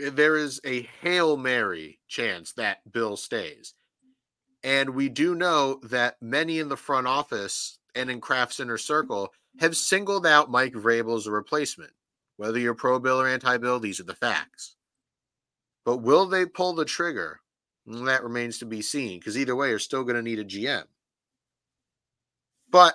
Eh, 0.00 0.10
there 0.10 0.36
is 0.36 0.60
a 0.64 0.88
Hail 1.00 1.36
Mary 1.36 1.98
chance 2.08 2.52
that 2.54 2.90
Bill 2.90 3.16
stays. 3.16 3.74
And 4.64 4.90
we 4.90 5.08
do 5.08 5.34
know 5.34 5.80
that 5.84 6.22
many 6.22 6.58
in 6.58 6.68
the 6.68 6.76
front 6.76 7.06
office 7.06 7.78
and 7.94 8.10
in 8.10 8.20
Kraft's 8.20 8.60
inner 8.60 8.78
circle 8.78 9.32
have 9.58 9.76
singled 9.76 10.26
out 10.26 10.50
Mike 10.50 10.72
Vrabel 10.72 11.16
as 11.16 11.26
a 11.26 11.32
replacement. 11.32 11.92
Whether 12.36 12.58
you're 12.58 12.74
pro 12.74 12.98
Bill 12.98 13.20
or 13.20 13.28
anti 13.28 13.56
Bill, 13.58 13.80
these 13.80 14.00
are 14.00 14.04
the 14.04 14.14
facts. 14.14 14.76
But 15.84 15.98
will 15.98 16.26
they 16.26 16.46
pull 16.46 16.74
the 16.74 16.84
trigger? 16.84 17.40
Mm, 17.88 18.06
that 18.06 18.22
remains 18.22 18.58
to 18.58 18.66
be 18.66 18.82
seen 18.82 19.18
because 19.18 19.36
either 19.36 19.56
way, 19.56 19.70
you're 19.70 19.78
still 19.78 20.04
going 20.04 20.16
to 20.16 20.22
need 20.22 20.38
a 20.38 20.44
GM. 20.44 20.84
But 22.70 22.94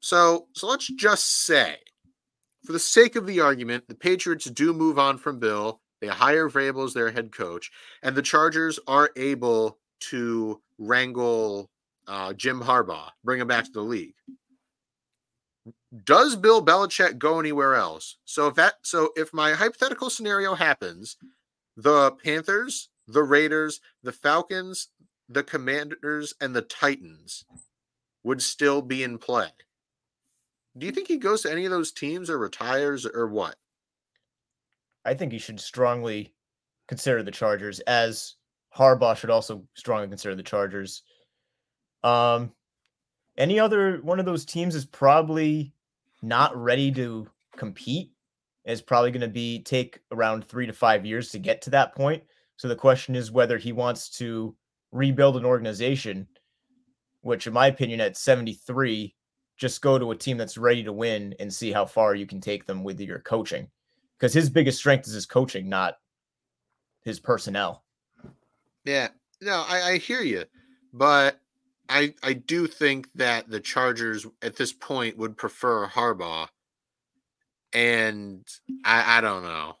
so 0.00 0.46
so 0.52 0.68
let's 0.68 0.86
just 0.86 1.44
say, 1.44 1.76
for 2.64 2.72
the 2.72 2.78
sake 2.78 3.16
of 3.16 3.26
the 3.26 3.40
argument, 3.40 3.88
the 3.88 3.94
Patriots 3.94 4.44
do 4.44 4.72
move 4.72 4.98
on 4.98 5.18
from 5.18 5.38
Bill. 5.38 5.80
They 6.00 6.08
hire 6.08 6.48
Vrabel 6.48 6.84
as 6.84 6.94
their 6.94 7.10
head 7.10 7.32
coach, 7.32 7.70
and 8.02 8.14
the 8.14 8.22
Chargers 8.22 8.78
are 8.86 9.10
able 9.16 9.78
to 10.10 10.60
wrangle 10.78 11.70
uh, 12.06 12.32
Jim 12.32 12.60
Harbaugh, 12.60 13.10
bring 13.24 13.40
him 13.40 13.48
back 13.48 13.64
to 13.64 13.72
the 13.72 13.82
league. 13.82 14.14
Does 16.04 16.36
Bill 16.36 16.64
Belichick 16.64 17.18
go 17.18 17.40
anywhere 17.40 17.74
else? 17.74 18.16
So 18.24 18.46
if 18.48 18.54
that 18.56 18.74
so 18.82 19.10
if 19.16 19.32
my 19.32 19.52
hypothetical 19.52 20.10
scenario 20.10 20.54
happens, 20.54 21.16
the 21.76 22.12
Panthers, 22.12 22.90
the 23.06 23.22
Raiders, 23.22 23.80
the 24.02 24.12
Falcons, 24.12 24.88
the 25.28 25.42
Commanders, 25.42 26.34
and 26.40 26.54
the 26.54 26.62
Titans 26.62 27.44
would 28.22 28.42
still 28.42 28.82
be 28.82 29.02
in 29.02 29.18
play. 29.18 29.48
Do 30.76 30.86
you 30.86 30.92
think 30.92 31.08
he 31.08 31.16
goes 31.16 31.42
to 31.42 31.50
any 31.50 31.64
of 31.64 31.70
those 31.70 31.92
teams 31.92 32.28
or 32.30 32.38
retires 32.38 33.06
or 33.06 33.26
what? 33.26 33.56
I 35.08 35.14
think 35.14 35.32
he 35.32 35.38
should 35.38 35.58
strongly 35.58 36.34
consider 36.86 37.22
the 37.22 37.30
Chargers, 37.30 37.80
as 37.80 38.34
Harbaugh 38.76 39.16
should 39.16 39.30
also 39.30 39.64
strongly 39.74 40.06
consider 40.06 40.34
the 40.34 40.42
Chargers. 40.42 41.02
Um, 42.04 42.52
any 43.38 43.58
other 43.58 44.00
one 44.02 44.20
of 44.20 44.26
those 44.26 44.44
teams 44.44 44.74
is 44.74 44.84
probably 44.84 45.72
not 46.20 46.54
ready 46.54 46.92
to 46.92 47.26
compete. 47.56 48.12
Is 48.66 48.82
probably 48.82 49.10
going 49.10 49.22
to 49.22 49.28
be 49.28 49.62
take 49.62 49.98
around 50.12 50.44
three 50.44 50.66
to 50.66 50.74
five 50.74 51.06
years 51.06 51.30
to 51.30 51.38
get 51.38 51.62
to 51.62 51.70
that 51.70 51.94
point. 51.94 52.22
So 52.56 52.68
the 52.68 52.76
question 52.76 53.16
is 53.16 53.32
whether 53.32 53.56
he 53.56 53.72
wants 53.72 54.10
to 54.18 54.54
rebuild 54.92 55.38
an 55.38 55.46
organization, 55.46 56.26
which, 57.22 57.46
in 57.46 57.54
my 57.54 57.68
opinion, 57.68 58.02
at 58.02 58.18
73, 58.18 59.14
just 59.56 59.80
go 59.80 59.98
to 59.98 60.10
a 60.10 60.16
team 60.16 60.36
that's 60.36 60.58
ready 60.58 60.82
to 60.82 60.92
win 60.92 61.34
and 61.40 61.52
see 61.52 61.72
how 61.72 61.86
far 61.86 62.14
you 62.14 62.26
can 62.26 62.42
take 62.42 62.66
them 62.66 62.84
with 62.84 63.00
your 63.00 63.20
coaching. 63.20 63.70
Because 64.18 64.34
his 64.34 64.50
biggest 64.50 64.78
strength 64.78 65.06
is 65.06 65.14
his 65.14 65.26
coaching, 65.26 65.68
not 65.68 65.98
his 67.04 67.20
personnel. 67.20 67.84
Yeah, 68.84 69.08
no, 69.40 69.64
I, 69.68 69.92
I 69.92 69.98
hear 69.98 70.22
you, 70.22 70.44
but 70.92 71.40
I 71.88 72.14
I 72.22 72.32
do 72.32 72.66
think 72.66 73.08
that 73.14 73.48
the 73.48 73.60
Chargers 73.60 74.26
at 74.42 74.56
this 74.56 74.72
point 74.72 75.16
would 75.18 75.36
prefer 75.36 75.86
Harbaugh, 75.86 76.48
and 77.72 78.46
I 78.84 79.18
I 79.18 79.20
don't 79.20 79.42
know. 79.42 79.76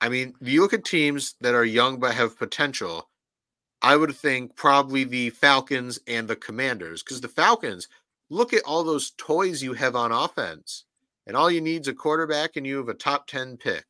I 0.00 0.08
mean, 0.08 0.34
you 0.40 0.60
look 0.60 0.74
at 0.74 0.84
teams 0.84 1.34
that 1.40 1.54
are 1.54 1.64
young 1.64 1.98
but 1.98 2.14
have 2.14 2.38
potential, 2.38 3.08
I 3.82 3.96
would 3.96 4.14
think 4.14 4.54
probably 4.54 5.04
the 5.04 5.30
Falcons 5.30 5.98
and 6.06 6.28
the 6.28 6.36
Commanders, 6.36 7.02
because 7.02 7.20
the 7.20 7.28
Falcons 7.28 7.88
look 8.30 8.52
at 8.52 8.62
all 8.64 8.84
those 8.84 9.12
toys 9.16 9.62
you 9.62 9.72
have 9.72 9.96
on 9.96 10.12
offense, 10.12 10.84
and 11.28 11.36
all 11.36 11.50
you 11.50 11.60
need 11.60 11.82
is 11.82 11.88
a 11.88 11.94
quarterback, 11.94 12.56
and 12.56 12.66
you 12.66 12.78
have 12.78 12.88
a 12.88 12.94
top 12.94 13.28
ten 13.28 13.56
pick. 13.56 13.84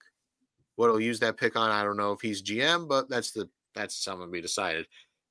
What 0.77 0.89
he'll 0.89 1.01
use 1.01 1.21
that 1.21 1.39
pick 1.39 1.57
on, 1.57 1.71
I 1.71 1.83
don't 1.83 1.97
know 1.97 2.13
if 2.13 2.21
he's 2.21 2.43
GM, 2.43 2.87
but 2.89 3.09
that's 3.09 3.31
the 3.31 3.49
that's 3.75 3.97
something 3.97 4.27
to 4.27 4.33
be 4.33 4.43
decided. 4.43 4.87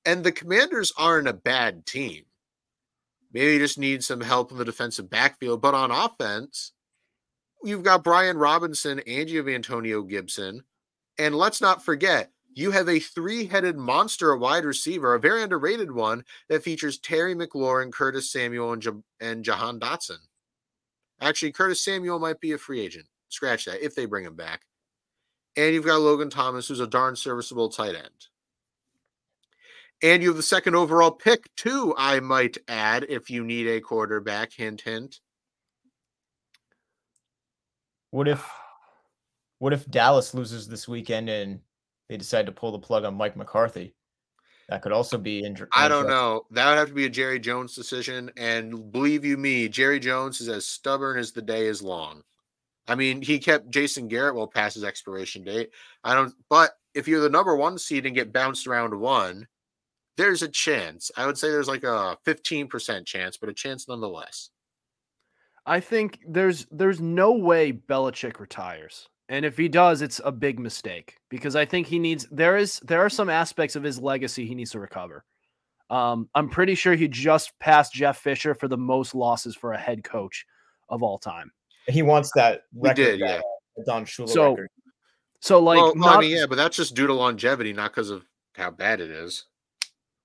And 0.05 0.23
the 0.23 0.31
Commanders 0.31 0.93
aren't 0.97 1.27
a 1.27 1.33
bad 1.33 1.85
team. 1.85 2.23
Maybe 3.33 3.53
you 3.53 3.59
just 3.59 3.77
need 3.77 4.03
some 4.03 4.21
help 4.21 4.51
in 4.51 4.57
the 4.57 4.65
defensive 4.65 5.09
backfield, 5.09 5.61
but 5.61 5.73
on 5.73 5.91
offense, 5.91 6.71
you've 7.63 7.83
got 7.83 8.03
Brian 8.03 8.37
Robinson 8.37 9.01
and 9.05 9.29
you 9.29 9.39
have 9.39 9.49
Antonio 9.49 10.01
Gibson. 10.01 10.63
And 11.19 11.35
let's 11.35 11.59
not 11.59 11.83
forget, 11.83 12.31
you 12.53 12.71
have 12.71 12.87
a 12.87 12.99
three-headed 12.99 13.75
monster 13.75 14.35
wide 14.37 14.63
receiver, 14.63 15.13
a 15.13 15.19
very 15.19 15.43
underrated 15.43 15.91
one 15.91 16.23
that 16.47 16.63
features 16.63 16.99
Terry 16.99 17.35
McLaurin, 17.35 17.91
Curtis 17.91 18.31
Samuel, 18.31 18.73
and, 18.73 18.81
J- 18.81 18.91
and 19.19 19.43
Jahan 19.43 19.79
Dotson. 19.79 20.17
Actually, 21.21 21.51
Curtis 21.51 21.83
Samuel 21.83 22.19
might 22.19 22.39
be 22.39 22.51
a 22.51 22.57
free 22.57 22.81
agent. 22.81 23.05
Scratch 23.29 23.65
that 23.65 23.83
if 23.83 23.95
they 23.95 24.05
bring 24.05 24.25
him 24.25 24.35
back. 24.35 24.61
And 25.55 25.73
you've 25.73 25.85
got 25.85 25.99
Logan 25.99 26.29
Thomas, 26.29 26.67
who's 26.67 26.79
a 26.79 26.87
darn 26.87 27.15
serviceable 27.15 27.69
tight 27.69 27.95
end. 27.95 28.27
And 30.03 30.21
you 30.21 30.29
have 30.29 30.37
the 30.37 30.43
second 30.43 30.75
overall 30.75 31.09
pick, 31.09 31.53
too, 31.55 31.95
I 31.97 32.19
might 32.19 32.57
add, 32.67 33.07
if 33.09 33.31
you 33.31 33.43
need 33.43 33.67
a 33.67 33.81
quarterback. 33.81 34.53
Hint, 34.53 34.81
hint. 34.81 35.19
What 38.11 38.27
if 38.27 38.47
what 39.59 39.73
if 39.73 39.89
Dallas 39.89 40.35
loses 40.35 40.67
this 40.67 40.87
weekend 40.87 41.29
and 41.29 41.59
they 42.09 42.17
decide 42.17 42.45
to 42.45 42.51
pull 42.51 42.71
the 42.71 42.79
plug 42.79 43.03
on 43.03 43.15
Mike 43.15 43.35
McCarthy? 43.35 43.95
That 44.69 44.81
could 44.81 44.91
also 44.91 45.17
be 45.17 45.45
injured. 45.45 45.69
I 45.73 45.87
don't 45.87 46.07
know. 46.07 46.43
That 46.51 46.69
would 46.69 46.77
have 46.77 46.89
to 46.89 46.93
be 46.93 47.05
a 47.05 47.09
Jerry 47.09 47.39
Jones 47.39 47.73
decision. 47.73 48.29
And 48.35 48.91
believe 48.91 49.23
you 49.23 49.37
me, 49.37 49.69
Jerry 49.69 49.99
Jones 49.99 50.41
is 50.41 50.49
as 50.49 50.65
stubborn 50.65 51.17
as 51.17 51.31
the 51.31 51.41
day 51.41 51.67
is 51.67 51.81
long. 51.81 52.21
I 52.87 52.95
mean, 52.95 53.21
he 53.21 53.39
kept 53.39 53.69
Jason 53.69 54.07
Garrett 54.07 54.35
well 54.35 54.47
past 54.47 54.75
his 54.75 54.83
expiration 54.83 55.43
date. 55.43 55.71
I 56.03 56.15
don't, 56.15 56.33
but 56.49 56.71
if 56.93 57.07
you're 57.07 57.21
the 57.21 57.29
number 57.29 57.55
one 57.55 57.77
seed 57.77 58.05
and 58.05 58.15
get 58.15 58.33
bounced 58.33 58.67
around 58.67 58.97
one, 58.97 59.47
there's 60.17 60.41
a 60.41 60.49
chance. 60.49 61.11
I 61.15 61.25
would 61.25 61.37
say 61.37 61.49
there's 61.49 61.67
like 61.67 61.83
a 61.83 62.17
15% 62.25 63.05
chance, 63.05 63.37
but 63.37 63.49
a 63.49 63.53
chance 63.53 63.87
nonetheless. 63.87 64.49
I 65.65 65.81
think 65.81 66.19
there's 66.27 66.65
there's 66.71 67.01
no 67.01 67.33
way 67.33 67.73
Belichick 67.73 68.39
retires. 68.39 69.09
And 69.29 69.45
if 69.45 69.57
he 69.57 69.67
does, 69.67 70.01
it's 70.01 70.21
a 70.23 70.31
big 70.31 70.59
mistake 70.59 71.17
because 71.29 71.55
I 71.55 71.65
think 71.65 71.87
he 71.87 71.99
needs 71.99 72.27
there 72.31 72.55
is 72.55 72.79
there 72.79 73.01
are 73.01 73.09
some 73.09 73.29
aspects 73.29 73.75
of 73.75 73.83
his 73.83 73.99
legacy 73.99 74.45
he 74.45 74.55
needs 74.55 74.71
to 74.71 74.79
recover. 74.79 75.25
Um, 75.89 76.29
I'm 76.35 76.49
pretty 76.49 76.75
sure 76.75 76.95
he 76.95 77.07
just 77.07 77.57
passed 77.59 77.93
Jeff 77.93 78.17
Fisher 78.17 78.53
for 78.53 78.67
the 78.67 78.77
most 78.77 79.15
losses 79.15 79.55
for 79.55 79.73
a 79.73 79.77
head 79.77 80.03
coach 80.03 80.45
of 80.89 81.03
all 81.03 81.17
time. 81.17 81.51
He 81.87 82.01
wants 82.01 82.31
that 82.35 82.63
record, 82.75 82.95
did, 82.95 83.21
that, 83.21 83.43
yeah. 83.77 83.83
Don 83.85 84.05
Shula 84.05 84.29
So, 84.29 84.51
record. 84.51 84.69
So 85.39 85.59
like 85.59 85.77
well, 85.77 85.95
not, 85.95 86.17
I 86.17 86.21
mean, 86.21 86.31
yeah, 86.31 86.45
but 86.47 86.55
that's 86.55 86.75
just 86.75 86.95
due 86.95 87.07
to 87.07 87.13
longevity, 87.13 87.71
not 87.71 87.91
because 87.91 88.09
of 88.09 88.25
how 88.55 88.71
bad 88.71 89.01
it 89.01 89.11
is. 89.11 89.45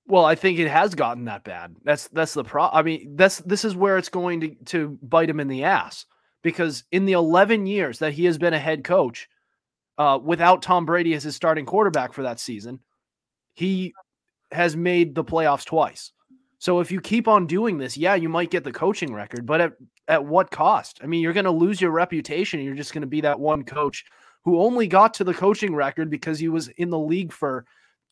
Well, 0.07 0.24
I 0.24 0.34
think 0.34 0.59
it 0.59 0.68
has 0.68 0.94
gotten 0.94 1.26
that 1.26 1.44
bad. 1.44 1.76
That's 1.84 2.09
that's 2.09 2.34
the 2.34 2.44
pro. 2.44 2.68
I 2.68 2.82
mean, 2.82 3.14
that's 3.16 3.38
this 3.38 3.64
is 3.64 3.76
where 3.76 3.98
it's 3.98 4.09
going 4.09 4.40
to 4.40 4.55
to 4.66 4.98
bite 5.03 5.30
him 5.30 5.38
in 5.38 5.48
the 5.48 5.64
ass 5.64 6.07
because 6.43 6.84
in 6.93 7.05
the 7.05 7.12
11 7.12 7.66
years 7.66 7.99
that 8.01 8.12
he 8.12 8.24
has 8.26 8.38
been 8.38 8.55
a 8.55 8.59
head 8.59 8.84
coach, 8.84 9.28
uh, 9.99 10.18
without 10.22 10.62
Tom 10.62 10.86
Brady 10.86 11.14
as 11.14 11.22
his 11.22 11.36
starting 11.36 11.66
quarterback 11.66 12.12
for 12.12 12.22
that 12.22 12.40
season, 12.40 12.80
he 13.55 13.93
has 14.51 14.76
made 14.76 15.14
the 15.14 15.24
playoffs 15.24 15.64
twice. 15.64 16.12
So 16.59 16.80
if 16.80 16.90
you 16.90 17.01
keep 17.01 17.26
on 17.26 17.47
doing 17.47 17.78
this, 17.78 17.97
yeah, 17.97 18.14
you 18.14 18.28
might 18.28 18.51
get 18.51 18.64
the 18.64 18.72
coaching 18.72 19.12
record, 19.12 19.47
but 19.47 19.61
at 19.61 19.72
at 20.09 20.24
what 20.24 20.51
cost? 20.51 21.01
I 21.03 21.07
mean, 21.07 21.22
you're 21.22 21.32
going 21.32 21.45
to 21.45 21.51
lose 21.51 21.80
your 21.80 21.90
reputation. 21.90 22.61
You're 22.61 22.74
just 22.74 22.93
going 22.93 23.03
to 23.03 23.07
be 23.07 23.20
that 23.20 23.38
one 23.38 23.64
coach 23.64 24.05
who 24.45 24.61
only 24.61 24.86
got 24.86 25.14
to 25.14 25.24
the 25.24 25.34
coaching 25.34 25.74
record 25.74 26.11
because 26.11 26.38
he 26.38 26.49
was 26.49 26.68
in 26.68 26.90
the 26.90 26.99
league 26.99 27.32
for 27.32 27.64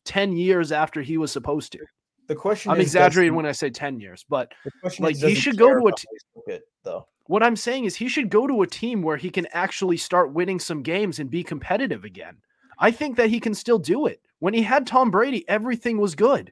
10 0.05 0.35
years 0.35 0.71
after 0.71 1.01
he 1.01 1.17
was 1.17 1.31
supposed 1.31 1.73
to. 1.73 1.79
The 2.27 2.35
question 2.35 2.71
I'm 2.71 2.79
is, 2.79 2.87
exaggerating 2.87 3.35
when 3.35 3.45
I 3.45 3.51
say 3.51 3.69
10 3.69 3.99
years, 3.99 4.25
but 4.29 4.53
like, 4.99 5.15
is, 5.15 5.21
he 5.21 5.35
should 5.35 5.57
go 5.57 5.73
to 5.73 5.87
a 5.87 5.89
how 5.89 5.95
t- 5.95 6.07
they 6.11 6.17
book 6.35 6.47
it, 6.47 6.63
though. 6.83 7.07
what 7.27 7.43
I'm 7.43 7.55
saying 7.55 7.85
is 7.85 7.95
he 7.95 8.07
should 8.07 8.29
go 8.29 8.47
to 8.47 8.61
a 8.61 8.67
team 8.67 9.01
where 9.01 9.17
he 9.17 9.29
can 9.29 9.47
actually 9.51 9.97
start 9.97 10.33
winning 10.33 10.59
some 10.59 10.81
games 10.81 11.19
and 11.19 11.29
be 11.29 11.43
competitive 11.43 12.05
again. 12.05 12.37
I 12.79 12.91
think 12.91 13.17
that 13.17 13.29
he 13.29 13.39
can 13.39 13.53
still 13.53 13.79
do 13.79 14.05
it. 14.05 14.21
When 14.39 14.53
he 14.53 14.61
had 14.63 14.87
Tom 14.87 15.11
Brady, 15.11 15.47
everything 15.47 15.99
was 15.99 16.15
good. 16.15 16.51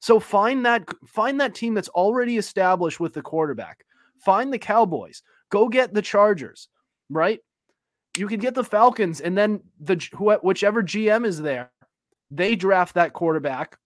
So 0.00 0.18
find 0.18 0.64
that 0.66 0.88
find 1.06 1.40
that 1.40 1.54
team 1.54 1.74
that's 1.74 1.88
already 1.90 2.36
established 2.36 3.00
with 3.00 3.12
the 3.12 3.22
quarterback. 3.22 3.84
Find 4.18 4.52
the 4.52 4.58
Cowboys. 4.58 5.22
Go 5.50 5.68
get 5.68 5.92
the 5.94 6.02
Chargers, 6.02 6.68
right? 7.08 7.40
You 8.16 8.26
can 8.26 8.40
get 8.40 8.54
the 8.54 8.64
Falcons 8.64 9.20
and 9.20 9.36
then 9.36 9.60
the 9.78 9.96
whichever 10.42 10.82
GM 10.82 11.24
is 11.24 11.40
there, 11.40 11.70
they 12.30 12.56
draft 12.56 12.94
that 12.94 13.12
quarterback 13.12 13.78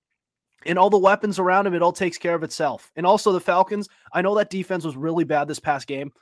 and 0.66 0.78
all 0.78 0.90
the 0.90 0.98
weapons 0.98 1.38
around 1.38 1.66
him, 1.66 1.74
it 1.74 1.82
all 1.82 1.92
takes 1.92 2.18
care 2.18 2.34
of 2.34 2.42
itself. 2.42 2.90
And 2.96 3.06
also 3.06 3.32
the 3.32 3.40
Falcons, 3.40 3.88
I 4.12 4.22
know 4.22 4.34
that 4.36 4.50
defense 4.50 4.84
was 4.84 4.96
really 4.96 5.24
bad 5.24 5.48
this 5.48 5.60
past 5.60 5.86
game. 5.86 6.12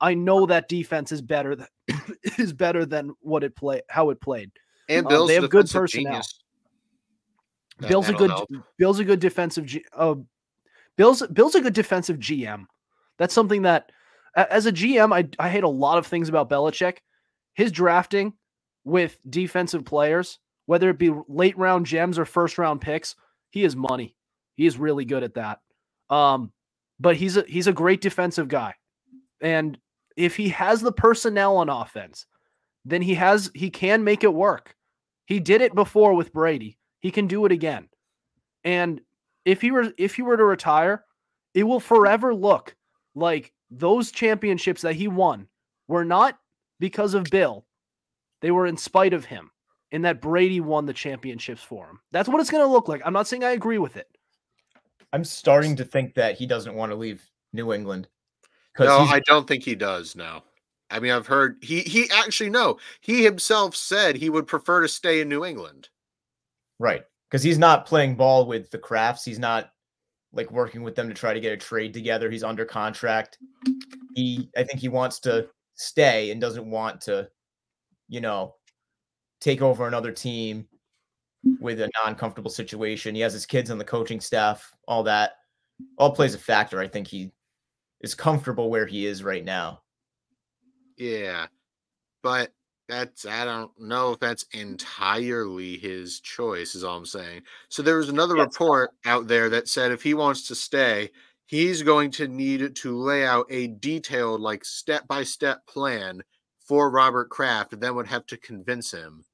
I 0.00 0.14
know 0.14 0.46
that 0.46 0.68
defense 0.68 1.12
is 1.12 1.22
better 1.22 1.54
than 1.54 1.66
is 2.38 2.52
better 2.52 2.84
than 2.84 3.12
what 3.20 3.44
it 3.44 3.54
play 3.54 3.82
how 3.88 4.10
it 4.10 4.20
played. 4.20 4.50
And 4.88 5.06
Uh, 5.06 5.08
Bill's 5.08 5.28
they 5.28 5.36
a 5.36 5.40
have 5.42 5.50
good 5.50 5.70
personnel. 5.70 6.12
genius. 6.12 6.40
Bill's 7.88 8.08
a 8.08 8.12
good 8.12 8.30
help. 8.30 8.50
Bill's 8.78 8.98
a 8.98 9.04
good 9.04 9.20
defensive 9.20 9.66
G, 9.66 9.84
uh, 9.96 10.14
Bill's 10.96 11.26
Bill's 11.28 11.54
a 11.54 11.60
good 11.60 11.72
defensive 11.72 12.18
GM. 12.18 12.66
That's 13.18 13.34
something 13.34 13.62
that 13.62 13.92
as 14.36 14.66
a 14.66 14.72
GM 14.72 15.12
I 15.14 15.28
I 15.44 15.48
hate 15.48 15.64
a 15.64 15.68
lot 15.68 15.98
of 15.98 16.06
things 16.06 16.28
about 16.28 16.50
Belichick. 16.50 16.98
His 17.54 17.70
drafting 17.70 18.32
with 18.84 19.18
defensive 19.28 19.84
players, 19.84 20.38
whether 20.66 20.90
it 20.90 20.98
be 20.98 21.12
late 21.28 21.56
round 21.56 21.86
gems 21.86 22.18
or 22.18 22.24
first 22.24 22.58
round 22.58 22.80
picks, 22.80 23.14
he 23.52 23.64
is 23.64 23.76
money. 23.76 24.16
He 24.56 24.66
is 24.66 24.78
really 24.78 25.04
good 25.04 25.22
at 25.22 25.34
that. 25.34 25.60
Um, 26.10 26.52
but 26.98 27.16
he's 27.16 27.36
a 27.36 27.44
he's 27.46 27.68
a 27.68 27.72
great 27.72 28.00
defensive 28.00 28.48
guy. 28.48 28.74
And 29.40 29.78
if 30.16 30.36
he 30.36 30.48
has 30.48 30.80
the 30.80 30.92
personnel 30.92 31.58
on 31.58 31.68
offense, 31.68 32.26
then 32.84 33.02
he 33.02 33.14
has 33.14 33.50
he 33.54 33.70
can 33.70 34.02
make 34.02 34.24
it 34.24 34.34
work. 34.34 34.74
He 35.26 35.38
did 35.38 35.60
it 35.60 35.74
before 35.74 36.14
with 36.14 36.32
Brady. 36.32 36.78
He 37.00 37.10
can 37.10 37.26
do 37.26 37.44
it 37.44 37.52
again. 37.52 37.88
And 38.64 39.00
if 39.44 39.60
he 39.60 39.70
were 39.70 39.92
if 39.98 40.14
he 40.14 40.22
were 40.22 40.36
to 40.36 40.44
retire, 40.44 41.04
it 41.54 41.64
will 41.64 41.80
forever 41.80 42.34
look 42.34 42.74
like 43.14 43.52
those 43.70 44.10
championships 44.10 44.82
that 44.82 44.96
he 44.96 45.08
won 45.08 45.46
were 45.88 46.04
not 46.04 46.38
because 46.80 47.12
of 47.14 47.24
Bill. 47.24 47.66
They 48.40 48.50
were 48.50 48.66
in 48.66 48.76
spite 48.76 49.12
of 49.12 49.26
him. 49.26 49.50
And 49.92 50.04
that 50.04 50.20
Brady 50.22 50.60
won 50.60 50.86
the 50.86 50.92
championships 50.92 51.62
for 51.62 51.86
him. 51.86 52.00
That's 52.10 52.28
what 52.28 52.40
it's 52.40 52.50
going 52.50 52.64
to 52.64 52.72
look 52.72 52.88
like. 52.88 53.02
I'm 53.04 53.12
not 53.12 53.28
saying 53.28 53.44
I 53.44 53.50
agree 53.50 53.78
with 53.78 53.96
it. 53.96 54.08
I'm 55.12 55.24
starting 55.24 55.76
to 55.76 55.84
think 55.84 56.14
that 56.14 56.36
he 56.36 56.46
doesn't 56.46 56.74
want 56.74 56.90
to 56.90 56.96
leave 56.96 57.22
New 57.52 57.72
England. 57.72 58.08
No, 58.78 59.00
I 59.00 59.20
don't 59.26 59.46
think 59.46 59.62
he 59.62 59.74
does 59.74 60.16
now. 60.16 60.44
I 60.90 60.98
mean, 60.98 61.12
I've 61.12 61.26
heard 61.26 61.56
he 61.62 61.80
he 61.80 62.08
actually 62.10 62.50
no. 62.50 62.78
He 63.00 63.22
himself 63.22 63.76
said 63.76 64.16
he 64.16 64.30
would 64.30 64.46
prefer 64.46 64.82
to 64.82 64.88
stay 64.88 65.20
in 65.20 65.28
New 65.28 65.44
England. 65.44 65.88
Right. 66.78 67.04
Because 67.30 67.42
he's 67.42 67.58
not 67.58 67.86
playing 67.86 68.16
ball 68.16 68.46
with 68.46 68.70
the 68.70 68.78
Krafts. 68.78 69.24
He's 69.24 69.38
not 69.38 69.72
like 70.32 70.50
working 70.50 70.82
with 70.82 70.94
them 70.94 71.08
to 71.08 71.14
try 71.14 71.34
to 71.34 71.40
get 71.40 71.52
a 71.52 71.56
trade 71.56 71.92
together. 71.94 72.30
He's 72.30 72.44
under 72.44 72.64
contract. 72.64 73.38
He 74.14 74.50
I 74.56 74.64
think 74.64 74.80
he 74.80 74.88
wants 74.88 75.18
to 75.20 75.48
stay 75.74 76.30
and 76.30 76.40
doesn't 76.40 76.70
want 76.70 77.00
to, 77.02 77.28
you 78.08 78.20
know, 78.20 78.54
take 79.42 79.60
over 79.60 79.86
another 79.88 80.12
team 80.12 80.66
with 81.60 81.80
a 81.80 81.90
non-comfortable 82.04 82.50
situation. 82.50 83.14
He 83.14 83.20
has 83.22 83.32
his 83.32 83.44
kids 83.46 83.70
on 83.70 83.78
the 83.78 83.84
coaching 83.84 84.20
staff, 84.20 84.72
all 84.86 85.02
that 85.02 85.32
all 85.98 86.12
plays 86.12 86.34
a 86.34 86.38
factor. 86.38 86.80
I 86.80 86.86
think 86.86 87.08
he 87.08 87.32
is 88.00 88.14
comfortable 88.14 88.70
where 88.70 88.86
he 88.86 89.06
is 89.06 89.24
right 89.24 89.44
now. 89.44 89.82
Yeah. 90.96 91.46
But 92.22 92.52
that's 92.88 93.26
I 93.26 93.44
don't 93.44 93.72
know 93.80 94.12
if 94.12 94.20
that's 94.20 94.44
entirely 94.52 95.76
his 95.78 96.20
choice, 96.20 96.74
is 96.74 96.84
all 96.84 96.98
I'm 96.98 97.06
saying. 97.06 97.42
So 97.68 97.82
there 97.82 97.96
was 97.96 98.08
another 98.10 98.36
Yes. 98.36 98.46
report 98.46 98.90
out 99.04 99.26
there 99.26 99.48
that 99.50 99.68
said 99.68 99.90
if 99.90 100.02
he 100.02 100.14
wants 100.14 100.46
to 100.48 100.54
stay, 100.54 101.10
he's 101.46 101.82
going 101.82 102.10
to 102.12 102.28
need 102.28 102.76
to 102.76 102.96
lay 102.96 103.26
out 103.26 103.46
a 103.50 103.68
detailed, 103.68 104.40
like 104.40 104.64
step 104.64 105.08
by 105.08 105.24
step 105.24 105.66
plan 105.66 106.22
for 106.60 106.90
Robert 106.90 107.28
Kraft, 107.30 107.72
and 107.72 107.82
then 107.82 107.96
would 107.96 108.06
have 108.06 108.26
to 108.26 108.36
convince 108.36 108.92
him. 108.92 109.24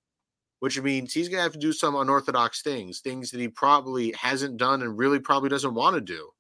Which 0.61 0.81
means 0.81 1.13
he's 1.13 1.29
gonna 1.29 1.43
have 1.43 1.53
to 1.53 1.59
do 1.59 1.73
some 1.73 1.95
unorthodox 1.95 2.63
things, 2.63 3.01
things 3.01 3.31
that 3.31 3.41
he 3.41 3.49
probably 3.49 4.13
hasn't 4.13 4.57
done 4.57 4.83
and 4.83 4.99
really 4.99 5.21
probably 5.21 5.49
doesn't 5.49 5.75
want 5.75 5.95
to 5.95 6.01
do. 6.01 6.31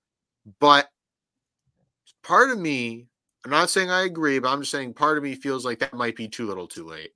But 0.59 0.89
part 2.23 2.51
of 2.51 2.59
me 2.59 3.09
I'm 3.45 3.51
not 3.51 3.71
saying 3.71 3.91
I 3.91 4.03
agree, 4.05 4.39
but 4.39 4.51
I'm 4.51 4.61
just 4.61 4.73
saying 4.73 4.95
part 4.95 5.16
of 5.16 5.25
me 5.25 5.35
feels 5.35 5.64
like 5.64 5.79
that 5.79 5.95
might 5.95 6.16
be 6.16 6.29
too 6.29 6.47
little 6.47 6.66
too 6.66 6.85
late. 6.85 7.12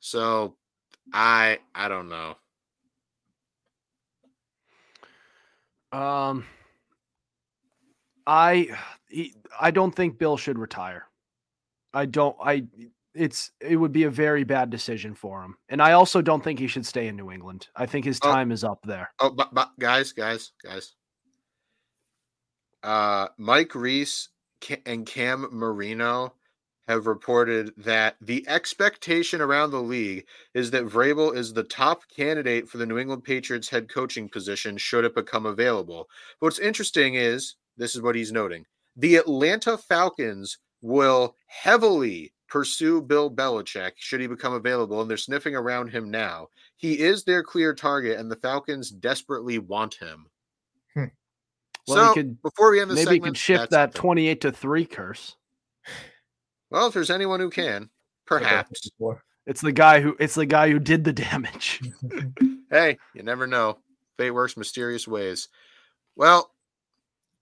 So 0.00 0.56
I 1.12 1.58
I 1.74 1.88
don't 1.88 2.08
know. 2.08 2.36
Um, 5.92 6.46
I 8.26 8.68
I 9.60 9.70
don't 9.70 9.94
think 9.94 10.18
Bill 10.18 10.36
should 10.36 10.58
retire. 10.58 11.06
I 11.92 12.06
don't. 12.06 12.36
I 12.42 12.64
it's 13.14 13.50
it 13.60 13.76
would 13.76 13.92
be 13.92 14.04
a 14.04 14.10
very 14.10 14.44
bad 14.44 14.70
decision 14.70 15.14
for 15.14 15.42
him, 15.42 15.56
and 15.68 15.82
I 15.82 15.92
also 15.92 16.22
don't 16.22 16.42
think 16.44 16.58
he 16.58 16.66
should 16.68 16.86
stay 16.86 17.08
in 17.08 17.16
New 17.16 17.30
England. 17.30 17.68
I 17.76 17.86
think 17.86 18.04
his 18.04 18.18
Oh. 18.22 18.30
time 18.30 18.52
is 18.52 18.62
up 18.64 18.80
there. 18.84 19.10
Oh, 19.18 19.30
but, 19.30 19.52
but 19.54 19.70
guys, 19.78 20.12
guys, 20.12 20.52
guys. 20.62 20.94
Uh, 22.82 23.28
Mike 23.36 23.74
Reiss 23.74 24.28
and 24.86 25.06
Cam 25.06 25.46
Marino 25.50 26.34
have 26.88 27.06
reported 27.06 27.72
that 27.76 28.16
the 28.20 28.46
expectation 28.48 29.40
around 29.40 29.70
the 29.70 29.82
league 29.82 30.26
is 30.54 30.70
that 30.72 30.86
Vrabel 30.86 31.34
is 31.36 31.52
the 31.52 31.62
top 31.62 32.02
candidate 32.14 32.68
for 32.68 32.78
the 32.78 32.86
New 32.86 32.98
England 32.98 33.22
Patriots 33.22 33.68
head 33.68 33.88
coaching 33.88 34.28
position 34.28 34.76
should 34.76 35.04
it 35.04 35.14
become 35.14 35.46
available. 35.46 36.08
What's 36.40 36.58
interesting 36.58 37.14
is 37.14 37.56
this 37.76 37.94
is 37.94 38.02
what 38.02 38.14
he's 38.16 38.32
noting: 38.32 38.64
the 38.96 39.16
Atlanta 39.16 39.76
Falcons 39.78 40.58
will 40.82 41.36
heavily 41.46 42.32
pursue 42.50 43.00
Bill 43.00 43.30
Belichick 43.30 43.92
should 43.96 44.20
he 44.20 44.26
become 44.26 44.52
available, 44.52 45.00
and 45.00 45.08
they're 45.08 45.16
sniffing 45.16 45.54
around 45.54 45.88
him 45.88 46.10
now. 46.10 46.48
He 46.76 47.00
is 47.00 47.24
their 47.24 47.42
clear 47.42 47.74
target, 47.74 48.18
and 48.18 48.30
the 48.30 48.36
Falcons 48.36 48.90
desperately 48.90 49.58
want 49.58 49.94
him. 49.94 50.26
Hmm. 50.94 51.04
Well, 51.86 52.08
so 52.08 52.14
could 52.14 52.42
before 52.42 52.70
we 52.72 52.80
end 52.80 52.90
the 52.90 52.96
maybe 52.96 53.06
segment, 53.06 53.24
could 53.24 53.36
shift 53.38 53.70
that 53.70 53.94
something. 53.94 54.00
twenty-eight 54.00 54.40
to 54.42 54.52
three 54.52 54.84
curse. 54.84 55.36
Well, 56.70 56.88
if 56.88 56.94
there's 56.94 57.10
anyone 57.10 57.40
who 57.40 57.50
can, 57.50 57.90
Like 58.30 58.42
I 58.42 58.44
said 58.44 58.48
perhaps. 58.48 58.90
It's 59.46 59.60
the 59.60 59.72
guy 59.72 60.00
who 60.00 60.16
it's 60.20 60.34
the 60.34 60.46
guy 60.46 60.70
who 60.70 60.78
did 60.78 61.04
the 61.04 61.12
damage. 61.12 61.80
hey, 62.70 62.98
you 63.14 63.22
never 63.22 63.46
know. 63.46 63.78
Fate 64.18 64.30
works 64.32 64.56
mysterious 64.56 65.08
ways. 65.08 65.48
Well, 66.14 66.52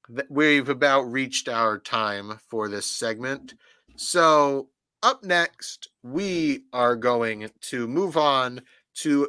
th- 0.06 0.28
we've 0.30 0.68
about 0.68 1.02
reached 1.02 1.48
our 1.48 1.78
time 1.78 2.38
for 2.48 2.68
this 2.68 2.86
segment. 2.86 3.54
So, 3.96 4.68
up 5.03 5.24
next, 5.24 5.88
we 6.03 6.64
are 6.72 6.96
going 6.96 7.51
to 7.62 7.88
move 7.88 8.16
on 8.16 8.62
to, 8.96 9.28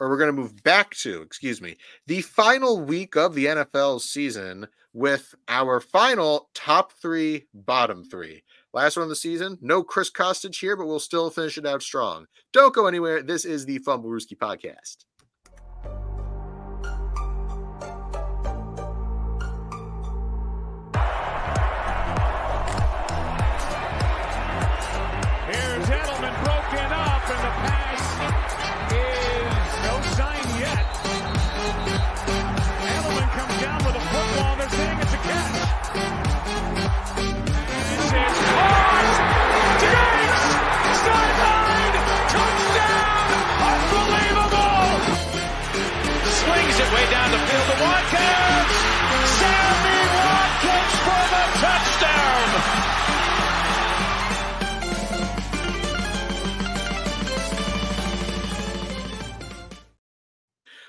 or 0.00 0.08
we're 0.08 0.18
going 0.18 0.34
to 0.34 0.40
move 0.40 0.62
back 0.62 0.90
to, 0.96 1.22
excuse 1.22 1.60
me, 1.60 1.76
the 2.06 2.22
final 2.22 2.80
week 2.80 3.16
of 3.16 3.34
the 3.34 3.46
NFL 3.46 4.00
season 4.00 4.66
with 4.92 5.34
our 5.48 5.80
final 5.80 6.50
top 6.54 6.92
three, 6.92 7.46
bottom 7.54 8.04
three. 8.04 8.42
Last 8.74 8.96
one 8.96 9.02
of 9.04 9.08
the 9.08 9.16
season, 9.16 9.58
no 9.60 9.82
Chris 9.82 10.10
Costage 10.10 10.58
here, 10.58 10.76
but 10.76 10.86
we'll 10.86 10.98
still 10.98 11.30
finish 11.30 11.58
it 11.58 11.66
out 11.66 11.82
strong. 11.82 12.26
Don't 12.52 12.74
go 12.74 12.86
anywhere. 12.86 13.22
This 13.22 13.44
is 13.44 13.66
the 13.66 13.78
Fumblerooski 13.80 14.36
podcast. 14.36 15.04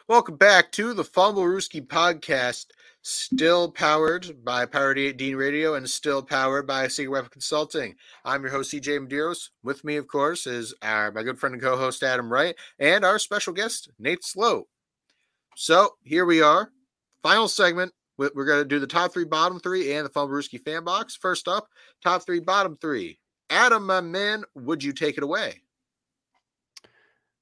Welcome 0.08 0.36
back 0.36 0.72
to 0.74 0.94
the 0.94 1.04
Fumblerooski 1.04 1.86
podcast, 1.88 2.66
still 3.04 3.72
powered 3.72 4.44
by 4.44 4.66
Power 4.66 4.96
8 4.98 5.16
Dean 5.18 5.36
Radio 5.38 5.76
and 5.76 5.90
still 5.90 6.22
powered 6.22 6.68
by 6.68 6.88
Secret 6.88 7.12
Weapon 7.12 7.30
Consulting. 7.30 7.96
I'm 8.26 8.42
your 8.44 8.52
host, 8.52 8.74
CJ 8.74 9.08
Medeiros. 9.08 9.50
With 9.64 9.84
me, 9.84 9.96
of 9.96 10.08
course, 10.08 10.46
is 10.46 10.74
our 10.82 11.12
my 11.12 11.24
good 11.24 11.40
friend 11.40 11.54
and 11.54 11.62
co-host 11.64 12.04
Adam 12.04 12.32
Wright 12.32 12.56
and 12.80 13.06
our 13.06 13.18
special 13.18 13.54
guest, 13.54 13.90
Nate 13.98 14.24
Sloat. 14.26 14.68
So 15.56 15.92
here 16.04 16.26
we 16.26 16.42
are, 16.42 16.70
final 17.22 17.48
segment. 17.48 17.94
We- 18.18 18.30
We're 18.36 18.46
going 18.46 18.62
to 18.62 18.68
do 18.68 18.80
the 18.80 18.88
top 18.88 19.14
three, 19.14 19.26
bottom 19.26 19.60
three, 19.60 19.94
and 19.94 20.06
the 20.06 20.10
Fumblerooski 20.10 20.64
fan 20.64 20.84
box. 20.84 21.16
First 21.16 21.48
up, 21.48 21.68
top 22.04 22.26
three, 22.26 22.40
bottom 22.40 22.78
three. 22.80 23.20
Adam, 23.50 23.86
my 23.86 24.02
man, 24.02 24.44
would 24.54 24.84
you 24.84 24.92
take 24.94 25.18
it 25.18 25.24
away? 25.24 25.62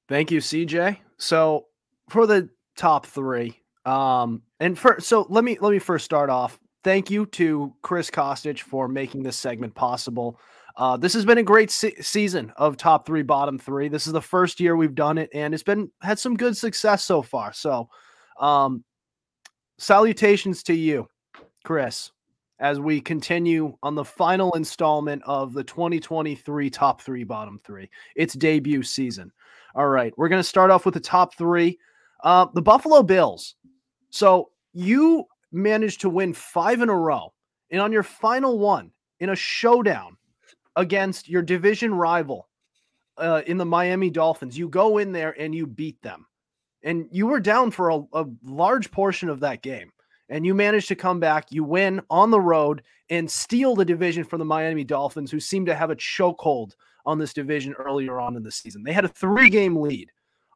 Thank 0.07 0.29
you, 0.31 0.39
CJ. 0.41 0.97
So 1.17 1.67
for 2.11 2.27
the 2.27 2.49
top 2.75 3.05
three, 3.05 3.57
um, 3.85 4.41
and 4.59 4.77
for 4.77 4.99
so 4.99 5.25
let 5.29 5.43
me 5.43 5.57
let 5.61 5.71
me 5.71 5.79
first 5.79 6.05
start 6.05 6.29
off. 6.29 6.59
Thank 6.83 7.09
you 7.09 7.25
to 7.27 7.73
Chris 7.81 8.09
Kostic 8.09 8.59
for 8.59 8.87
making 8.87 9.23
this 9.23 9.37
segment 9.37 9.73
possible. 9.73 10.39
Uh, 10.77 10.97
this 10.97 11.13
has 11.13 11.25
been 11.25 11.37
a 11.37 11.43
great 11.43 11.69
se- 11.69 12.01
season 12.01 12.51
of 12.57 12.75
top 12.75 13.05
three, 13.05 13.21
bottom 13.23 13.57
three. 13.57 13.87
This 13.87 14.07
is 14.07 14.13
the 14.13 14.21
first 14.21 14.59
year 14.59 14.75
we've 14.75 14.95
done 14.95 15.17
it, 15.17 15.29
and 15.33 15.53
it's 15.53 15.63
been 15.63 15.89
had 16.01 16.19
some 16.19 16.35
good 16.35 16.57
success 16.57 17.03
so 17.03 17.21
far. 17.21 17.53
So, 17.53 17.89
um, 18.39 18.83
salutations 19.77 20.63
to 20.63 20.73
you, 20.73 21.07
Chris, 21.63 22.11
as 22.59 22.79
we 22.79 22.99
continue 22.99 23.75
on 23.83 23.95
the 23.95 24.05
final 24.05 24.51
installment 24.53 25.21
of 25.25 25.53
the 25.53 25.63
2023 25.63 26.69
top 26.69 27.01
three, 27.01 27.23
bottom 27.23 27.59
three. 27.63 27.89
It's 28.15 28.33
debut 28.33 28.83
season. 28.83 29.31
All 29.75 29.87
right, 29.87 30.13
we're 30.17 30.29
going 30.29 30.39
to 30.39 30.47
start 30.47 30.71
off 30.71 30.85
with 30.85 30.93
the 30.93 30.99
top 30.99 31.35
three. 31.35 31.79
Uh, 32.23 32.47
the 32.53 32.61
Buffalo 32.61 33.03
Bills. 33.03 33.55
So 34.09 34.49
you 34.73 35.25
managed 35.51 36.01
to 36.01 36.09
win 36.09 36.33
five 36.33 36.81
in 36.81 36.89
a 36.89 36.95
row, 36.95 37.33
and 37.71 37.81
on 37.81 37.91
your 37.91 38.03
final 38.03 38.59
one, 38.59 38.91
in 39.19 39.29
a 39.29 39.35
showdown 39.35 40.17
against 40.75 41.29
your 41.29 41.41
division 41.41 41.93
rival 41.93 42.47
uh, 43.17 43.41
in 43.45 43.57
the 43.57 43.65
Miami 43.65 44.09
Dolphins. 44.09 44.57
You 44.57 44.67
go 44.67 44.97
in 44.97 45.11
there 45.11 45.39
and 45.39 45.53
you 45.53 45.67
beat 45.67 46.01
them. 46.01 46.25
And 46.83 47.07
you 47.11 47.27
were 47.27 47.39
down 47.39 47.71
for 47.71 47.89
a, 47.89 48.01
a 48.13 48.25
large 48.43 48.89
portion 48.91 49.29
of 49.29 49.39
that 49.41 49.61
game. 49.61 49.91
And 50.29 50.45
you 50.45 50.55
managed 50.55 50.87
to 50.87 50.95
come 50.95 51.19
back. 51.19 51.51
You 51.51 51.63
win 51.63 52.01
on 52.09 52.31
the 52.31 52.39
road 52.39 52.81
and 53.09 53.29
steal 53.29 53.75
the 53.75 53.85
division 53.85 54.23
from 54.23 54.39
the 54.39 54.45
Miami 54.45 54.83
Dolphins, 54.83 55.29
who 55.29 55.39
seemed 55.39 55.67
to 55.67 55.75
have 55.75 55.91
a 55.91 55.95
chokehold 55.95 56.71
on 57.05 57.19
this 57.19 57.33
division 57.33 57.73
earlier 57.73 58.19
on 58.19 58.35
in 58.35 58.43
the 58.43 58.51
season. 58.51 58.83
They 58.83 58.93
had 58.93 59.05
a 59.05 59.09
three 59.09 59.49
game 59.49 59.75
lead 59.75 60.09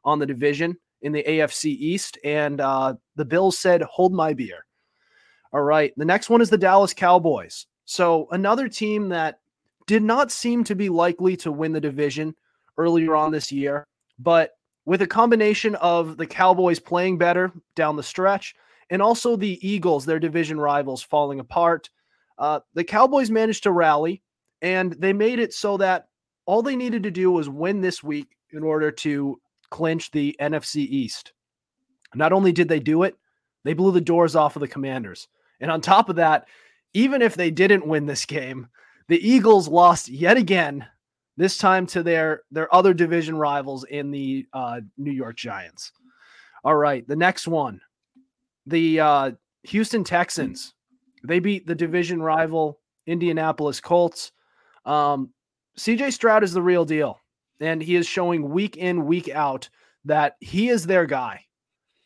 on 0.04 0.18
the 0.18 0.26
division 0.26 0.76
in 1.02 1.12
the 1.12 1.22
AFC 1.22 1.66
East, 1.66 2.18
and 2.24 2.60
uh, 2.60 2.94
the 3.16 3.24
Bills 3.24 3.58
said, 3.58 3.82
Hold 3.82 4.12
my 4.12 4.32
beer. 4.32 4.66
All 5.52 5.62
right. 5.62 5.92
The 5.96 6.04
next 6.04 6.28
one 6.28 6.40
is 6.40 6.50
the 6.50 6.58
Dallas 6.58 6.92
Cowboys. 6.92 7.66
So 7.84 8.28
another 8.32 8.68
team 8.68 9.08
that 9.10 9.40
did 9.86 10.02
not 10.02 10.32
seem 10.32 10.64
to 10.64 10.74
be 10.74 10.88
likely 10.88 11.36
to 11.38 11.52
win 11.52 11.72
the 11.72 11.80
division 11.80 12.34
earlier 12.76 13.14
on 13.14 13.30
this 13.30 13.52
year, 13.52 13.86
but 14.18 14.50
with 14.84 15.02
a 15.02 15.06
combination 15.06 15.74
of 15.76 16.16
the 16.16 16.26
Cowboys 16.26 16.78
playing 16.78 17.18
better 17.18 17.52
down 17.74 17.96
the 17.96 18.02
stretch 18.02 18.54
and 18.90 19.00
also 19.00 19.36
the 19.36 19.58
Eagles, 19.66 20.04
their 20.04 20.18
division 20.18 20.60
rivals, 20.60 21.02
falling 21.02 21.40
apart, 21.40 21.90
uh, 22.38 22.60
the 22.74 22.84
Cowboys 22.84 23.30
managed 23.30 23.62
to 23.62 23.72
rally 23.72 24.22
and 24.62 24.92
they 24.92 25.12
made 25.12 25.38
it 25.38 25.54
so 25.54 25.76
that 25.76 26.08
all 26.44 26.62
they 26.62 26.76
needed 26.76 27.02
to 27.02 27.10
do 27.10 27.30
was 27.30 27.48
win 27.48 27.80
this 27.80 28.02
week 28.02 28.28
in 28.52 28.62
order 28.62 28.90
to 28.90 29.40
clinch 29.70 30.10
the 30.10 30.36
NFC 30.40 30.76
East. 30.76 31.32
Not 32.14 32.32
only 32.32 32.52
did 32.52 32.68
they 32.68 32.80
do 32.80 33.02
it, 33.02 33.16
they 33.64 33.74
blew 33.74 33.92
the 33.92 34.00
doors 34.00 34.36
off 34.36 34.56
of 34.56 34.60
the 34.60 34.68
Commanders. 34.68 35.28
And 35.60 35.70
on 35.70 35.80
top 35.80 36.08
of 36.08 36.16
that, 36.16 36.46
even 36.94 37.22
if 37.22 37.34
they 37.34 37.50
didn't 37.50 37.86
win 37.86 38.06
this 38.06 38.24
game, 38.24 38.68
the 39.08 39.28
Eagles 39.28 39.68
lost 39.68 40.08
yet 40.08 40.36
again, 40.36 40.86
this 41.36 41.58
time 41.58 41.86
to 41.88 42.02
their 42.02 42.42
their 42.50 42.72
other 42.74 42.94
division 42.94 43.36
rivals 43.36 43.84
in 43.84 44.10
the 44.10 44.46
uh, 44.52 44.80
New 44.96 45.12
York 45.12 45.36
Giants. 45.36 45.92
All 46.64 46.74
right, 46.74 47.06
the 47.06 47.16
next 47.16 47.46
one, 47.46 47.80
the 48.66 49.00
uh, 49.00 49.30
Houston 49.64 50.04
Texans. 50.04 50.74
They 51.24 51.38
beat 51.38 51.66
the 51.66 51.74
division 51.74 52.22
rival 52.22 52.80
Indianapolis 53.06 53.80
Colts. 53.80 54.32
Um, 54.84 55.30
CJ 55.78 56.12
Stroud 56.12 56.44
is 56.44 56.52
the 56.52 56.62
real 56.62 56.84
deal, 56.84 57.20
and 57.60 57.82
he 57.82 57.96
is 57.96 58.06
showing 58.06 58.50
week 58.50 58.76
in 58.76 59.06
week 59.06 59.28
out 59.28 59.68
that 60.04 60.36
he 60.40 60.68
is 60.68 60.86
their 60.86 61.06
guy. 61.06 61.44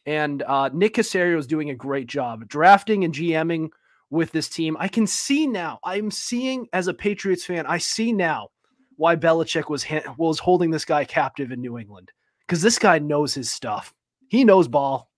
And 0.06 0.42
uh, 0.42 0.70
Nick 0.72 0.94
Caserio 0.94 1.38
is 1.38 1.46
doing 1.46 1.70
a 1.70 1.74
great 1.74 2.06
job 2.06 2.48
drafting 2.48 3.04
and 3.04 3.14
GMing 3.14 3.70
with 4.10 4.32
this 4.32 4.48
team. 4.48 4.76
I 4.80 4.88
can 4.88 5.06
see 5.06 5.46
now. 5.46 5.78
I'm 5.84 6.10
seeing 6.10 6.66
as 6.72 6.88
a 6.88 6.94
Patriots 6.94 7.44
fan. 7.44 7.66
I 7.66 7.78
see 7.78 8.12
now 8.12 8.48
why 8.96 9.16
Belichick 9.16 9.68
was 9.68 9.84
ha- 9.84 10.14
was 10.18 10.38
holding 10.38 10.70
this 10.70 10.84
guy 10.84 11.04
captive 11.04 11.52
in 11.52 11.60
New 11.60 11.78
England 11.78 12.10
because 12.46 12.62
this 12.62 12.78
guy 12.78 12.98
knows 12.98 13.34
his 13.34 13.50
stuff. 13.50 13.94
He 14.28 14.44
knows 14.44 14.68
ball. 14.68 15.10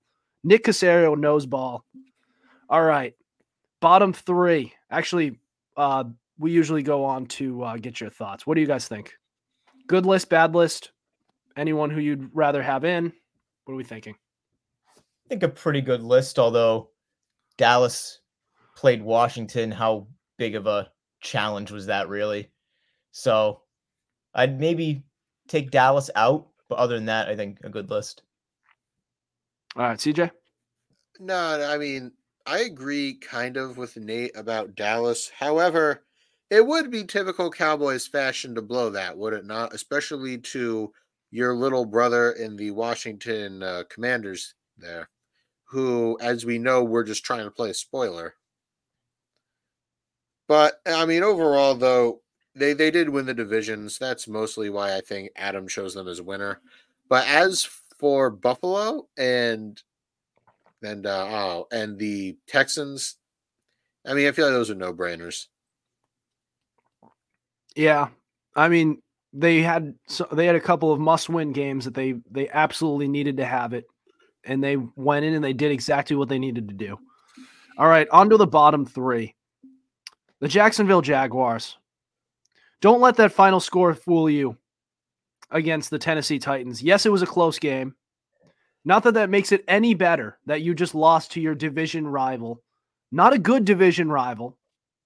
Nick 0.44 0.64
Caserio 0.64 1.18
knows 1.18 1.46
ball. 1.46 1.84
All 2.68 2.82
right, 2.82 3.14
bottom 3.80 4.12
three. 4.12 4.72
Actually, 4.90 5.38
uh, 5.76 6.04
we 6.38 6.50
usually 6.50 6.82
go 6.82 7.04
on 7.04 7.26
to 7.26 7.62
uh, 7.62 7.76
get 7.76 8.00
your 8.00 8.10
thoughts. 8.10 8.46
What 8.46 8.54
do 8.54 8.60
you 8.60 8.66
guys 8.66 8.88
think? 8.88 9.14
Good 9.92 10.06
list, 10.06 10.30
bad 10.30 10.54
list. 10.54 10.90
Anyone 11.54 11.90
who 11.90 12.00
you'd 12.00 12.30
rather 12.32 12.62
have 12.62 12.82
in? 12.82 13.12
What 13.66 13.74
are 13.74 13.76
we 13.76 13.84
thinking? 13.84 14.14
I 14.96 15.28
think 15.28 15.42
a 15.42 15.50
pretty 15.50 15.82
good 15.82 16.02
list, 16.02 16.38
although 16.38 16.88
Dallas 17.58 18.20
played 18.74 19.02
Washington. 19.02 19.70
How 19.70 20.06
big 20.38 20.54
of 20.54 20.66
a 20.66 20.90
challenge 21.20 21.70
was 21.70 21.84
that 21.88 22.08
really? 22.08 22.50
So 23.10 23.60
I'd 24.34 24.58
maybe 24.58 25.04
take 25.46 25.70
Dallas 25.70 26.08
out, 26.16 26.48
but 26.70 26.78
other 26.78 26.94
than 26.94 27.04
that, 27.04 27.28
I 27.28 27.36
think 27.36 27.58
a 27.62 27.68
good 27.68 27.90
list. 27.90 28.22
All 29.76 29.82
right, 29.82 29.98
CJ. 29.98 30.30
No, 31.20 31.36
I 31.70 31.76
mean, 31.76 32.12
I 32.46 32.60
agree 32.60 33.18
kind 33.20 33.58
of 33.58 33.76
with 33.76 33.98
Nate 33.98 34.34
about 34.38 34.74
Dallas. 34.74 35.30
However, 35.38 36.02
it 36.52 36.66
would 36.66 36.90
be 36.90 37.02
typical 37.04 37.50
Cowboys 37.50 38.06
fashion 38.06 38.54
to 38.54 38.60
blow 38.60 38.90
that, 38.90 39.16
would 39.16 39.32
it 39.32 39.46
not? 39.46 39.72
Especially 39.72 40.36
to 40.36 40.92
your 41.30 41.54
little 41.54 41.86
brother 41.86 42.32
in 42.32 42.56
the 42.56 42.70
Washington 42.72 43.62
uh, 43.62 43.84
Commanders 43.88 44.54
there, 44.76 45.08
who, 45.64 46.18
as 46.20 46.44
we 46.44 46.58
know, 46.58 46.84
we're 46.84 47.04
just 47.04 47.24
trying 47.24 47.44
to 47.44 47.50
play 47.50 47.70
a 47.70 47.74
spoiler. 47.74 48.34
But 50.46 50.82
I 50.84 51.06
mean, 51.06 51.22
overall, 51.22 51.74
though, 51.74 52.20
they 52.54 52.74
they 52.74 52.90
did 52.90 53.08
win 53.08 53.24
the 53.24 53.32
divisions. 53.32 53.96
That's 53.96 54.28
mostly 54.28 54.68
why 54.68 54.94
I 54.94 55.00
think 55.00 55.30
Adam 55.34 55.66
chose 55.66 55.94
them 55.94 56.06
as 56.06 56.20
winner. 56.20 56.60
But 57.08 57.26
as 57.28 57.66
for 57.98 58.28
Buffalo 58.28 59.08
and 59.16 59.82
and 60.82 61.06
uh, 61.06 61.26
oh, 61.30 61.66
and 61.72 61.98
the 61.98 62.36
Texans, 62.46 63.16
I 64.04 64.12
mean, 64.12 64.28
I 64.28 64.32
feel 64.32 64.44
like 64.44 64.52
those 64.52 64.70
are 64.70 64.74
no 64.74 64.92
brainers. 64.92 65.46
Yeah, 67.74 68.08
I 68.54 68.68
mean, 68.68 69.00
they 69.32 69.62
had 69.62 69.94
so 70.06 70.28
they 70.32 70.46
had 70.46 70.56
a 70.56 70.60
couple 70.60 70.92
of 70.92 71.00
must-win 71.00 71.52
games 71.52 71.84
that 71.84 71.94
they 71.94 72.14
they 72.30 72.48
absolutely 72.50 73.08
needed 73.08 73.38
to 73.38 73.44
have 73.44 73.72
it, 73.72 73.86
and 74.44 74.62
they 74.62 74.76
went 74.76 75.24
in 75.24 75.34
and 75.34 75.44
they 75.44 75.52
did 75.52 75.72
exactly 75.72 76.16
what 76.16 76.28
they 76.28 76.38
needed 76.38 76.68
to 76.68 76.74
do. 76.74 76.98
All 77.78 77.88
right, 77.88 78.08
on 78.10 78.28
to 78.30 78.36
the 78.36 78.46
bottom 78.46 78.84
three. 78.84 79.34
The 80.40 80.48
Jacksonville 80.48 81.02
Jaguars. 81.02 81.78
Don't 82.80 83.00
let 83.00 83.16
that 83.16 83.32
final 83.32 83.60
score 83.60 83.94
fool 83.94 84.28
you 84.28 84.58
against 85.50 85.88
the 85.90 85.98
Tennessee 85.98 86.40
Titans. 86.40 86.82
Yes, 86.82 87.06
it 87.06 87.12
was 87.12 87.22
a 87.22 87.26
close 87.26 87.58
game. 87.58 87.94
Not 88.84 89.04
that 89.04 89.14
that 89.14 89.30
makes 89.30 89.52
it 89.52 89.64
any 89.68 89.94
better 89.94 90.38
that 90.46 90.62
you 90.62 90.74
just 90.74 90.94
lost 90.94 91.30
to 91.32 91.40
your 91.40 91.54
division 91.54 92.06
rival. 92.06 92.60
Not 93.12 93.32
a 93.32 93.38
good 93.38 93.64
division 93.64 94.10
rival, 94.10 94.58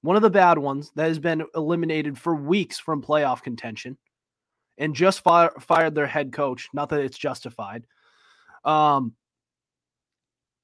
one 0.07 0.15
of 0.15 0.23
the 0.23 0.31
bad 0.31 0.57
ones 0.57 0.93
that 0.95 1.09
has 1.09 1.19
been 1.19 1.45
eliminated 1.57 2.17
for 2.17 2.35
weeks 2.35 2.79
from 2.79 3.03
playoff 3.03 3.43
contention 3.43 3.99
and 4.79 4.95
just 4.95 5.21
fire, 5.21 5.51
fired 5.59 5.97
their 5.97 6.07
head 6.07 6.33
coach. 6.33 6.69
Not 6.73 6.91
that 6.91 7.01
it's 7.01 7.19
justified. 7.19 7.85
Um, 8.65 9.15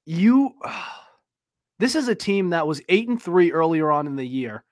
you, 0.05 0.53
this 1.79 1.95
is 1.95 2.07
a 2.07 2.15
team 2.15 2.51
that 2.51 2.65
was 2.65 2.81
eight 2.87 3.09
and 3.09 3.21
three 3.21 3.51
earlier 3.51 3.91
on 3.91 4.07
in 4.07 4.15
the 4.15 4.25
year, 4.25 4.63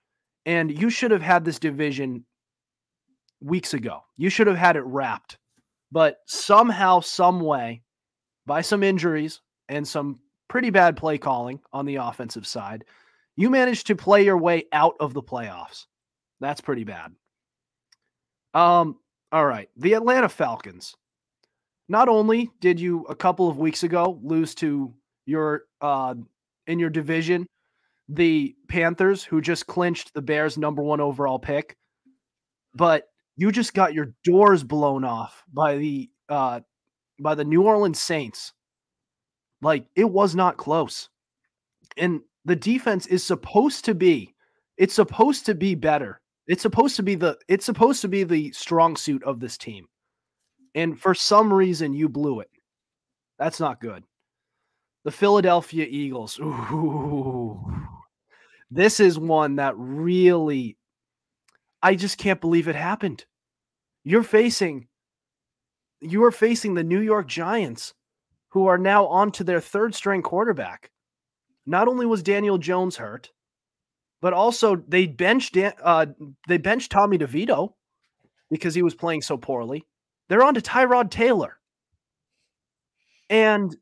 and 0.45 0.71
you 0.71 0.89
should 0.89 1.11
have 1.11 1.21
had 1.21 1.43
this 1.43 1.59
division 1.59 2.25
weeks 3.41 3.73
ago. 3.73 3.99
You 4.15 4.29
should 4.29 4.47
have 4.47 4.57
had 4.57 4.77
it 4.77 4.85
wrapped. 4.85 5.37
But 5.91 6.19
somehow, 6.27 7.01
some 7.01 7.41
way, 7.41 7.81
by 8.45 8.61
some 8.61 8.83
injuries 8.83 9.41
and 9.67 9.85
some 9.85 10.19
pretty 10.47 10.69
bad 10.69 10.95
play 10.95 11.17
calling 11.17 11.59
on 11.73 11.85
the 11.85 11.97
offensive 11.97 12.47
side, 12.47 12.85
you 13.35 13.49
managed 13.49 13.87
to 13.87 13.95
play 13.95 14.23
your 14.23 14.37
way 14.37 14.65
out 14.71 14.95
of 14.99 15.13
the 15.13 15.23
playoffs. 15.23 15.85
That's 16.39 16.61
pretty 16.61 16.83
bad. 16.83 17.13
Um, 18.53 18.97
all 19.31 19.45
right. 19.45 19.69
The 19.77 19.93
Atlanta 19.93 20.29
Falcons. 20.29 20.95
Not 21.87 22.09
only 22.09 22.49
did 22.59 22.79
you 22.79 23.03
a 23.05 23.15
couple 23.15 23.49
of 23.49 23.57
weeks 23.57 23.83
ago 23.83 24.19
lose 24.23 24.55
to 24.55 24.93
your 25.25 25.63
uh 25.81 26.15
in 26.67 26.79
your 26.79 26.89
division, 26.89 27.47
the 28.07 28.55
Panthers, 28.67 29.23
who 29.23 29.41
just 29.41 29.67
clinched 29.67 30.13
the 30.13 30.21
Bears' 30.21 30.57
number 30.57 30.81
one 30.81 31.01
overall 31.01 31.39
pick, 31.39 31.75
but 32.73 33.07
you 33.35 33.51
just 33.51 33.73
got 33.73 33.93
your 33.93 34.13
doors 34.23 34.63
blown 34.63 35.03
off 35.03 35.43
by 35.53 35.77
the 35.77 36.09
uh 36.29 36.61
by 37.19 37.35
the 37.35 37.45
New 37.45 37.63
Orleans 37.63 37.99
Saints. 38.01 38.53
Like 39.61 39.85
it 39.95 40.09
was 40.09 40.35
not 40.35 40.57
close. 40.57 41.09
And 41.97 42.21
the 42.45 42.55
defense 42.55 43.07
is 43.07 43.23
supposed 43.23 43.85
to 43.85 43.95
be 43.95 44.33
it's 44.77 44.95
supposed 44.95 45.45
to 45.45 45.53
be 45.53 45.75
better. 45.75 46.21
It's 46.47 46.63
supposed 46.63 46.95
to 46.95 47.03
be 47.03 47.15
the 47.15 47.37
it's 47.47 47.65
supposed 47.65 48.01
to 48.01 48.07
be 48.07 48.23
the 48.23 48.51
strong 48.51 48.95
suit 48.95 49.23
of 49.23 49.39
this 49.39 49.57
team. 49.57 49.87
And 50.73 50.99
for 50.99 51.13
some 51.13 51.53
reason 51.53 51.93
you 51.93 52.09
blew 52.09 52.39
it. 52.39 52.49
That's 53.37 53.59
not 53.59 53.81
good. 53.81 54.03
The 55.03 55.11
Philadelphia 55.11 55.85
Eagles. 55.87 56.39
Ooh. 56.39 57.63
This 58.71 58.99
is 58.99 59.19
one 59.19 59.57
that 59.57 59.73
really 59.77 60.77
I 61.83 61.95
just 61.95 62.17
can't 62.17 62.41
believe 62.41 62.67
it 62.67 62.75
happened. 62.75 63.25
You're 64.03 64.23
facing 64.23 64.87
you 65.99 66.23
are 66.23 66.31
facing 66.31 66.73
the 66.73 66.83
New 66.83 67.01
York 67.01 67.27
Giants, 67.27 67.93
who 68.49 68.65
are 68.65 68.79
now 68.79 69.05
on 69.05 69.31
to 69.33 69.43
their 69.43 69.61
third 69.61 69.93
string 69.93 70.23
quarterback. 70.23 70.89
Not 71.65 71.87
only 71.87 72.05
was 72.05 72.23
Daniel 72.23 72.57
Jones 72.57 72.97
hurt, 72.97 73.31
but 74.21 74.33
also 74.33 74.75
they 74.87 75.07
benched 75.07 75.57
uh, 75.57 76.05
they 76.47 76.57
benched 76.57 76.91
Tommy 76.91 77.17
DeVito 77.17 77.73
because 78.49 78.75
he 78.75 78.83
was 78.83 78.95
playing 78.95 79.21
so 79.21 79.37
poorly. 79.37 79.85
They're 80.29 80.43
on 80.43 80.53
to 80.53 80.61
Tyrod 80.61 81.09
Taylor, 81.09 81.57
and 83.29 83.75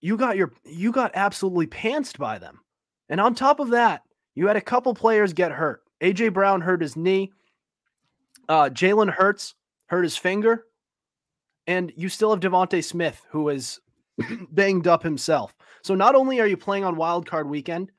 you 0.00 0.16
got 0.16 0.36
your 0.36 0.52
you 0.64 0.92
got 0.92 1.12
absolutely 1.14 1.66
pantsed 1.66 2.18
by 2.18 2.38
them. 2.38 2.60
And 3.08 3.20
on 3.20 3.34
top 3.34 3.60
of 3.60 3.70
that, 3.70 4.02
you 4.34 4.46
had 4.48 4.56
a 4.56 4.60
couple 4.60 4.94
players 4.94 5.32
get 5.32 5.52
hurt. 5.52 5.82
AJ 6.02 6.34
Brown 6.34 6.60
hurt 6.60 6.82
his 6.82 6.96
knee. 6.96 7.32
Uh, 8.48 8.68
Jalen 8.68 9.10
Hurts 9.10 9.54
hurt 9.86 10.02
his 10.02 10.16
finger, 10.16 10.64
and 11.66 11.92
you 11.96 12.08
still 12.08 12.30
have 12.30 12.40
DeVonta 12.40 12.84
Smith 12.84 13.22
who 13.30 13.48
is 13.48 13.80
banged 14.50 14.86
up 14.86 15.02
himself. 15.02 15.54
So 15.84 15.94
not 15.94 16.14
only 16.14 16.40
are 16.40 16.46
you 16.46 16.56
playing 16.56 16.84
on 16.84 16.96
Wild 16.96 17.26
Card 17.26 17.48
Weekend, 17.48 17.92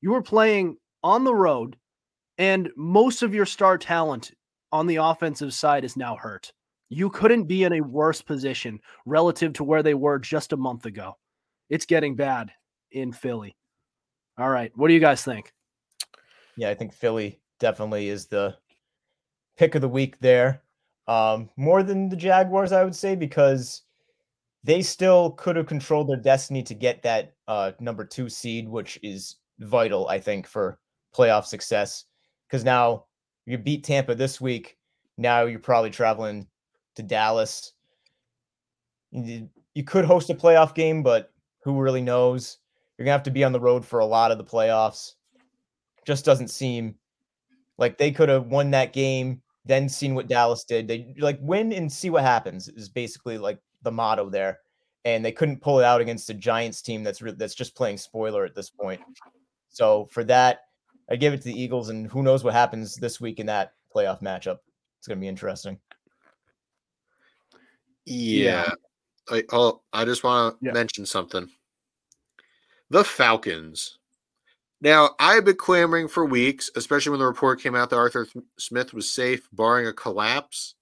you 0.00 0.14
are 0.14 0.22
playing 0.22 0.78
on 1.02 1.24
the 1.24 1.34
road, 1.34 1.76
and 2.38 2.70
most 2.74 3.22
of 3.22 3.34
your 3.34 3.44
star 3.44 3.76
talent 3.76 4.32
on 4.72 4.86
the 4.86 4.96
offensive 4.96 5.52
side 5.52 5.84
is 5.84 5.96
now 5.96 6.16
hurt. 6.16 6.52
You 6.88 7.10
couldn't 7.10 7.44
be 7.44 7.64
in 7.64 7.74
a 7.74 7.82
worse 7.82 8.22
position 8.22 8.80
relative 9.04 9.52
to 9.54 9.64
where 9.64 9.82
they 9.82 9.92
were 9.92 10.18
just 10.18 10.54
a 10.54 10.56
month 10.56 10.86
ago. 10.86 11.18
It's 11.68 11.84
getting 11.84 12.16
bad 12.16 12.50
in 12.92 13.12
Philly. 13.12 13.54
All 14.38 14.48
right. 14.48 14.72
What 14.74 14.88
do 14.88 14.94
you 14.94 15.00
guys 15.00 15.22
think? 15.22 15.52
Yeah, 16.56 16.70
I 16.70 16.74
think 16.74 16.94
Philly 16.94 17.40
definitely 17.60 18.08
is 18.08 18.26
the 18.26 18.56
pick 19.58 19.74
of 19.74 19.82
the 19.82 19.88
week 19.88 20.18
there. 20.20 20.62
Um, 21.06 21.50
more 21.56 21.82
than 21.82 22.08
the 22.08 22.16
Jaguars, 22.16 22.72
I 22.72 22.84
would 22.84 22.96
say, 22.96 23.16
because 23.16 23.82
they 24.68 24.82
still 24.82 25.30
could 25.30 25.56
have 25.56 25.66
controlled 25.66 26.10
their 26.10 26.18
destiny 26.18 26.62
to 26.62 26.74
get 26.74 27.02
that 27.02 27.32
uh, 27.48 27.72
number 27.80 28.04
two 28.04 28.28
seed, 28.28 28.68
which 28.68 28.98
is 29.02 29.36
vital, 29.60 30.06
I 30.08 30.20
think, 30.20 30.46
for 30.46 30.78
playoff 31.16 31.46
success. 31.46 32.04
Because 32.46 32.64
now 32.64 33.06
you 33.46 33.56
beat 33.56 33.82
Tampa 33.82 34.14
this 34.14 34.42
week. 34.42 34.76
Now 35.16 35.46
you're 35.46 35.58
probably 35.58 35.88
traveling 35.88 36.46
to 36.96 37.02
Dallas. 37.02 37.72
You, 39.10 39.48
you 39.74 39.84
could 39.84 40.04
host 40.04 40.28
a 40.28 40.34
playoff 40.34 40.74
game, 40.74 41.02
but 41.02 41.32
who 41.64 41.80
really 41.80 42.02
knows? 42.02 42.58
You're 42.98 43.06
gonna 43.06 43.12
have 43.12 43.22
to 43.22 43.30
be 43.30 43.44
on 43.44 43.52
the 43.52 43.60
road 43.60 43.86
for 43.86 44.00
a 44.00 44.06
lot 44.06 44.32
of 44.32 44.36
the 44.36 44.44
playoffs. 44.44 45.14
Just 46.04 46.26
doesn't 46.26 46.48
seem 46.48 46.94
like 47.78 47.96
they 47.96 48.10
could 48.10 48.28
have 48.28 48.48
won 48.48 48.70
that 48.72 48.92
game, 48.92 49.40
then 49.64 49.88
seen 49.88 50.14
what 50.14 50.28
Dallas 50.28 50.64
did. 50.64 50.86
They 50.88 51.14
like 51.18 51.38
win 51.40 51.72
and 51.72 51.90
see 51.90 52.10
what 52.10 52.22
happens 52.22 52.68
is 52.68 52.90
basically 52.90 53.38
like 53.38 53.58
the 53.82 53.90
motto 53.90 54.28
there. 54.28 54.60
And 55.04 55.24
they 55.24 55.32
couldn't 55.32 55.60
pull 55.60 55.78
it 55.80 55.84
out 55.84 56.00
against 56.00 56.30
a 56.30 56.34
Giants 56.34 56.82
team 56.82 57.02
that's 57.02 57.22
re- 57.22 57.32
that's 57.32 57.54
just 57.54 57.74
playing 57.74 57.98
spoiler 57.98 58.44
at 58.44 58.54
this 58.54 58.68
point. 58.68 59.00
So 59.70 60.06
for 60.06 60.24
that, 60.24 60.62
I 61.10 61.16
give 61.16 61.32
it 61.32 61.38
to 61.38 61.44
the 61.44 61.60
Eagles, 61.60 61.88
and 61.88 62.06
who 62.06 62.22
knows 62.22 62.44
what 62.44 62.52
happens 62.52 62.96
this 62.96 63.20
week 63.20 63.38
in 63.38 63.46
that 63.46 63.72
playoff 63.94 64.20
matchup. 64.22 64.58
It's 64.98 65.08
gonna 65.08 65.20
be 65.20 65.28
interesting. 65.28 65.78
Yeah. 68.04 68.70
I, 69.30 69.44
oh, 69.52 69.82
I 69.92 70.04
just 70.04 70.24
want 70.24 70.58
to 70.58 70.66
Yeah. 70.66 70.72
mention 70.72 71.06
something. 71.06 71.50
The 72.90 73.04
Falcons. 73.04 73.98
Now, 74.80 75.14
I've 75.18 75.44
been 75.44 75.56
clamoring 75.56 76.08
for 76.08 76.24
weeks, 76.24 76.70
especially 76.76 77.10
when 77.10 77.20
the 77.20 77.26
report 77.26 77.60
came 77.60 77.74
out 77.74 77.90
that 77.90 77.96
Arthur 77.96 78.26
Smith 78.58 78.94
was 78.94 79.10
safe, 79.12 79.48
barring 79.52 79.86
a 79.86 79.92
collapse, 79.92 80.74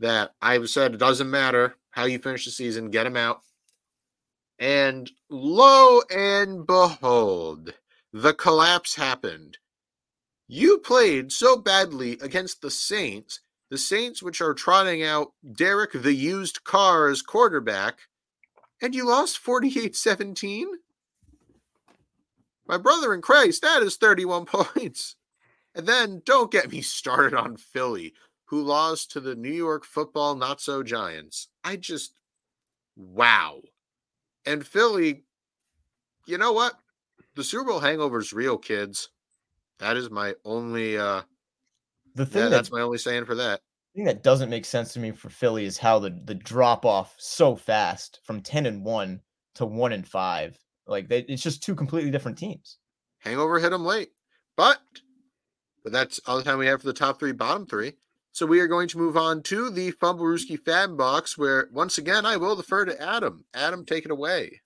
that 0.00 0.34
I've 0.42 0.68
said 0.70 0.94
it 0.94 0.98
doesn't 0.98 1.30
matter 1.30 1.76
how 1.96 2.04
you 2.04 2.20
finish 2.20 2.44
the 2.44 2.52
season, 2.52 2.90
get 2.90 3.06
him 3.06 3.16
out. 3.16 3.40
And 4.58 5.10
lo 5.28 6.02
and 6.14 6.64
behold, 6.64 7.74
the 8.12 8.34
collapse 8.34 8.94
happened. 8.94 9.58
You 10.46 10.78
played 10.78 11.32
so 11.32 11.56
badly 11.56 12.12
against 12.22 12.62
the 12.62 12.70
Saints 12.70 13.40
the 13.70 13.78
Saints, 13.78 14.22
which 14.22 14.40
are 14.40 14.54
trotting 14.54 15.02
out 15.02 15.32
Derek 15.54 15.92
the 15.92 16.14
used 16.14 16.64
car 16.64 17.08
as 17.08 17.22
quarterback, 17.22 17.98
and 18.80 18.94
you 18.94 19.06
lost 19.06 19.38
48 19.38 19.96
17? 19.96 20.68
My 22.68 22.78
brother 22.78 23.14
in 23.14 23.22
Christ, 23.22 23.62
that 23.62 23.82
is 23.82 23.96
31 23.96 24.44
points. 24.46 25.16
And 25.74 25.86
then 25.86 26.22
don't 26.24 26.50
get 26.50 26.70
me 26.70 26.80
started 26.80 27.34
on 27.34 27.56
Philly, 27.56 28.14
who 28.46 28.62
lost 28.62 29.10
to 29.12 29.20
the 29.20 29.34
New 29.34 29.52
York 29.52 29.84
football 29.84 30.34
not 30.34 30.60
so 30.60 30.82
giants. 30.82 31.48
I 31.64 31.76
just, 31.76 32.12
wow. 32.96 33.60
And 34.44 34.66
Philly, 34.66 35.24
you 36.26 36.38
know 36.38 36.52
what? 36.52 36.74
The 37.34 37.44
Super 37.44 37.64
Bowl 37.64 37.80
hangover 37.80 38.18
is 38.20 38.32
real, 38.32 38.56
kids. 38.58 39.08
That 39.78 39.96
is 39.96 40.10
my 40.10 40.34
only, 40.44 40.96
uh, 40.96 41.22
The 42.14 42.24
thing 42.26 42.44
yeah, 42.44 42.48
that 42.48 42.50
that's 42.50 42.72
my 42.72 42.80
only 42.80 42.98
saying 42.98 43.26
for 43.26 43.34
that. 43.34 43.60
thing 43.94 44.04
that 44.04 44.22
doesn't 44.22 44.50
make 44.50 44.64
sense 44.64 44.92
to 44.94 45.00
me 45.00 45.10
for 45.10 45.28
Philly 45.28 45.64
is 45.64 45.78
how 45.78 45.98
the 45.98 46.10
the 46.24 46.34
drop 46.34 46.84
off 46.86 47.14
so 47.18 47.56
fast 47.56 48.20
from 48.24 48.40
ten 48.40 48.64
and 48.66 48.84
one 48.84 49.20
to 49.56 49.66
one 49.66 49.92
and 49.92 50.06
five. 50.06 50.56
Like 50.86 51.08
they, 51.08 51.20
it's 51.20 51.42
just 51.42 51.62
two 51.62 51.74
completely 51.74 52.10
different 52.10 52.38
teams. 52.38 52.78
Hangover 53.18 53.58
hit 53.58 53.70
them 53.70 53.84
late. 53.84 54.10
But 54.56 54.78
but 55.82 55.92
that's 55.92 56.20
all 56.26 56.36
the 56.38 56.42
time 56.44 56.58
we 56.58 56.66
have 56.68 56.80
for 56.80 56.86
the 56.86 56.92
top 56.92 57.18
three, 57.18 57.32
bottom 57.32 57.66
three. 57.66 57.94
So 58.36 58.44
we 58.44 58.60
are 58.60 58.66
going 58.66 58.86
to 58.88 58.98
move 58.98 59.16
on 59.16 59.42
to 59.44 59.70
the 59.70 59.92
Fumblerooski 59.92 60.62
Fab 60.62 60.94
Box, 60.94 61.38
where 61.38 61.70
once 61.72 61.96
again 61.96 62.26
I 62.26 62.36
will 62.36 62.54
defer 62.54 62.84
to 62.84 63.00
Adam. 63.00 63.46
Adam, 63.54 63.86
take 63.86 64.04
it 64.04 64.10
away. 64.10 64.60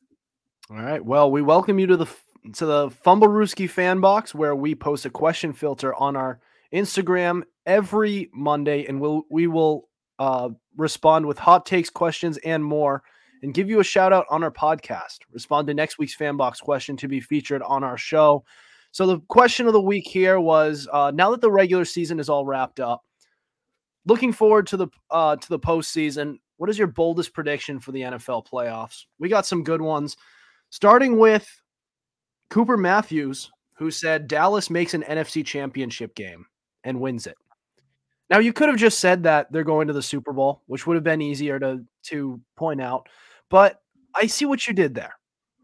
All 0.69 0.77
right. 0.77 1.05
Well, 1.05 1.31
we 1.31 1.41
welcome 1.41 1.79
you 1.79 1.87
to 1.87 1.97
the 1.97 2.07
to 2.55 2.67
the 2.67 2.89
Fumblerooski 2.89 3.71
fan 3.71 4.01
box 4.01 4.35
where 4.35 4.57
we 4.57 4.75
post 4.75 5.07
a 5.07 5.11
question 5.11 5.53
filter 5.53 5.95
on 5.95 6.17
our 6.17 6.41
Instagram 6.75 7.45
every 7.65 8.29
Monday, 8.35 8.87
and 8.87 9.01
we'll 9.01 9.23
we 9.31 9.47
will 9.47 9.89
uh, 10.19 10.49
respond 10.77 11.27
with 11.27 11.39
hot 11.39 11.65
takes, 11.65 11.91
questions, 11.91 12.39
and 12.39 12.65
more, 12.65 13.05
and 13.45 13.55
give 13.55 13.71
you 13.71 13.79
a 13.79 13.85
shout 13.85 14.13
out 14.13 14.27
on 14.31 14.43
our 14.43 14.51
podcast. 14.51 15.19
Respond 15.31 15.69
to 15.69 15.75
next 15.75 15.97
week's 15.97 16.17
fan 16.17 16.37
box 16.37 16.59
question 16.59 16.97
to 16.97 17.07
be 17.07 17.21
featured 17.21 17.63
on 17.63 17.85
our 17.85 17.97
show. 17.97 18.43
So 18.91 19.07
the 19.07 19.21
question 19.29 19.69
of 19.69 19.75
the 19.75 19.81
week 19.81 20.09
here 20.09 20.41
was: 20.41 20.89
uh, 20.93 21.13
Now 21.15 21.31
that 21.31 21.41
the 21.41 21.53
regular 21.53 21.85
season 21.85 22.19
is 22.19 22.29
all 22.29 22.45
wrapped 22.45 22.81
up, 22.81 23.05
looking 24.07 24.33
forward 24.33 24.67
to 24.69 24.77
the 24.77 24.89
uh, 25.11 25.37
to 25.37 25.49
the 25.49 25.59
postseason. 25.59 26.39
What 26.57 26.71
is 26.71 26.79
your 26.79 26.89
boldest 26.89 27.33
prediction 27.33 27.81
for 27.81 27.93
the 27.93 28.03
NFL 28.03 28.47
playoffs? 28.47 29.05
We 29.19 29.29
got 29.29 29.47
some 29.47 29.65
good 29.65 29.81
ones 29.81 30.17
starting 30.69 31.19
with 31.19 31.49
Cooper 32.51 32.77
Matthews, 32.77 33.51
who 33.77 33.91
said 33.91 34.29
Dallas 34.29 34.69
makes 34.69 34.93
an 34.93 35.03
NFC 35.03 35.45
championship 35.45 36.15
game 36.15 36.47
and 36.85 37.01
wins 37.01 37.27
it. 37.27 37.37
Now, 38.29 38.39
you 38.39 38.53
could 38.53 38.69
have 38.69 38.79
just 38.79 39.01
said 39.01 39.25
that 39.25 39.51
they're 39.51 39.65
going 39.65 39.89
to 39.89 39.93
the 39.93 40.03
Super 40.03 40.33
Bowl, 40.33 40.63
which 40.67 40.87
would 40.87 40.95
have 40.95 41.05
been 41.05 41.21
easier 41.21 41.59
to, 41.59 41.85
to 42.05 42.41
point 42.57 42.81
out. 42.81 43.09
But 43.49 43.81
I 44.15 44.27
see 44.27 44.45
what 44.45 44.67
you 44.69 44.73
did 44.73 44.95
there, 44.95 45.15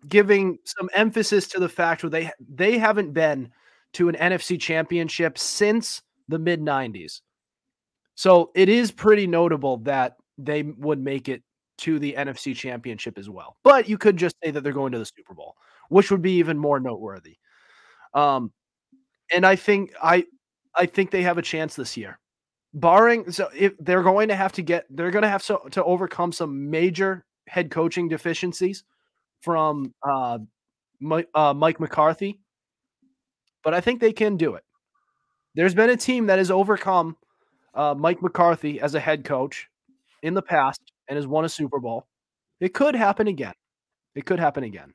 giving 0.08 0.58
some 0.64 0.90
emphasis 0.92 1.46
to 1.48 1.60
the 1.60 1.68
fact 1.68 2.02
that 2.02 2.10
they 2.10 2.30
they 2.40 2.78
haven't 2.78 3.12
been 3.12 3.52
to 3.94 4.08
an 4.08 4.16
NFC 4.16 4.60
championship 4.60 5.38
since 5.38 6.02
the 6.28 6.38
mid 6.38 6.60
90s. 6.60 7.20
So 8.16 8.50
it 8.54 8.68
is 8.68 8.90
pretty 8.90 9.26
notable 9.26 9.76
that 9.78 10.16
they 10.38 10.62
would 10.62 10.98
make 10.98 11.28
it 11.28 11.42
to 11.78 11.98
the 11.98 12.14
NFC 12.18 12.56
championship 12.56 13.18
as 13.18 13.28
well. 13.28 13.56
But 13.62 13.88
you 13.88 13.98
could 13.98 14.16
just 14.16 14.34
say 14.42 14.50
that 14.50 14.62
they're 14.62 14.72
going 14.72 14.92
to 14.92 14.98
the 14.98 15.06
Super 15.06 15.34
Bowl, 15.34 15.54
which 15.90 16.10
would 16.10 16.22
be 16.22 16.32
even 16.32 16.58
more 16.58 16.80
noteworthy. 16.80 17.36
Um, 18.14 18.52
and 19.32 19.46
I 19.46 19.56
think 19.56 19.92
I 20.02 20.24
I 20.74 20.86
think 20.86 21.10
they 21.10 21.22
have 21.22 21.38
a 21.38 21.42
chance 21.42 21.76
this 21.76 21.96
year. 21.96 22.18
Barring 22.72 23.30
so 23.30 23.48
if 23.54 23.74
they're 23.78 24.02
going 24.02 24.28
to 24.28 24.36
have 24.36 24.52
to 24.52 24.62
get 24.62 24.86
they're 24.90 25.10
going 25.10 25.22
to 25.22 25.28
have 25.28 25.42
so 25.42 25.58
to 25.72 25.84
overcome 25.84 26.32
some 26.32 26.70
major 26.70 27.24
head 27.48 27.70
coaching 27.70 28.08
deficiencies 28.08 28.84
from 29.40 29.94
uh, 30.06 30.38
uh, 31.34 31.54
Mike 31.54 31.80
McCarthy, 31.80 32.40
but 33.62 33.74
I 33.74 33.80
think 33.80 34.00
they 34.00 34.12
can 34.12 34.36
do 34.36 34.54
it. 34.54 34.64
There's 35.54 35.74
been 35.74 35.90
a 35.90 35.96
team 35.96 36.26
that 36.26 36.38
has 36.38 36.50
overcome 36.50 37.16
uh, 37.76 37.94
Mike 37.96 38.22
McCarthy 38.22 38.80
as 38.80 38.94
a 38.94 39.00
head 39.00 39.24
coach 39.24 39.68
in 40.22 40.34
the 40.34 40.42
past 40.42 40.80
and 41.08 41.16
has 41.16 41.26
won 41.26 41.44
a 41.44 41.48
Super 41.48 41.78
Bowl. 41.78 42.06
It 42.58 42.74
could 42.74 42.94
happen 42.94 43.28
again. 43.28 43.54
It 44.14 44.24
could 44.24 44.40
happen 44.40 44.64
again. 44.64 44.94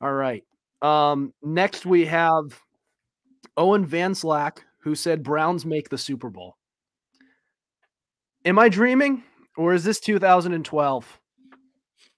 All 0.00 0.12
right. 0.12 0.44
Um, 0.80 1.34
next 1.42 1.84
we 1.84 2.06
have 2.06 2.58
Owen 3.56 3.84
Van 3.84 4.14
Slack, 4.14 4.64
who 4.82 4.94
said 4.94 5.22
Browns 5.22 5.66
make 5.66 5.88
the 5.88 5.98
Super 5.98 6.30
Bowl. 6.30 6.56
Am 8.44 8.58
I 8.58 8.68
dreaming 8.68 9.22
or 9.56 9.74
is 9.74 9.84
this 9.84 10.00
2012? 10.00 11.20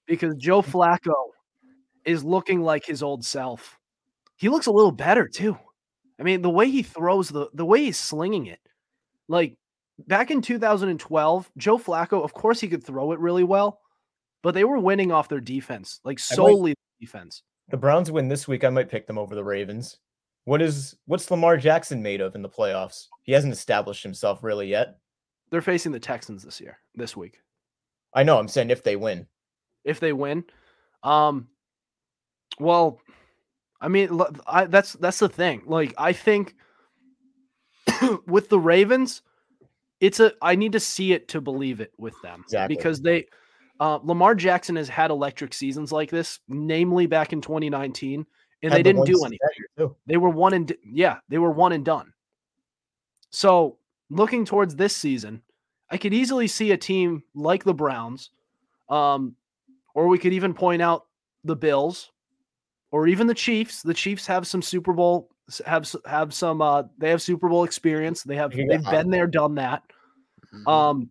Because 0.05 0.35
Joe 0.35 0.61
Flacco 0.61 1.13
is 2.05 2.23
looking 2.23 2.61
like 2.61 2.85
his 2.85 3.01
old 3.03 3.25
self. 3.25 3.77
He 4.37 4.47
looks 4.47 4.67
a 4.67 4.71
little 4.71 4.91
better 4.91 5.27
too. 5.27 5.57
I 6.19 6.23
mean, 6.23 6.41
the 6.41 6.49
way 6.49 6.69
he 6.69 6.83
throws 6.83 7.29
the 7.29 7.49
the 7.53 7.65
way 7.65 7.85
he's 7.85 7.99
slinging 7.99 8.45
it. 8.45 8.59
Like 9.27 9.57
back 10.07 10.31
in 10.31 10.41
2012, 10.41 11.51
Joe 11.57 11.77
Flacco, 11.77 12.23
of 12.23 12.33
course 12.33 12.59
he 12.59 12.67
could 12.67 12.83
throw 12.83 13.11
it 13.11 13.19
really 13.19 13.43
well, 13.43 13.79
but 14.41 14.53
they 14.53 14.63
were 14.63 14.79
winning 14.79 15.11
off 15.11 15.29
their 15.29 15.39
defense, 15.39 15.99
like 16.03 16.19
I 16.19 16.33
might- 16.33 16.35
solely 16.35 16.75
defense. 16.99 17.43
The 17.69 17.77
Browns 17.77 18.11
win 18.11 18.27
this 18.27 18.47
week. 18.47 18.63
I 18.65 18.69
might 18.69 18.89
pick 18.89 19.07
them 19.07 19.17
over 19.17 19.35
the 19.35 19.43
Ravens. 19.43 19.97
What 20.43 20.61
is 20.61 20.95
what's 21.05 21.31
Lamar 21.31 21.55
Jackson 21.55 22.01
made 22.03 22.19
of 22.19 22.35
in 22.35 22.41
the 22.41 22.49
playoffs? 22.49 23.07
He 23.23 23.31
hasn't 23.31 23.53
established 23.53 24.03
himself 24.03 24.43
really 24.43 24.67
yet. 24.67 24.97
They're 25.49 25.61
facing 25.61 25.93
the 25.93 25.99
Texans 25.99 26.43
this 26.43 26.59
year, 26.59 26.79
this 26.95 27.15
week. 27.15 27.39
I 28.13 28.23
know. 28.23 28.37
I'm 28.37 28.49
saying 28.49 28.69
if 28.69 28.83
they 28.83 28.95
win, 28.97 29.27
If 29.85 29.99
they 30.01 30.11
win, 30.11 30.43
um, 31.03 31.47
well, 32.59 32.99
I 33.79 33.87
mean, 33.87 34.19
I, 34.45 34.65
that's 34.65 34.93
that's 34.93 35.19
the 35.19 35.29
thing. 35.29 35.63
Like, 35.65 35.93
I 35.97 36.11
think 36.13 36.55
with 38.27 38.49
the 38.49 38.59
Ravens, 38.59 39.21
it's 39.99 40.19
a 40.19 40.33
I 40.41 40.55
need 40.55 40.73
to 40.73 40.79
see 40.79 41.13
it 41.13 41.27
to 41.29 41.41
believe 41.41 41.79
it 41.81 41.93
with 41.97 42.15
them 42.21 42.41
Exactly. 42.43 42.75
because 42.75 43.01
they 43.01 43.27
uh, 43.79 43.99
Lamar 44.03 44.35
Jackson 44.35 44.75
has 44.75 44.87
had 44.87 45.11
electric 45.11 45.53
seasons 45.53 45.91
like 45.91 46.09
this, 46.09 46.39
namely 46.47 47.05
back 47.05 47.33
in 47.33 47.41
2019, 47.41 48.25
and 48.61 48.71
they 48.71 48.77
the 48.77 48.83
didn't 48.83 49.05
do 49.05 49.19
anything. 49.25 49.39
that 49.41 49.57
year, 49.57 49.87
too. 49.87 49.95
They 50.05 50.17
were 50.17 50.29
one 50.29 50.53
and 50.53 50.73
yeah, 50.85 51.17
they 51.29 51.37
were 51.37 51.51
one 51.51 51.71
and 51.73 51.83
done. 51.83 52.13
So 53.29 53.77
looking 54.09 54.45
towards 54.45 54.75
this 54.75 54.95
season, 54.95 55.41
I 55.89 55.97
could 55.97 56.13
easily 56.13 56.47
see 56.47 56.71
a 56.71 56.77
team 56.77 57.23
like 57.33 57.63
the 57.63 57.73
Browns, 57.73 58.29
um, 58.89 59.35
or 59.95 60.07
we 60.07 60.17
could 60.19 60.33
even 60.33 60.53
point 60.53 60.81
out 60.81 61.05
the 61.43 61.55
Bills, 61.55 62.11
or 62.91 63.07
even 63.07 63.27
the 63.27 63.33
Chiefs. 63.33 63.81
The 63.81 63.93
Chiefs 63.93 64.27
have 64.27 64.47
some 64.47 64.61
Super 64.61 64.93
Bowl 64.93 65.29
have 65.65 65.93
have 66.05 66.33
some 66.33 66.61
uh 66.61 66.83
they 66.97 67.09
have 67.09 67.21
Super 67.21 67.49
Bowl 67.49 67.63
experience. 67.63 68.23
They 68.23 68.35
have 68.35 68.51
can 68.51 68.67
they've 68.67 68.83
been 68.83 69.09
there, 69.09 69.27
done 69.27 69.55
that. 69.55 69.83
Mhm. 70.53 70.67
Um, 70.67 71.09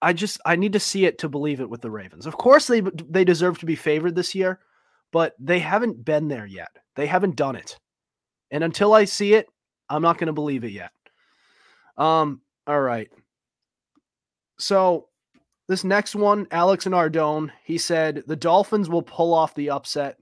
I 0.00 0.12
just 0.12 0.40
I 0.44 0.56
need 0.56 0.72
to 0.72 0.80
see 0.80 1.04
it 1.04 1.18
to 1.18 1.28
believe 1.28 1.60
it 1.60 1.70
with 1.70 1.80
the 1.80 1.90
Ravens. 1.90 2.26
Of 2.26 2.36
course, 2.36 2.66
they 2.66 2.80
they 2.80 3.24
deserve 3.24 3.58
to 3.60 3.66
be 3.66 3.76
favored 3.76 4.14
this 4.14 4.34
year, 4.34 4.60
but 5.12 5.34
they 5.38 5.60
haven't 5.60 6.04
been 6.04 6.28
there 6.28 6.46
yet. 6.46 6.70
They 6.96 7.06
haven't 7.06 7.36
done 7.36 7.56
it, 7.56 7.78
and 8.50 8.64
until 8.64 8.92
I 8.92 9.04
see 9.04 9.34
it, 9.34 9.46
I'm 9.88 10.02
not 10.02 10.18
going 10.18 10.26
to 10.26 10.32
believe 10.32 10.64
it 10.64 10.72
yet. 10.72 10.90
Um. 11.96 12.40
All 12.66 12.80
right. 12.80 13.10
So 14.58 15.08
this 15.68 15.84
next 15.84 16.14
one, 16.14 16.46
Alex 16.50 16.86
and 16.86 16.94
Ardone, 16.94 17.50
he 17.64 17.78
said 17.78 18.22
the 18.26 18.36
Dolphins 18.36 18.88
will 18.88 19.02
pull 19.02 19.32
off 19.32 19.54
the 19.54 19.70
upset 19.70 20.18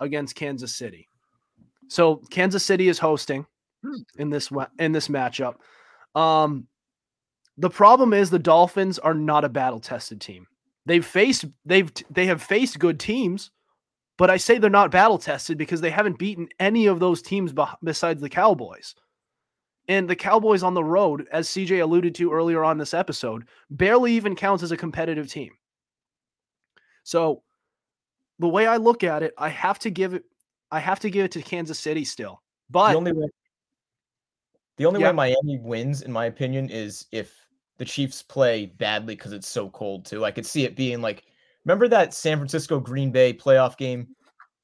against 0.00 0.34
Kansas 0.34 0.74
City. 0.74 1.07
So 1.88 2.16
Kansas 2.30 2.64
City 2.64 2.88
is 2.88 2.98
hosting 2.98 3.46
Hmm. 3.82 3.94
in 4.18 4.30
this 4.30 4.50
in 4.78 4.92
this 4.92 5.08
matchup. 5.08 5.56
Um, 6.14 6.66
the 7.56 7.70
problem 7.70 8.12
is 8.12 8.30
the 8.30 8.38
Dolphins 8.38 8.98
are 8.98 9.14
not 9.14 9.44
a 9.44 9.48
battle 9.48 9.80
tested 9.80 10.20
team. 10.20 10.46
They've 10.86 11.04
faced 11.04 11.44
they've 11.64 11.90
they 12.10 12.26
have 12.26 12.42
faced 12.42 12.78
good 12.78 12.98
teams, 12.98 13.50
but 14.16 14.30
I 14.30 14.36
say 14.36 14.58
they're 14.58 14.70
not 14.70 14.90
battle 14.90 15.18
tested 15.18 15.58
because 15.58 15.80
they 15.80 15.90
haven't 15.90 16.18
beaten 16.18 16.48
any 16.58 16.86
of 16.86 16.98
those 16.98 17.22
teams 17.22 17.52
besides 17.84 18.20
the 18.20 18.28
Cowboys. 18.28 18.94
And 19.86 20.08
the 20.10 20.16
Cowboys 20.16 20.62
on 20.62 20.74
the 20.74 20.84
road, 20.84 21.26
as 21.32 21.48
CJ 21.48 21.80
alluded 21.80 22.14
to 22.16 22.32
earlier 22.32 22.62
on 22.64 22.78
this 22.78 22.92
episode, 22.94 23.48
barely 23.70 24.12
even 24.12 24.34
counts 24.36 24.62
as 24.62 24.70
a 24.72 24.76
competitive 24.76 25.30
team. 25.30 25.52
So 27.04 27.42
the 28.38 28.48
way 28.48 28.66
I 28.66 28.76
look 28.76 29.02
at 29.04 29.22
it, 29.22 29.34
I 29.38 29.48
have 29.48 29.78
to 29.80 29.90
give 29.90 30.14
it 30.14 30.24
I 30.70 30.80
have 30.80 31.00
to 31.00 31.10
give 31.10 31.24
it 31.24 31.32
to 31.32 31.42
Kansas 31.42 31.78
City 31.78 32.04
still. 32.04 32.42
But 32.70 32.92
the 32.92 32.96
only 32.98 33.12
way 33.12 33.28
the 34.76 34.86
only 34.86 35.00
Yeah. 35.00 35.08
way 35.08 35.12
Miami 35.12 35.58
wins, 35.58 36.02
in 36.02 36.12
my 36.12 36.26
opinion, 36.26 36.70
is 36.70 37.06
if 37.12 37.34
the 37.78 37.84
Chiefs 37.84 38.22
play 38.22 38.66
badly 38.66 39.14
because 39.14 39.32
it's 39.32 39.48
so 39.48 39.70
cold 39.70 40.04
too. 40.04 40.24
I 40.24 40.30
could 40.30 40.46
see 40.46 40.64
it 40.64 40.76
being 40.76 41.00
like 41.00 41.24
remember 41.64 41.88
that 41.88 42.14
San 42.14 42.38
Francisco 42.38 42.78
Green 42.80 43.10
Bay 43.10 43.32
playoff 43.32 43.76
game 43.76 44.08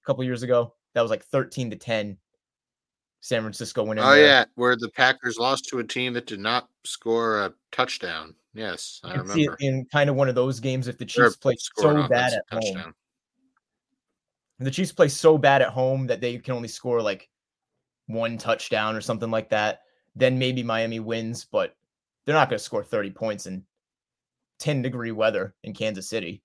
a 0.05 0.07
couple 0.07 0.25
years 0.25 0.43
ago? 0.43 0.75
That 0.95 1.03
was 1.03 1.11
like 1.11 1.25
13 1.25 1.71
to 1.71 1.77
10. 1.77 2.19
San 3.21 3.41
Francisco 3.43 3.83
went 3.85 3.99
in 3.99 4.07
Oh 4.07 4.13
there. 4.13 4.25
yeah, 4.27 4.45
where 4.57 4.77
the 4.77 4.91
Packers 4.91 5.39
lost 5.39 5.65
to 5.71 5.79
a 5.79 5.85
team 5.85 6.13
that 6.13 6.27
did 6.27 6.41
not 6.41 6.69
score 6.85 7.41
a 7.41 7.55
touchdown. 7.73 8.35
Yes, 8.53 9.01
I 9.03 9.13
I 9.15 9.17
could 9.17 9.29
see 9.31 9.45
it 9.45 9.49
remember. 9.49 9.57
in 9.61 9.87
kind 9.91 10.11
of 10.11 10.17
one 10.17 10.29
of 10.29 10.35
those 10.35 10.61
games 10.61 10.89
if 10.89 10.99
the 10.99 11.05
Or 11.05 11.09
Chiefs 11.09 11.37
play 11.37 11.57
so 11.59 12.03
bad 12.09 12.35
at 12.35 12.45
home. 12.53 12.63
touchdown. 12.63 12.89
If 12.91 12.95
the 14.65 14.71
Chiefs 14.71 14.93
play 14.93 15.09
so 15.09 15.39
bad 15.39 15.63
at 15.63 15.71
home 15.71 16.07
that 16.07 16.21
they 16.21 16.39
can 16.39 16.55
only 16.55 16.69
score 16.69 17.03
like 17.03 17.29
one 18.07 18.39
touchdown 18.39 18.97
or 18.97 19.01
something 19.01 19.31
like 19.31 19.51
that, 19.51 19.83
then 20.15 20.39
maybe 20.39 20.63
Miami 20.63 21.01
wins, 21.01 21.45
but 21.45 21.77
they're 22.25 22.35
not 22.35 22.49
going 22.49 22.59
to 22.59 22.65
score 22.65 22.85
30 22.85 23.11
points 23.11 23.47
in 23.47 23.65
10 24.59 24.83
degree 24.83 25.13
weather 25.13 25.55
in 25.65 25.75
Kansas 25.75 26.09
City. 26.09 26.43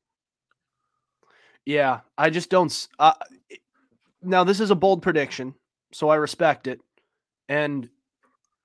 Yeah, 1.65 1.99
I 2.17 2.29
just 2.29 2.49
don't. 2.49 2.87
Uh, 2.97 3.13
now, 4.21 4.43
this 4.43 4.59
is 4.59 4.71
a 4.71 4.75
bold 4.75 5.01
prediction, 5.01 5.53
so 5.93 6.09
I 6.09 6.15
respect 6.15 6.67
it, 6.67 6.79
and 7.47 7.89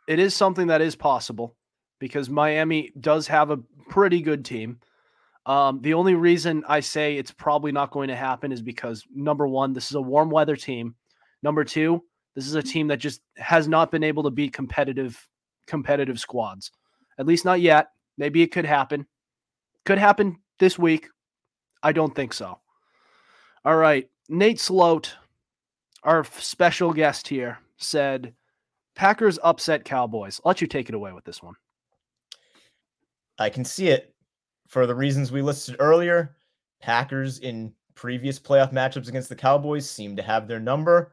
it 0.09 0.19
is 0.19 0.35
something 0.35 0.69
that 0.69 0.81
is 0.81 0.97
possible 0.97 1.55
because 1.99 2.31
Miami 2.31 2.93
does 2.99 3.27
have 3.29 3.51
a 3.51 3.59
pretty 3.89 4.21
good 4.21 4.45
team. 4.45 4.81
Um, 5.47 5.81
the 5.83 5.95
only 5.95 6.15
reason 6.15 6.65
I 6.67 6.81
say 6.81 7.17
it's 7.17 7.31
probably 7.31 7.71
not 7.71 7.91
going 7.91 8.09
to 8.09 8.17
happen 8.17 8.51
is 8.51 8.63
because 8.63 9.05
number 9.15 9.47
one, 9.47 9.73
this 9.73 9.91
is 9.91 9.95
a 9.95 10.01
warm 10.01 10.31
weather 10.31 10.57
team. 10.57 10.95
Number 11.43 11.65
two, 11.65 12.03
this 12.35 12.47
is 12.47 12.55
a 12.55 12.63
team 12.63 12.89
that 12.89 12.97
just 12.97 13.21
has 13.37 13.69
not 13.69 13.91
been 13.91 14.03
able 14.03 14.23
to 14.23 14.31
beat 14.31 14.53
competitive 14.53 15.29
competitive 15.67 16.19
squads. 16.19 16.71
At 17.19 17.27
least 17.27 17.45
not 17.45 17.61
yet. 17.61 17.89
Maybe 18.17 18.43
it 18.43 18.53
could 18.53 18.65
happen. 18.65 19.07
Could 19.85 19.99
happen 19.99 20.39
this 20.59 20.79
week. 20.79 21.09
I 21.83 21.93
don't 21.93 22.15
think 22.15 22.33
so. 22.33 22.59
All 23.65 23.77
right. 23.77 24.09
Nate 24.29 24.61
Sloat, 24.61 25.15
our 26.03 26.25
special 26.25 26.93
guest 26.93 27.29
here, 27.29 27.59
said 27.77 28.35
Packers 28.95 29.39
upset 29.43 29.85
Cowboys. 29.85 30.41
I'll 30.45 30.51
let 30.51 30.61
you 30.61 30.67
take 30.67 30.89
it 30.89 30.95
away 30.95 31.13
with 31.13 31.25
this 31.25 31.43
one. 31.43 31.55
I 33.39 33.51
can 33.51 33.65
see 33.65 33.89
it 33.89 34.14
for 34.67 34.87
the 34.87 34.95
reasons 34.95 35.31
we 35.31 35.43
listed 35.43 35.77
earlier. 35.79 36.37
Packers 36.81 37.39
in 37.39 37.73
previous 37.95 38.39
playoff 38.39 38.73
matchups 38.73 39.09
against 39.09 39.29
the 39.29 39.37
Cowboys 39.37 39.89
seem 39.89 40.17
to 40.17 40.23
have 40.23 40.49
their 40.49 40.61
number. 40.61 41.13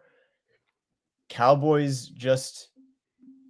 Cowboys 1.29 2.07
just 2.07 2.69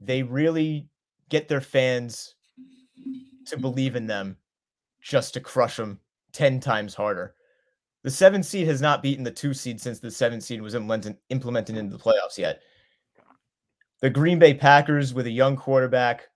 they 0.01 0.23
really 0.23 0.87
get 1.29 1.47
their 1.47 1.61
fans 1.61 2.35
to 3.45 3.57
believe 3.57 3.95
in 3.95 4.05
them 4.05 4.37
just 5.01 5.33
to 5.33 5.39
crush 5.39 5.77
them 5.77 5.99
10 6.33 6.59
times 6.59 6.93
harder. 6.93 7.35
The 8.03 8.11
7 8.11 8.41
seed 8.43 8.67
has 8.67 8.81
not 8.81 9.03
beaten 9.03 9.23
the 9.23 9.31
2 9.31 9.53
seed 9.53 9.79
since 9.79 9.99
the 9.99 10.11
7 10.11 10.41
seed 10.41 10.61
was 10.61 10.75
implemented 10.75 11.17
implemented 11.29 11.77
into 11.77 11.95
the 11.95 12.03
playoffs 12.03 12.37
yet. 12.37 12.61
The 14.01 14.09
Green 14.09 14.39
Bay 14.39 14.53
Packers 14.53 15.13
with 15.13 15.27
a 15.27 15.31
young 15.31 15.55
quarterback 15.55 16.29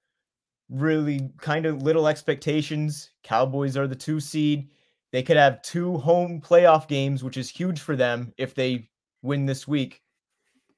really 0.70 1.30
kind 1.39 1.66
of 1.66 1.82
little 1.84 2.07
expectations. 2.07 3.11
Cowboys 3.24 3.78
are 3.78 3.88
the 3.88 3.95
two 3.95 4.20
seed. 4.20 4.70
They 5.11 5.24
could 5.24 5.38
have 5.38 5.61
two 5.61 5.97
home 5.97 6.41
playoff 6.41 6.88
games, 6.88 7.24
which 7.24 7.38
is 7.38 7.49
huge 7.49 7.80
for 7.80 7.95
them 7.95 8.34
if 8.38 8.53
they 8.55 8.89
win 9.22 9.45
this 9.45 9.68
week. 9.68 10.01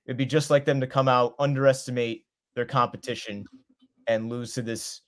It'd 0.05 0.17
be 0.17 0.25
just 0.25 0.49
like 0.49 0.65
them 0.65 0.79
to 0.79 0.87
come 0.87 1.07
out, 1.07 1.35
underestimate 1.39 2.25
their 2.55 2.65
competition, 2.65 3.45
and 4.07 4.29
lose 4.29 4.53
to 4.53 4.61
this 4.61 5.01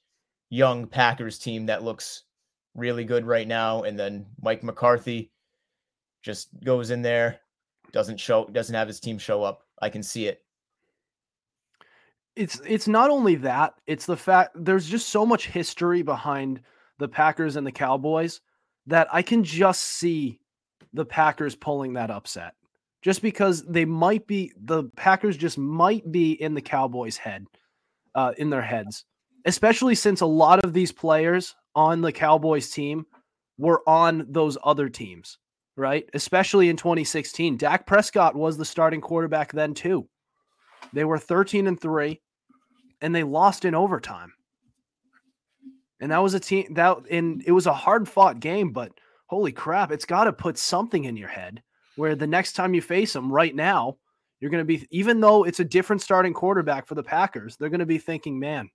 young 0.50 0.88
Packers 0.88 1.40
team 1.40 1.66
that 1.68 1.84
looks 1.84 2.24
really 2.76 3.04
good 3.04 3.26
right 3.26 3.48
now. 3.48 3.84
And 3.84 3.98
then 3.98 4.26
Mike 4.42 4.64
McCarthy 4.64 5.32
just 6.22 6.50
goes 6.64 6.90
in 6.90 7.02
there, 7.02 7.40
doesn't 7.92 8.20
show, 8.20 8.46
doesn't 8.48 8.76
have 8.76 8.88
his 8.88 9.00
team 9.00 9.18
show 9.18 9.44
up. 9.44 9.64
I 9.82 9.90
can 9.90 10.04
see 10.04 10.28
it. 10.28 10.42
It's 12.36 12.62
it's 12.66 12.88
not 12.88 13.10
only 13.10 13.36
that, 13.36 13.74
it's 13.88 14.06
the 14.06 14.18
fact 14.18 14.52
there's 14.56 14.88
just 14.88 15.10
so 15.10 15.26
much 15.26 15.48
history 15.48 16.02
behind 16.02 16.62
the 17.00 17.08
Packers 17.08 17.56
and 17.56 17.66
the 17.66 17.72
Cowboys 17.72 18.42
that 18.88 19.08
I 19.12 19.22
can 19.22 19.44
just 19.44 19.82
see 19.82 20.40
the 20.94 21.06
Packers 21.06 21.56
pulling 21.56 21.94
that 21.94 22.12
upset. 22.12 22.54
Just 23.02 23.22
because 23.22 23.64
they 23.66 23.86
might 23.86 24.28
be 24.28 24.52
the 24.62 24.84
Packers 24.96 25.38
just 25.38 25.58
might 25.58 26.12
be 26.12 26.34
in 26.34 26.54
the 26.54 26.62
Cowboys' 26.62 27.18
head, 27.18 27.46
uh, 28.16 28.34
in 28.38 28.50
their 28.50 28.62
heads. 28.62 29.06
Especially 29.46 29.96
since 29.96 30.22
a 30.22 30.26
lot 30.26 30.64
of 30.66 30.74
these 30.74 30.92
players 30.92 31.56
on 31.76 32.02
the 32.02 32.12
Cowboys 32.12 32.70
team 32.70 33.06
were 33.58 33.82
on 33.88 34.26
those 34.30 34.58
other 34.64 34.90
teams, 34.90 35.38
right? 35.78 36.10
Especially 36.14 36.70
in 36.70 36.76
2016. 36.76 37.58
Dak 37.58 37.86
Prescott 37.86 38.36
was 38.36 38.58
the 38.58 38.66
starting 38.66 39.00
quarterback 39.00 39.52
then 39.54 39.74
too. 39.74 40.08
They 40.94 41.06
were 41.06 41.18
13 41.18 41.68
and 41.68 41.80
3 41.80 42.20
and 43.02 43.16
they 43.16 43.24
lost 43.24 43.66
in 43.66 43.76
overtime. 43.76 44.34
And 46.02 46.12
that 46.12 46.24
was 46.24 46.34
a 46.34 46.40
team 46.40 46.74
that 46.76 46.98
and 47.12 47.44
it 47.46 47.52
was 47.52 47.68
a 47.68 47.74
hard 47.74 48.08
fought 48.08 48.40
game, 48.40 48.72
but 48.72 48.92
holy 49.28 49.52
crap, 49.52 49.92
it's 49.92 50.06
got 50.06 50.26
to 50.26 50.34
put 50.34 50.58
something 50.58 51.04
in 51.04 51.18
your 51.18 51.28
head 51.28 51.62
where 51.96 52.16
the 52.16 52.28
next 52.28 52.54
time 52.54 52.74
you 52.74 52.82
face 52.82 53.14
them 53.14 53.32
right 53.32 53.54
now, 53.54 53.98
you're 54.40 54.52
going 54.52 54.62
to 54.62 54.66
be 54.66 54.88
even 54.92 55.20
though 55.20 55.44
it's 55.44 55.60
a 55.60 55.66
different 55.66 56.02
starting 56.02 56.34
quarterback 56.34 56.88
for 56.88 56.96
the 56.96 57.04
Packers, 57.04 57.58
they're 57.58 57.70
going 57.70 57.80
to 57.80 57.86
be 57.86 57.98
thinking, 57.98 58.40
"Man, 58.40 58.70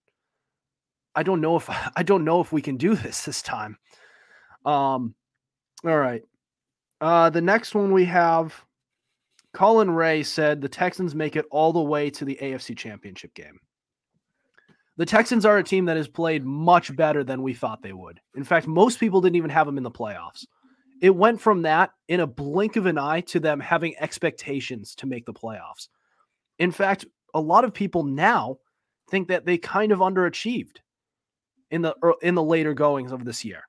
I 1.14 1.22
don't 1.22 1.40
know 1.40 1.56
if 1.56 1.68
I 1.96 2.02
don't 2.02 2.24
know 2.24 2.40
if 2.40 2.52
we 2.52 2.62
can 2.62 2.76
do 2.76 2.94
this 2.94 3.24
this 3.24 3.42
time." 3.42 3.78
Um 4.66 5.14
all 5.84 5.98
right. 5.98 6.22
Uh 7.00 7.30
the 7.30 7.40
next 7.40 7.74
one 7.74 7.92
we 7.92 8.04
have 8.04 8.63
Colin 9.54 9.90
Ray 9.90 10.24
said 10.24 10.60
the 10.60 10.68
Texans 10.68 11.14
make 11.14 11.36
it 11.36 11.46
all 11.50 11.72
the 11.72 11.80
way 11.80 12.10
to 12.10 12.24
the 12.24 12.36
AFC 12.42 12.76
Championship 12.76 13.32
game. 13.34 13.60
The 14.96 15.06
Texans 15.06 15.46
are 15.46 15.58
a 15.58 15.64
team 15.64 15.86
that 15.86 15.96
has 15.96 16.08
played 16.08 16.44
much 16.44 16.94
better 16.94 17.24
than 17.24 17.42
we 17.42 17.54
thought 17.54 17.82
they 17.82 17.92
would. 17.92 18.20
In 18.34 18.44
fact, 18.44 18.66
most 18.66 19.00
people 19.00 19.20
didn't 19.20 19.36
even 19.36 19.50
have 19.50 19.66
them 19.66 19.78
in 19.78 19.84
the 19.84 19.90
playoffs. 19.90 20.44
It 21.00 21.14
went 21.14 21.40
from 21.40 21.62
that 21.62 21.90
in 22.08 22.20
a 22.20 22.26
blink 22.26 22.76
of 22.76 22.86
an 22.86 22.98
eye 22.98 23.20
to 23.22 23.40
them 23.40 23.60
having 23.60 23.94
expectations 23.98 24.94
to 24.96 25.06
make 25.06 25.24
the 25.24 25.32
playoffs. 25.32 25.88
In 26.58 26.70
fact, 26.70 27.06
a 27.32 27.40
lot 27.40 27.64
of 27.64 27.74
people 27.74 28.04
now 28.04 28.58
think 29.10 29.28
that 29.28 29.44
they 29.44 29.58
kind 29.58 29.92
of 29.92 30.00
underachieved 30.00 30.78
in 31.70 31.82
the 31.82 31.94
in 32.22 32.34
the 32.34 32.42
later 32.42 32.74
goings 32.74 33.12
of 33.12 33.24
this 33.24 33.44
year. 33.44 33.64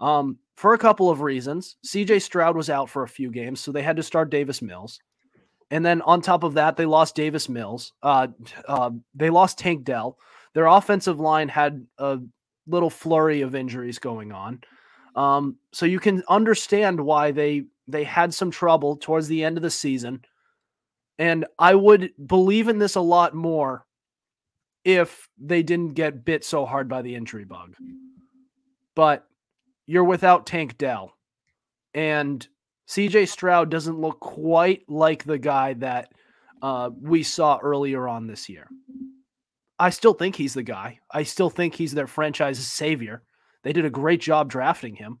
Um, 0.00 0.38
for 0.56 0.74
a 0.74 0.78
couple 0.78 1.10
of 1.10 1.20
reasons. 1.20 1.76
CJ 1.86 2.22
Stroud 2.22 2.56
was 2.56 2.70
out 2.70 2.88
for 2.88 3.02
a 3.02 3.08
few 3.08 3.30
games, 3.30 3.60
so 3.60 3.72
they 3.72 3.82
had 3.82 3.96
to 3.96 4.02
start 4.02 4.30
Davis 4.30 4.62
Mills. 4.62 5.00
And 5.72 5.84
then 5.84 6.02
on 6.02 6.20
top 6.20 6.44
of 6.44 6.54
that, 6.54 6.76
they 6.76 6.84
lost 6.84 7.16
Davis 7.16 7.48
Mills. 7.48 7.94
Uh, 8.02 8.28
uh, 8.68 8.90
they 9.14 9.30
lost 9.30 9.58
Tank 9.58 9.84
Dell. 9.84 10.18
Their 10.52 10.66
offensive 10.66 11.18
line 11.18 11.48
had 11.48 11.86
a 11.96 12.18
little 12.66 12.90
flurry 12.90 13.40
of 13.40 13.54
injuries 13.54 13.98
going 13.98 14.32
on. 14.32 14.60
Um, 15.16 15.56
so 15.72 15.86
you 15.86 15.98
can 15.98 16.22
understand 16.28 17.00
why 17.00 17.32
they 17.32 17.64
they 17.88 18.04
had 18.04 18.34
some 18.34 18.50
trouble 18.50 18.96
towards 18.96 19.28
the 19.28 19.42
end 19.42 19.56
of 19.56 19.62
the 19.62 19.70
season. 19.70 20.20
And 21.18 21.46
I 21.58 21.74
would 21.74 22.12
believe 22.24 22.68
in 22.68 22.78
this 22.78 22.94
a 22.94 23.00
lot 23.00 23.34
more 23.34 23.86
if 24.84 25.30
they 25.38 25.62
didn't 25.62 25.94
get 25.94 26.24
bit 26.24 26.44
so 26.44 26.66
hard 26.66 26.86
by 26.86 27.00
the 27.00 27.14
injury 27.14 27.44
bug. 27.44 27.76
But 28.94 29.26
you're 29.86 30.04
without 30.04 30.44
Tank 30.44 30.76
Dell. 30.76 31.14
And 31.94 32.46
CJ 32.88 33.28
Stroud 33.28 33.70
doesn't 33.70 34.00
look 34.00 34.20
quite 34.20 34.82
like 34.88 35.24
the 35.24 35.38
guy 35.38 35.74
that 35.74 36.12
uh, 36.62 36.90
we 37.00 37.22
saw 37.22 37.58
earlier 37.62 38.08
on 38.08 38.26
this 38.26 38.48
year. 38.48 38.68
I 39.78 39.90
still 39.90 40.14
think 40.14 40.36
he's 40.36 40.54
the 40.54 40.62
guy. 40.62 41.00
I 41.10 41.24
still 41.24 41.50
think 41.50 41.74
he's 41.74 41.92
their 41.92 42.06
franchise's 42.06 42.66
savior. 42.66 43.22
They 43.64 43.72
did 43.72 43.84
a 43.84 43.90
great 43.90 44.20
job 44.20 44.48
drafting 44.48 44.94
him. 44.94 45.18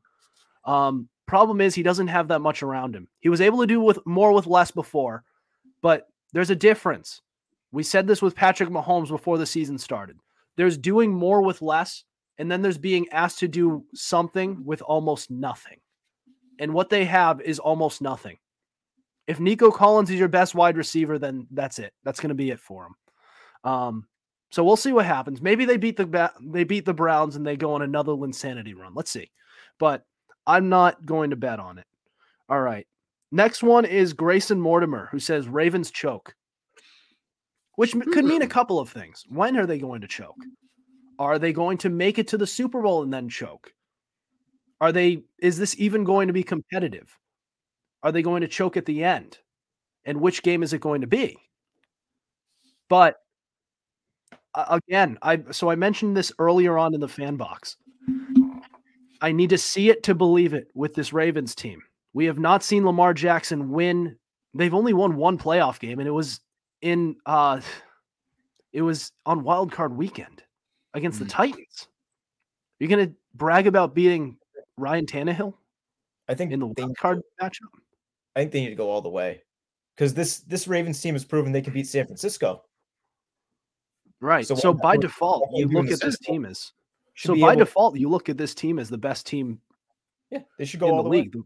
Um, 0.64 1.08
problem 1.26 1.60
is 1.60 1.74
he 1.74 1.82
doesn't 1.82 2.08
have 2.08 2.28
that 2.28 2.40
much 2.40 2.62
around 2.62 2.94
him. 2.94 3.08
He 3.20 3.28
was 3.28 3.40
able 3.40 3.60
to 3.60 3.66
do 3.66 3.80
with 3.80 3.98
more 4.06 4.32
with 4.32 4.46
less 4.46 4.70
before, 4.70 5.24
but 5.80 6.06
there's 6.32 6.50
a 6.50 6.56
difference. 6.56 7.22
We 7.72 7.82
said 7.82 8.06
this 8.06 8.22
with 8.22 8.36
Patrick 8.36 8.68
Mahomes 8.68 9.08
before 9.08 9.38
the 9.38 9.46
season 9.46 9.78
started. 9.78 10.18
There's 10.56 10.76
doing 10.76 11.12
more 11.12 11.42
with 11.42 11.62
less, 11.62 12.04
and 12.38 12.50
then 12.50 12.62
there's 12.62 12.78
being 12.78 13.08
asked 13.10 13.38
to 13.40 13.48
do 13.48 13.84
something 13.94 14.64
with 14.64 14.82
almost 14.82 15.30
nothing. 15.30 15.78
And 16.58 16.74
what 16.74 16.90
they 16.90 17.04
have 17.04 17.40
is 17.40 17.58
almost 17.58 18.02
nothing. 18.02 18.38
If 19.26 19.40
Nico 19.40 19.70
Collins 19.70 20.10
is 20.10 20.18
your 20.18 20.28
best 20.28 20.54
wide 20.54 20.76
receiver, 20.76 21.18
then 21.18 21.46
that's 21.50 21.78
it. 21.78 21.92
That's 22.04 22.20
going 22.20 22.30
to 22.30 22.34
be 22.34 22.50
it 22.50 22.60
for 22.60 22.86
him. 22.86 22.94
Um, 23.70 24.06
so 24.50 24.62
we'll 24.62 24.76
see 24.76 24.92
what 24.92 25.06
happens. 25.06 25.40
Maybe 25.40 25.64
they 25.64 25.76
beat 25.76 25.96
the 25.96 26.32
they 26.40 26.64
beat 26.64 26.84
the 26.84 26.92
Browns 26.92 27.36
and 27.36 27.46
they 27.46 27.56
go 27.56 27.72
on 27.74 27.82
another 27.82 28.12
insanity 28.12 28.74
run. 28.74 28.92
Let's 28.94 29.10
see. 29.10 29.30
But 29.78 30.04
I'm 30.46 30.68
not 30.68 31.06
going 31.06 31.30
to 31.30 31.36
bet 31.36 31.58
on 31.58 31.78
it. 31.78 31.86
All 32.48 32.60
right. 32.60 32.86
Next 33.30 33.62
one 33.62 33.86
is 33.86 34.12
Grayson 34.12 34.60
Mortimer, 34.60 35.08
who 35.10 35.18
says 35.18 35.48
Ravens 35.48 35.90
choke, 35.90 36.34
which 37.76 37.92
could 37.92 38.26
mean 38.26 38.42
a 38.42 38.46
couple 38.46 38.78
of 38.78 38.90
things. 38.90 39.24
When 39.28 39.56
are 39.56 39.64
they 39.64 39.78
going 39.78 40.02
to 40.02 40.08
choke? 40.08 40.36
Are 41.18 41.38
they 41.38 41.54
going 41.54 41.78
to 41.78 41.88
make 41.88 42.18
it 42.18 42.28
to 42.28 42.36
the 42.36 42.46
Super 42.46 42.82
Bowl 42.82 43.02
and 43.02 43.12
then 43.12 43.30
choke? 43.30 43.72
Are 44.82 44.90
they? 44.90 45.22
Is 45.38 45.56
this 45.56 45.76
even 45.78 46.02
going 46.02 46.26
to 46.26 46.32
be 46.32 46.42
competitive? 46.42 47.16
Are 48.02 48.10
they 48.10 48.20
going 48.20 48.40
to 48.40 48.48
choke 48.48 48.76
at 48.76 48.84
the 48.84 49.04
end? 49.04 49.38
And 50.04 50.20
which 50.20 50.42
game 50.42 50.64
is 50.64 50.72
it 50.72 50.80
going 50.80 51.02
to 51.02 51.06
be? 51.06 51.38
But 52.88 53.16
again, 54.54 55.18
I 55.22 55.44
so 55.52 55.70
I 55.70 55.76
mentioned 55.76 56.16
this 56.16 56.32
earlier 56.40 56.76
on 56.78 56.94
in 56.94 57.00
the 57.00 57.06
fan 57.06 57.36
box. 57.36 57.76
I 59.20 59.30
need 59.30 59.50
to 59.50 59.58
see 59.58 59.88
it 59.88 60.02
to 60.02 60.16
believe 60.16 60.52
it 60.52 60.66
with 60.74 60.94
this 60.94 61.12
Ravens 61.12 61.54
team. 61.54 61.80
We 62.12 62.24
have 62.24 62.40
not 62.40 62.64
seen 62.64 62.84
Lamar 62.84 63.14
Jackson 63.14 63.70
win. 63.70 64.16
They've 64.52 64.74
only 64.74 64.94
won 64.94 65.14
one 65.14 65.38
playoff 65.38 65.78
game, 65.78 66.00
and 66.00 66.08
it 66.08 66.12
was 66.12 66.40
in 66.80 67.14
uh 67.24 67.60
it 68.72 68.82
was 68.82 69.12
on 69.26 69.44
wild 69.44 69.70
card 69.70 69.96
weekend 69.96 70.42
against 70.92 71.20
the 71.20 71.24
Mm. 71.24 71.30
Titans. 71.30 71.86
You're 72.80 72.90
gonna 72.90 73.12
brag 73.32 73.68
about 73.68 73.94
beating 73.94 74.38
Ryan 74.76 75.06
Tannehill 75.06 75.54
I 76.28 76.34
think 76.34 76.52
in 76.52 76.60
the 76.60 76.72
they, 76.76 76.82
wild 76.84 76.96
card 76.98 77.20
matchup? 77.40 77.68
I 78.36 78.40
think 78.40 78.52
they 78.52 78.60
need 78.60 78.70
to 78.70 78.74
go 78.74 78.88
all 78.90 79.02
the 79.02 79.08
way 79.08 79.42
because 79.96 80.14
this 80.14 80.40
this 80.40 80.66
Ravens 80.68 81.00
team 81.00 81.14
has 81.14 81.24
proven 81.24 81.52
they 81.52 81.62
can 81.62 81.72
beat 81.72 81.86
San 81.86 82.06
Francisco. 82.06 82.62
Right. 84.20 84.46
So 84.46 84.54
So, 84.54 84.72
by 84.72 84.92
what- 84.92 85.00
default, 85.00 85.50
you 85.52 85.66
look 85.68 85.90
at 85.90 86.00
this 86.00 86.18
team 86.18 86.44
as 86.44 86.72
so 87.16 87.34
by 87.34 87.52
able- 87.52 87.64
default, 87.64 87.98
you 87.98 88.08
look 88.08 88.28
at 88.28 88.38
this 88.38 88.54
team 88.54 88.78
as 88.78 88.88
the 88.88 88.98
best 88.98 89.26
team 89.26 89.60
yeah, 90.30 90.40
they 90.58 90.64
should 90.64 90.80
go 90.80 90.86
in 90.86 90.92
all 90.94 91.02
the 91.02 91.10
the, 91.10 91.16
league. 91.16 91.36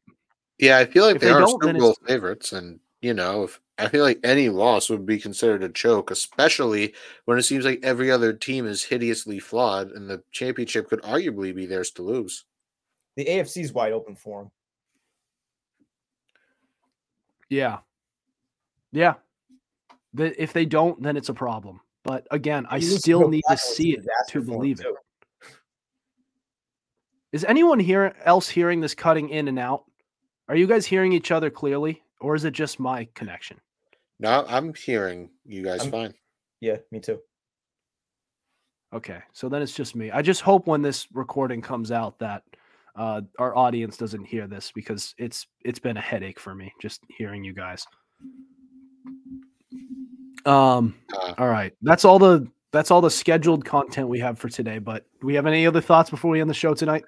Yeah, 0.58 0.78
I 0.78 0.84
feel 0.84 1.04
like 1.04 1.16
If 1.16 1.22
they, 1.22 1.26
they 1.28 1.32
are 1.32 1.40
don't, 1.40 1.60
Super 1.60 1.72
Bowl 1.76 1.96
favorites, 2.06 2.52
and 2.52 2.78
you 3.02 3.14
know, 3.14 3.42
if 3.44 3.60
I 3.78 3.88
feel 3.88 4.04
like 4.04 4.20
any 4.22 4.48
loss 4.48 4.88
would 4.88 5.04
be 5.04 5.18
considered 5.18 5.64
a 5.64 5.68
choke, 5.68 6.10
especially 6.10 6.94
when 7.24 7.36
it 7.36 7.42
seems 7.42 7.64
like 7.64 7.80
every 7.82 8.10
other 8.10 8.32
team 8.32 8.64
is 8.66 8.84
hideously 8.84 9.38
flawed, 9.40 9.90
and 9.90 10.08
the 10.08 10.22
championship 10.30 10.88
could 10.88 11.02
arguably 11.02 11.54
be 11.54 11.66
theirs 11.66 11.90
to 11.92 12.02
lose. 12.02 12.44
Way. 13.16 13.24
The 13.24 13.30
AFC 13.30 13.62
is 13.62 13.72
wide 13.72 13.92
open 13.92 14.14
for 14.14 14.42
them. 14.42 14.50
Yeah. 17.48 17.78
Yeah. 18.92 19.14
The, 20.14 20.40
if 20.42 20.52
they 20.52 20.64
don't, 20.64 21.02
then 21.02 21.16
it's 21.16 21.28
a 21.28 21.34
problem. 21.34 21.80
But 22.04 22.26
again, 22.30 22.66
I 22.70 22.78
still 22.78 23.28
need 23.28 23.42
to 23.50 23.56
see 23.56 23.92
it 23.92 24.04
to 24.28 24.40
believe 24.40 24.80
it. 24.80 24.86
Is 27.32 27.44
anyone 27.44 27.80
here 27.80 28.14
else 28.24 28.48
hearing 28.48 28.80
this 28.80 28.94
cutting 28.94 29.28
in 29.30 29.48
and 29.48 29.58
out? 29.58 29.84
Are 30.48 30.56
you 30.56 30.66
guys 30.66 30.86
hearing 30.86 31.12
each 31.12 31.32
other 31.32 31.50
clearly, 31.50 32.02
or 32.20 32.36
is 32.36 32.44
it 32.44 32.52
just 32.52 32.78
my 32.78 33.08
connection? 33.14 33.60
No, 34.20 34.46
I'm 34.48 34.72
hearing 34.72 35.30
you 35.44 35.62
guys 35.62 35.80
I'm- 35.80 35.90
fine. 35.90 36.14
Yeah, 36.60 36.76
me 36.90 37.00
too. 37.00 37.18
Okay, 38.94 39.18
so 39.32 39.48
then 39.48 39.60
it's 39.60 39.74
just 39.74 39.96
me. 39.96 40.10
I 40.10 40.22
just 40.22 40.40
hope 40.40 40.66
when 40.68 40.80
this 40.80 41.08
recording 41.12 41.60
comes 41.60 41.90
out 41.90 42.18
that 42.20 42.44
uh, 42.96 43.20
our 43.38 43.56
audience 43.56 43.96
doesn't 43.96 44.24
hear 44.24 44.46
this 44.46 44.72
because 44.72 45.14
it's 45.18 45.46
it's 45.64 45.78
been 45.78 45.96
a 45.96 46.00
headache 46.00 46.40
for 46.40 46.54
me 46.54 46.72
just 46.80 47.02
hearing 47.16 47.44
you 47.44 47.52
guys. 47.52 47.86
Um. 50.44 50.94
Uh, 51.14 51.34
All 51.38 51.48
right, 51.48 51.72
that's 51.82 52.04
all 52.04 52.18
the 52.18 52.46
that's 52.72 52.90
all 52.90 53.00
the 53.00 53.10
scheduled 53.10 53.64
content 53.64 54.08
we 54.08 54.20
have 54.20 54.38
for 54.38 54.48
today. 54.48 54.78
But 54.78 55.04
do 55.20 55.26
we 55.26 55.34
have 55.34 55.46
any 55.46 55.66
other 55.66 55.80
thoughts 55.80 56.10
before 56.10 56.30
we 56.30 56.40
end 56.40 56.50
the 56.50 56.54
show 56.54 56.74
tonight? 56.74 57.04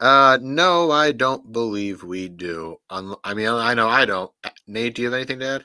uh, 0.00 0.38
no, 0.40 0.90
I 0.90 1.12
don't 1.12 1.52
believe 1.52 2.02
we 2.02 2.28
do. 2.28 2.78
Un- 2.88 3.16
I 3.22 3.34
mean, 3.34 3.48
I 3.48 3.74
know 3.74 3.88
I 3.88 4.04
don't. 4.06 4.32
Uh, 4.42 4.50
Nate, 4.66 4.94
do 4.94 5.02
you 5.02 5.08
have 5.08 5.14
anything 5.14 5.38
to 5.40 5.46
add? 5.46 5.64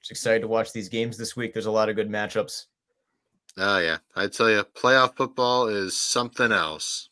Just 0.00 0.12
excited 0.12 0.40
to 0.40 0.48
watch 0.48 0.72
these 0.72 0.88
games 0.88 1.18
this 1.18 1.36
week. 1.36 1.52
There's 1.52 1.66
a 1.66 1.70
lot 1.70 1.88
of 1.88 1.96
good 1.96 2.08
matchups. 2.08 2.66
Oh 3.58 3.78
yeah, 3.78 3.98
I 4.16 4.28
tell 4.28 4.48
you, 4.48 4.64
playoff 4.74 5.16
football 5.16 5.66
is 5.66 5.96
something 5.96 6.52
else. 6.52 7.09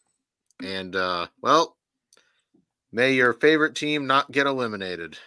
And 0.62 0.97
uh, 0.97 1.28
well, 1.40 1.76
may 2.93 3.12
your 3.12 3.32
favorite 3.32 3.74
team 3.74 4.06
not 4.06 4.32
get 4.32 4.47
eliminated. 4.47 5.18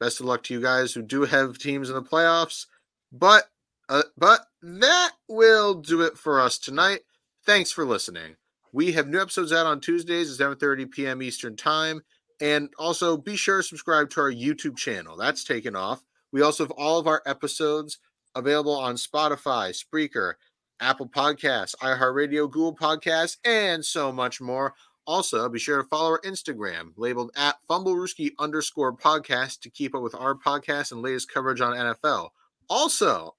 Best 0.00 0.20
of 0.20 0.26
luck 0.26 0.44
to 0.44 0.54
you 0.54 0.60
guys 0.60 0.92
who 0.92 1.02
do 1.02 1.24
have 1.24 1.58
teams 1.58 1.88
in 1.88 1.94
the 1.94 2.02
playoffs. 2.02 2.66
But 3.12 3.44
uh, 3.88 4.02
but 4.16 4.46
that 4.62 5.12
will 5.28 5.74
do 5.74 6.02
it 6.02 6.18
for 6.18 6.40
us 6.40 6.58
tonight. 6.58 7.00
Thanks 7.46 7.72
for 7.72 7.84
listening. 7.84 8.36
We 8.72 8.92
have 8.92 9.08
new 9.08 9.20
episodes 9.20 9.52
out 9.52 9.66
on 9.66 9.80
Tuesdays 9.80 10.38
at 10.40 10.58
7:30 10.58 10.90
p.m. 10.90 11.22
Eastern 11.22 11.56
Time. 11.56 12.02
And 12.40 12.70
also 12.78 13.16
be 13.16 13.34
sure 13.34 13.58
to 13.58 13.62
subscribe 13.64 14.10
to 14.10 14.20
our 14.20 14.32
YouTube 14.32 14.76
channel. 14.76 15.16
That's 15.16 15.42
taken 15.42 15.74
off. 15.74 16.04
We 16.30 16.42
also 16.42 16.64
have 16.64 16.70
all 16.72 16.98
of 16.98 17.08
our 17.08 17.22
episodes 17.26 17.98
available 18.34 18.76
on 18.76 18.94
Spotify, 18.94 19.74
Spreaker, 19.74 20.34
Apple 20.80 21.08
Podcasts, 21.08 21.74
iHeartRadio, 21.82 22.50
Google 22.50 22.76
Podcasts, 22.76 23.36
and 23.44 23.84
so 23.84 24.12
much 24.12 24.40
more. 24.40 24.74
Also, 25.06 25.48
be 25.48 25.58
sure 25.58 25.82
to 25.82 25.88
follow 25.88 26.10
our 26.10 26.20
Instagram, 26.20 26.92
labeled 26.96 27.30
at 27.34 27.56
Fumblerooski 27.68 28.32
underscore 28.38 28.94
podcast, 28.94 29.60
to 29.60 29.70
keep 29.70 29.94
up 29.94 30.02
with 30.02 30.14
our 30.14 30.34
podcast 30.34 30.92
and 30.92 31.00
latest 31.00 31.32
coverage 31.32 31.60
on 31.62 31.74
NFL. 31.74 32.28
Also, 32.68 33.34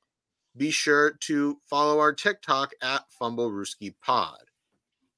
be 0.58 0.72
sure 0.72 1.12
to 1.12 1.60
follow 1.70 2.00
our 2.00 2.12
TikTok 2.12 2.72
at 2.82 3.06
Fumblerooski 3.22 3.94
Pod. 4.02 4.46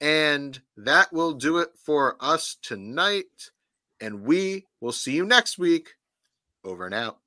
And 0.01 0.61
that 0.75 1.13
will 1.13 1.33
do 1.33 1.59
it 1.59 1.69
for 1.77 2.17
us 2.19 2.57
tonight. 2.61 3.51
And 4.01 4.23
we 4.23 4.65
will 4.81 4.91
see 4.91 5.13
you 5.13 5.25
next 5.25 5.57
week. 5.57 5.91
Over 6.63 6.85
and 6.85 6.93
out. 6.93 7.19